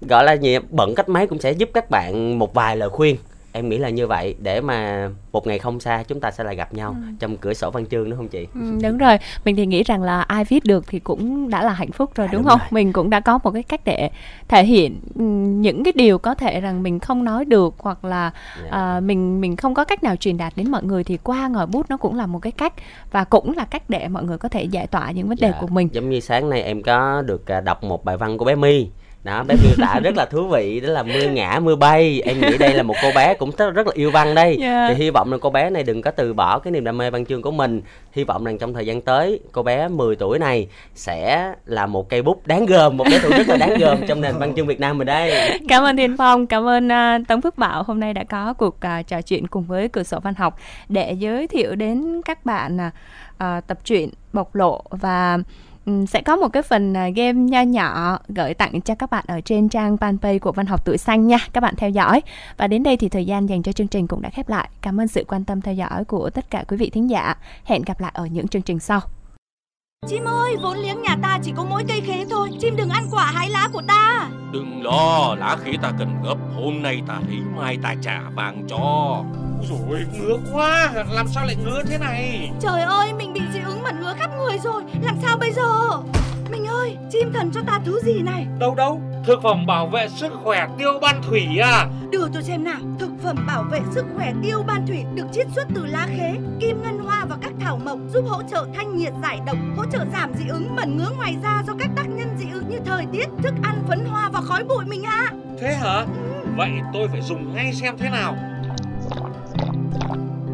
gọi 0.00 0.24
là 0.24 0.32
gì 0.32 0.58
bận 0.70 0.94
cách 0.94 1.08
mấy 1.08 1.26
cũng 1.26 1.40
sẽ 1.40 1.52
giúp 1.52 1.68
các 1.74 1.90
bạn 1.90 2.38
một 2.38 2.54
vài 2.54 2.76
lời 2.76 2.88
khuyên 2.88 3.16
em 3.56 3.68
nghĩ 3.68 3.78
là 3.78 3.88
như 3.88 4.06
vậy 4.06 4.34
để 4.38 4.60
mà 4.60 5.10
một 5.32 5.46
ngày 5.46 5.58
không 5.58 5.80
xa 5.80 6.02
chúng 6.08 6.20
ta 6.20 6.30
sẽ 6.30 6.44
lại 6.44 6.56
gặp 6.56 6.74
nhau 6.74 6.90
ừ. 6.90 7.12
trong 7.18 7.36
cửa 7.36 7.54
sổ 7.54 7.70
văn 7.70 7.86
chương 7.86 8.10
đúng 8.10 8.18
không 8.18 8.28
chị 8.28 8.46
ừ, 8.54 8.60
đúng 8.82 8.98
rồi 8.98 9.18
mình 9.44 9.56
thì 9.56 9.66
nghĩ 9.66 9.82
rằng 9.82 10.02
là 10.02 10.20
ai 10.20 10.44
viết 10.44 10.64
được 10.64 10.84
thì 10.86 10.98
cũng 10.98 11.50
đã 11.50 11.62
là 11.62 11.72
hạnh 11.72 11.92
phúc 11.92 12.10
rồi 12.14 12.26
à, 12.26 12.32
đúng, 12.32 12.42
đúng 12.42 12.50
không 12.50 12.58
rồi. 12.58 12.68
mình 12.70 12.92
cũng 12.92 13.10
đã 13.10 13.20
có 13.20 13.38
một 13.44 13.50
cái 13.50 13.62
cách 13.62 13.80
để 13.84 14.10
thể 14.48 14.64
hiện 14.64 15.00
ừ, 15.14 15.22
những 15.60 15.84
cái 15.84 15.92
điều 15.96 16.18
có 16.18 16.34
thể 16.34 16.60
rằng 16.60 16.82
mình 16.82 16.98
không 16.98 17.24
nói 17.24 17.44
được 17.44 17.74
hoặc 17.78 18.04
là 18.04 18.22
yeah. 18.60 18.72
Dạ. 18.72 18.96
uh, 18.96 19.02
mình 19.02 19.40
mình 19.40 19.56
không 19.56 19.74
có 19.74 19.84
cách 19.84 20.02
nào 20.02 20.16
truyền 20.16 20.36
đạt 20.36 20.52
đến 20.56 20.70
mọi 20.70 20.84
người 20.84 21.04
thì 21.04 21.16
qua 21.16 21.48
ngòi 21.48 21.66
bút 21.66 21.86
nó 21.90 21.96
cũng 21.96 22.16
là 22.16 22.26
một 22.26 22.38
cái 22.38 22.52
cách 22.52 22.72
và 23.12 23.24
cũng 23.24 23.56
là 23.56 23.64
cách 23.64 23.90
để 23.90 24.08
mọi 24.08 24.24
người 24.24 24.38
có 24.38 24.48
thể 24.48 24.64
giải 24.64 24.86
tỏa 24.86 25.10
những 25.10 25.28
vấn 25.28 25.36
đề 25.40 25.46
yeah. 25.46 25.56
Dạ. 25.56 25.60
của 25.60 25.74
mình 25.74 25.88
giống 25.92 26.10
như 26.10 26.20
sáng 26.20 26.50
nay 26.50 26.62
em 26.62 26.82
có 26.82 27.22
được 27.22 27.50
à, 27.50 27.60
đọc 27.60 27.84
một 27.84 28.04
bài 28.04 28.16
văn 28.16 28.38
của 28.38 28.44
bé 28.44 28.54
My 28.54 28.88
đó 29.26 29.42
bé 29.42 29.54
miêu 29.62 29.72
tả 29.78 30.00
rất 30.02 30.16
là 30.16 30.24
thú 30.24 30.48
vị 30.48 30.80
đó 30.80 30.88
là 30.88 31.02
mưa 31.02 31.28
ngã 31.28 31.60
mưa 31.62 31.76
bay. 31.76 32.22
Em 32.24 32.40
nghĩ 32.40 32.58
đây 32.58 32.74
là 32.74 32.82
một 32.82 32.94
cô 33.02 33.08
bé 33.14 33.34
cũng 33.34 33.50
rất, 33.74 33.86
là 33.86 33.92
yêu 33.94 34.10
văn 34.10 34.34
đây. 34.34 34.58
Yeah. 34.60 34.88
thì 34.88 35.04
hy 35.04 35.10
vọng 35.10 35.32
là 35.32 35.38
cô 35.40 35.50
bé 35.50 35.70
này 35.70 35.82
đừng 35.82 36.02
có 36.02 36.10
từ 36.10 36.34
bỏ 36.34 36.58
cái 36.58 36.70
niềm 36.70 36.84
đam 36.84 36.98
mê 36.98 37.10
văn 37.10 37.26
chương 37.26 37.42
của 37.42 37.50
mình. 37.50 37.82
Hy 38.12 38.24
vọng 38.24 38.44
rằng 38.44 38.58
trong 38.58 38.74
thời 38.74 38.86
gian 38.86 39.00
tới 39.00 39.40
cô 39.52 39.62
bé 39.62 39.88
10 39.88 40.16
tuổi 40.16 40.38
này 40.38 40.68
sẽ 40.94 41.52
là 41.66 41.86
một 41.86 42.08
cây 42.08 42.22
bút 42.22 42.46
đáng 42.46 42.66
gờm 42.66 42.96
một 42.96 43.04
cái 43.10 43.18
thủ 43.22 43.30
rất 43.30 43.48
là 43.48 43.56
đáng 43.56 43.74
gờm 43.78 43.98
trong 44.08 44.20
nền 44.20 44.34
văn 44.38 44.52
chương 44.56 44.66
Việt 44.66 44.80
Nam 44.80 44.98
mình 44.98 45.06
đây. 45.06 45.58
Cảm 45.68 45.82
ơn 45.82 45.96
Thiên 45.96 46.16
Phong 46.16 46.46
cảm 46.46 46.68
ơn 46.68 46.88
uh, 46.88 47.28
Tống 47.28 47.42
Phước 47.42 47.58
Bảo. 47.58 47.82
Hôm 47.82 48.00
nay 48.00 48.14
đã 48.14 48.24
có 48.24 48.52
cuộc 48.52 48.76
uh, 48.76 49.06
trò 49.06 49.22
chuyện 49.22 49.46
cùng 49.46 49.64
với 49.64 49.88
cửa 49.88 50.02
sổ 50.02 50.20
văn 50.20 50.34
học 50.34 50.58
để 50.88 51.12
giới 51.12 51.46
thiệu 51.46 51.74
đến 51.74 52.22
các 52.24 52.46
bạn 52.46 52.78
uh, 52.86 53.66
tập 53.66 53.78
truyện 53.84 54.10
bộc 54.32 54.54
lộ 54.54 54.82
và 54.90 55.38
Ừ, 55.86 56.04
sẽ 56.08 56.22
có 56.22 56.36
một 56.36 56.48
cái 56.48 56.62
phần 56.62 56.96
à, 56.96 57.08
game 57.08 57.32
nho 57.32 57.60
nhỏ 57.60 58.18
gửi 58.28 58.54
tặng 58.54 58.80
cho 58.80 58.94
các 58.94 59.10
bạn 59.10 59.24
ở 59.28 59.40
trên 59.40 59.68
trang 59.68 59.96
fanpage 59.96 60.38
của 60.38 60.52
Văn 60.52 60.66
học 60.66 60.84
Tuổi 60.84 60.98
Xanh 60.98 61.26
nha. 61.26 61.38
Các 61.52 61.60
bạn 61.60 61.74
theo 61.76 61.90
dõi. 61.90 62.22
Và 62.56 62.66
đến 62.66 62.82
đây 62.82 62.96
thì 62.96 63.08
thời 63.08 63.26
gian 63.26 63.48
dành 63.48 63.62
cho 63.62 63.72
chương 63.72 63.88
trình 63.88 64.06
cũng 64.06 64.22
đã 64.22 64.30
khép 64.30 64.48
lại. 64.48 64.68
Cảm 64.82 65.00
ơn 65.00 65.08
sự 65.08 65.24
quan 65.28 65.44
tâm 65.44 65.60
theo 65.60 65.74
dõi 65.74 66.04
của 66.04 66.30
tất 66.30 66.50
cả 66.50 66.64
quý 66.68 66.76
vị 66.76 66.90
thính 66.90 67.10
giả. 67.10 67.34
Hẹn 67.64 67.82
gặp 67.82 68.00
lại 68.00 68.10
ở 68.14 68.26
những 68.26 68.48
chương 68.48 68.62
trình 68.62 68.78
sau. 68.78 69.00
Chim 70.08 70.24
ơi, 70.24 70.56
vốn 70.62 70.78
liếng 70.78 71.02
nhà 71.02 71.16
ta 71.22 71.38
chỉ 71.42 71.52
có 71.56 71.64
mỗi 71.64 71.84
cây 71.88 72.00
khế 72.00 72.24
thôi. 72.30 72.50
Chim 72.60 72.76
đừng 72.76 72.88
ăn 72.88 73.08
quả 73.10 73.24
hái 73.24 73.50
lá 73.50 73.68
của 73.72 73.82
ta. 73.88 74.28
Đừng 74.52 74.82
lo, 74.82 75.34
lá 75.38 75.56
khế 75.64 75.72
ta 75.82 75.92
cần 75.98 76.08
gấp. 76.24 76.34
Hôm 76.54 76.82
nay 76.82 77.02
ta 77.08 77.20
lấy 77.28 77.38
mai 77.56 77.78
ta 77.82 77.94
trả 78.02 78.20
vàng 78.34 78.64
cho. 78.68 79.22
Rồi 79.70 80.06
ngứa 80.12 80.36
quá. 80.52 80.92
Làm 81.10 81.28
sao 81.28 81.46
lại 81.46 81.56
ngứa 81.64 81.82
thế 81.88 81.98
này? 81.98 82.50
Trời 82.60 82.82
ơi 82.82 83.12
mình 83.12 83.32
bị 83.32 83.40
dị 83.52 83.60
ứng 83.66 83.82
mẩn 83.82 84.00
ngứa 84.00 84.14
khắp 84.18 84.30
người 84.38 84.58
rồi. 84.58 84.82
Làm 85.02 85.16
sao 85.22 85.36
bây 85.36 85.52
giờ? 85.52 85.62
Mình 86.50 86.66
ơi 86.66 86.96
chim 87.12 87.32
thần 87.32 87.50
cho 87.54 87.60
ta 87.66 87.80
thứ 87.84 88.00
gì 88.04 88.22
này? 88.22 88.46
Đâu 88.58 88.74
đâu 88.74 89.00
Thực 89.26 89.42
phẩm 89.42 89.66
bảo 89.66 89.86
vệ 89.86 90.08
sức 90.08 90.32
khỏe 90.44 90.68
tiêu 90.78 90.98
ban 91.02 91.22
thủy 91.22 91.58
à? 91.62 91.88
Đưa 92.10 92.28
tôi 92.34 92.42
xem 92.42 92.64
nào. 92.64 92.78
Thực 92.98 93.10
phẩm 93.22 93.46
bảo 93.46 93.62
vệ 93.70 93.80
sức 93.90 94.04
khỏe 94.16 94.32
tiêu 94.42 94.62
ban 94.66 94.86
thủy 94.86 95.04
Được 95.14 95.26
chiết 95.32 95.46
xuất 95.54 95.66
từ 95.74 95.86
lá 95.86 96.08
khế, 96.16 96.34
kim 96.60 96.82
ngân 96.82 96.98
hoa 96.98 97.24
và 97.24 97.36
các 97.42 97.52
thảo 97.60 97.78
mộc 97.84 97.98
Giúp 98.12 98.24
hỗ 98.28 98.42
trợ 98.42 98.66
thanh 98.74 98.96
nhiệt 98.96 99.12
giải 99.22 99.40
độc 99.46 99.56
Hỗ 99.76 99.84
trợ 99.92 99.98
giảm 100.12 100.34
dị 100.34 100.48
ứng 100.48 100.76
mẩn 100.76 100.96
ngứa 100.96 101.10
ngoài 101.16 101.36
da 101.42 101.62
Do 101.66 101.72
các 101.78 101.90
tác 101.96 102.08
nhân 102.08 102.28
dị 102.38 102.46
ứng 102.52 102.68
như 102.68 102.78
thời 102.84 103.04
tiết 103.12 103.26
Thức 103.42 103.54
ăn 103.62 103.82
phấn 103.88 104.04
hoa 104.04 104.28
và 104.28 104.40
khói 104.40 104.64
bụi 104.64 104.84
mình 104.84 105.02
ạ. 105.02 105.30
À. 105.30 105.34
Thế 105.60 105.74
hả? 105.74 105.98
Ừ. 105.98 106.06
Vậy 106.56 106.70
tôi 106.92 107.08
phải 107.08 107.20
dùng 107.20 107.54
ngay 107.54 107.72
xem 107.72 107.94
thế 107.98 108.10
nào? 108.10 108.36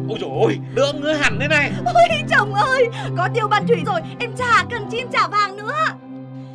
Ôi 0.09 0.17
dồi 0.21 0.29
ôi, 0.39 0.59
đỡ 0.75 0.93
ngứa 1.01 1.13
hẳn 1.13 1.37
thế 1.41 1.47
này. 1.47 1.71
Ôi 1.85 2.23
chồng 2.29 2.53
ơi, 2.53 2.89
có 3.17 3.29
tiêu 3.33 3.47
ban 3.47 3.67
thủy 3.67 3.83
rồi 3.85 4.01
Em 4.19 4.31
chả 4.37 4.65
cần 4.71 4.89
chim 4.91 5.07
trả 5.13 5.27
vàng 5.27 5.57
nữa 5.57 5.73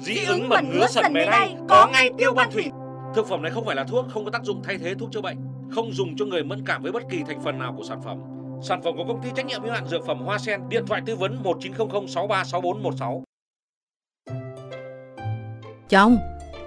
Dị 0.08 0.24
ứng 0.24 0.48
mẩn 0.48 0.70
ngứa 0.70 0.86
sần 0.86 1.12
mề 1.12 1.26
đây 1.26 1.54
Có 1.68 1.88
ngay 1.92 2.10
tiêu 2.18 2.32
ban 2.32 2.50
thủy. 2.50 2.64
Thực 3.14 3.28
phẩm 3.28 3.42
này 3.42 3.52
không 3.52 3.64
phải 3.64 3.76
là 3.76 3.84
thuốc, 3.84 4.06
không 4.08 4.24
có 4.24 4.30
tác 4.30 4.42
dụng 4.44 4.62
thay 4.64 4.78
thế 4.78 4.94
thuốc 4.94 5.12
chữa 5.12 5.20
bệnh 5.20 5.38
Không 5.70 5.92
dùng 5.92 6.16
cho 6.16 6.24
người 6.24 6.44
mẫn 6.44 6.66
cảm 6.66 6.82
với 6.82 6.92
bất 6.92 7.02
kỳ 7.10 7.22
thành 7.26 7.40
phần 7.44 7.58
nào 7.58 7.74
của 7.76 7.84
sản 7.84 8.02
phẩm. 8.04 8.18
Sản 8.62 8.82
phẩm 8.82 8.96
của 8.96 9.04
công 9.08 9.22
ty 9.22 9.28
trách 9.36 9.46
nhiệm 9.46 9.62
hữu 9.62 9.72
hạn 9.72 9.86
dược 9.86 10.06
phẩm 10.06 10.20
Hoa 10.20 10.38
Sen 10.38 10.60
Điện 10.68 10.86
thoại 10.86 11.02
tư 11.06 11.16
vấn 11.16 11.42
1900 11.42 12.08
636416 12.08 13.24
Chồng 15.88 16.18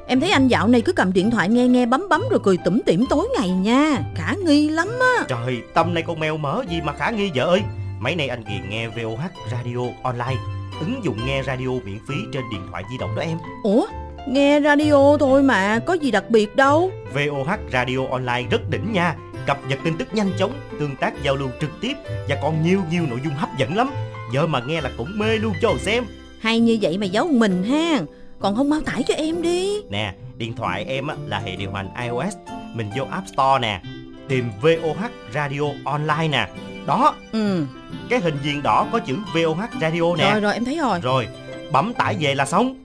Em 0.08 0.20
thấy 0.20 0.32
anh 0.32 0.48
dạo 0.48 0.68
này 0.68 0.82
cứ 0.82 0.94
cầm 0.94 1.14
điện 1.14 1.32
thoại 1.32 1.50
nghe 1.50 1.68
nghe 1.68 1.86
bấm 1.86 2.10
bấm 2.10 2.22
rồi 2.30 2.40
cười 2.44 2.58
tủm 2.66 2.80
tỉm 2.86 3.06
tối 3.10 3.30
ngày 3.40 3.50
nha 3.50 4.02
Khả 4.16 4.34
nghi 4.46 4.70
lắm 4.70 4.88
á. 5.00 5.26
Trời 5.28 5.62
tâm 5.74 5.94
này 5.94 6.04
con 6.08 6.20
mèo 6.20 6.38
mỡ 6.38 6.64
gì 6.70 6.82
mà 6.82 6.94
khả 6.94 7.10
nghi 7.10 7.32
vợ 7.36 7.44
ơi? 7.44 7.62
Mấy 8.00 8.16
nay 8.16 8.28
anh 8.28 8.44
ghiền 8.44 8.70
nghe 8.70 8.88
VOH 8.88 9.52
Radio 9.52 9.80
Online 10.04 10.61
Ứng 10.82 11.04
dụng 11.04 11.18
nghe 11.26 11.44
radio 11.44 11.68
miễn 11.86 12.00
phí 12.08 12.16
trên 12.34 12.44
điện 12.52 12.62
thoại 12.72 12.84
di 12.92 12.98
động 12.98 13.16
đó 13.16 13.22
em. 13.22 13.38
Ủa 13.64 13.86
nghe 14.28 14.62
radio 14.62 15.18
thôi 15.20 15.44
mà 15.44 15.80
có 15.80 15.94
gì 15.94 16.12
đặc 16.12 16.30
biệt 16.30 16.56
đâu. 16.56 16.92
VOH 17.14 17.50
Radio 17.72 17.98
Online 18.12 18.44
rất 18.52 18.70
đỉnh 18.70 18.94
nha. 18.94 19.16
Cập 19.48 19.60
nhật 19.68 19.80
tin 19.84 19.98
tức 19.98 20.08
nhanh 20.14 20.32
chóng 20.38 20.52
Tương 20.80 20.96
tác 20.96 21.24
giao 21.24 21.36
lưu 21.36 21.50
trực 21.62 21.70
tiếp 21.82 21.94
Và 22.30 22.38
còn 22.42 22.64
nhiều 22.64 22.80
nhiều 22.92 23.04
nội 23.10 23.20
dung 23.24 23.34
hấp 23.34 23.50
dẫn 23.58 23.76
lắm. 23.76 23.90
Vợ 24.34 24.48
mà 24.48 24.62
nghe 24.68 24.82
là 24.82 24.92
cũng 24.98 25.20
mê 25.20 25.38
luôn 25.38 25.54
cho 25.62 25.74
xem. 25.80 26.04
Hay 26.40 26.60
như 26.60 26.78
vậy 26.82 26.98
mà 26.98 27.06
giấu 27.06 27.28
mình 27.28 27.64
ha. 27.64 28.00
Còn 28.40 28.56
không 28.56 28.70
bao 28.70 28.82
tải 28.82 29.04
cho 29.08 29.14
em 29.14 29.42
đi. 29.42 29.82
Nè 29.90 30.14
điện 30.38 30.54
thoại 30.54 30.86
em 30.88 31.08
là 31.28 31.40
hệ 31.40 31.56
điều 31.56 31.72
hành 31.72 31.90
iOS. 32.04 32.36
Mình 32.76 32.90
vô 32.98 33.04
App 33.12 33.28
Store 33.28 33.60
nè. 33.62 33.82
Tìm 34.28 34.46
VOH 34.62 35.06
Radio 35.34 35.62
Online 35.84 36.28
nè 36.28 36.48
Đó 36.86 37.16
Ừ. 37.32 37.66
Cái 38.10 38.20
hình 38.20 38.38
viên 38.44 38.64
đỏ 38.64 38.88
có 38.92 39.00
chữ 39.00 39.16
VOH 39.34 39.60
Radio 39.82 40.16
nè. 40.18 40.32
Rồi 40.32 40.42
rồi 40.42 40.54
em 40.54 40.66
thấy 40.66 40.78
rồi. 40.78 41.00
Rồi 41.02 41.28
bấm 41.72 41.94
tải 41.94 42.18
về 42.20 42.36
là 42.36 42.46
xong. 42.46 42.76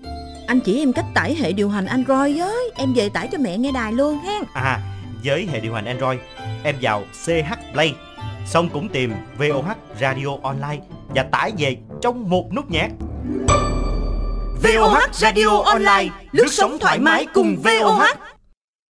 Anh 0.47 0.61
chỉ 0.61 0.79
em 0.83 0.93
cách 0.93 1.05
tải 1.15 1.35
hệ 1.35 1.53
điều 1.53 1.69
hành 1.69 1.87
Android 1.87 2.39
với. 2.39 2.71
Em 2.77 2.93
về 2.95 3.09
tải 3.09 3.29
cho 3.33 3.39
mẹ 3.39 3.59
nghe 3.59 3.73
đài 3.73 3.93
luôn 3.93 4.19
ha. 4.19 4.41
À 4.55 4.81
với 5.25 5.49
hệ 5.53 5.61
điều 5.61 5.75
hành 5.75 5.85
Android 5.85 6.19
Em 6.63 6.77
vào 6.81 7.03
CH 7.25 7.73
Play 7.73 7.95
Xong 8.47 8.69
cũng 8.69 8.89
tìm 8.89 9.13
VOH 9.39 9.77
Radio 10.01 10.27
Online 10.43 10.79
Và 11.15 11.23
tải 11.23 11.53
về 11.59 11.77
trong 12.03 12.31
một 12.31 12.53
nút 12.55 12.71
nhạc. 12.71 12.89
VOH 14.63 15.13
Radio 15.13 15.63
Online, 15.65 16.09
lướt 16.33 16.53
sóng 16.53 16.79
thoải 16.81 16.99
mái 16.99 17.27
cùng 17.35 17.57
VOH. 17.57 18.03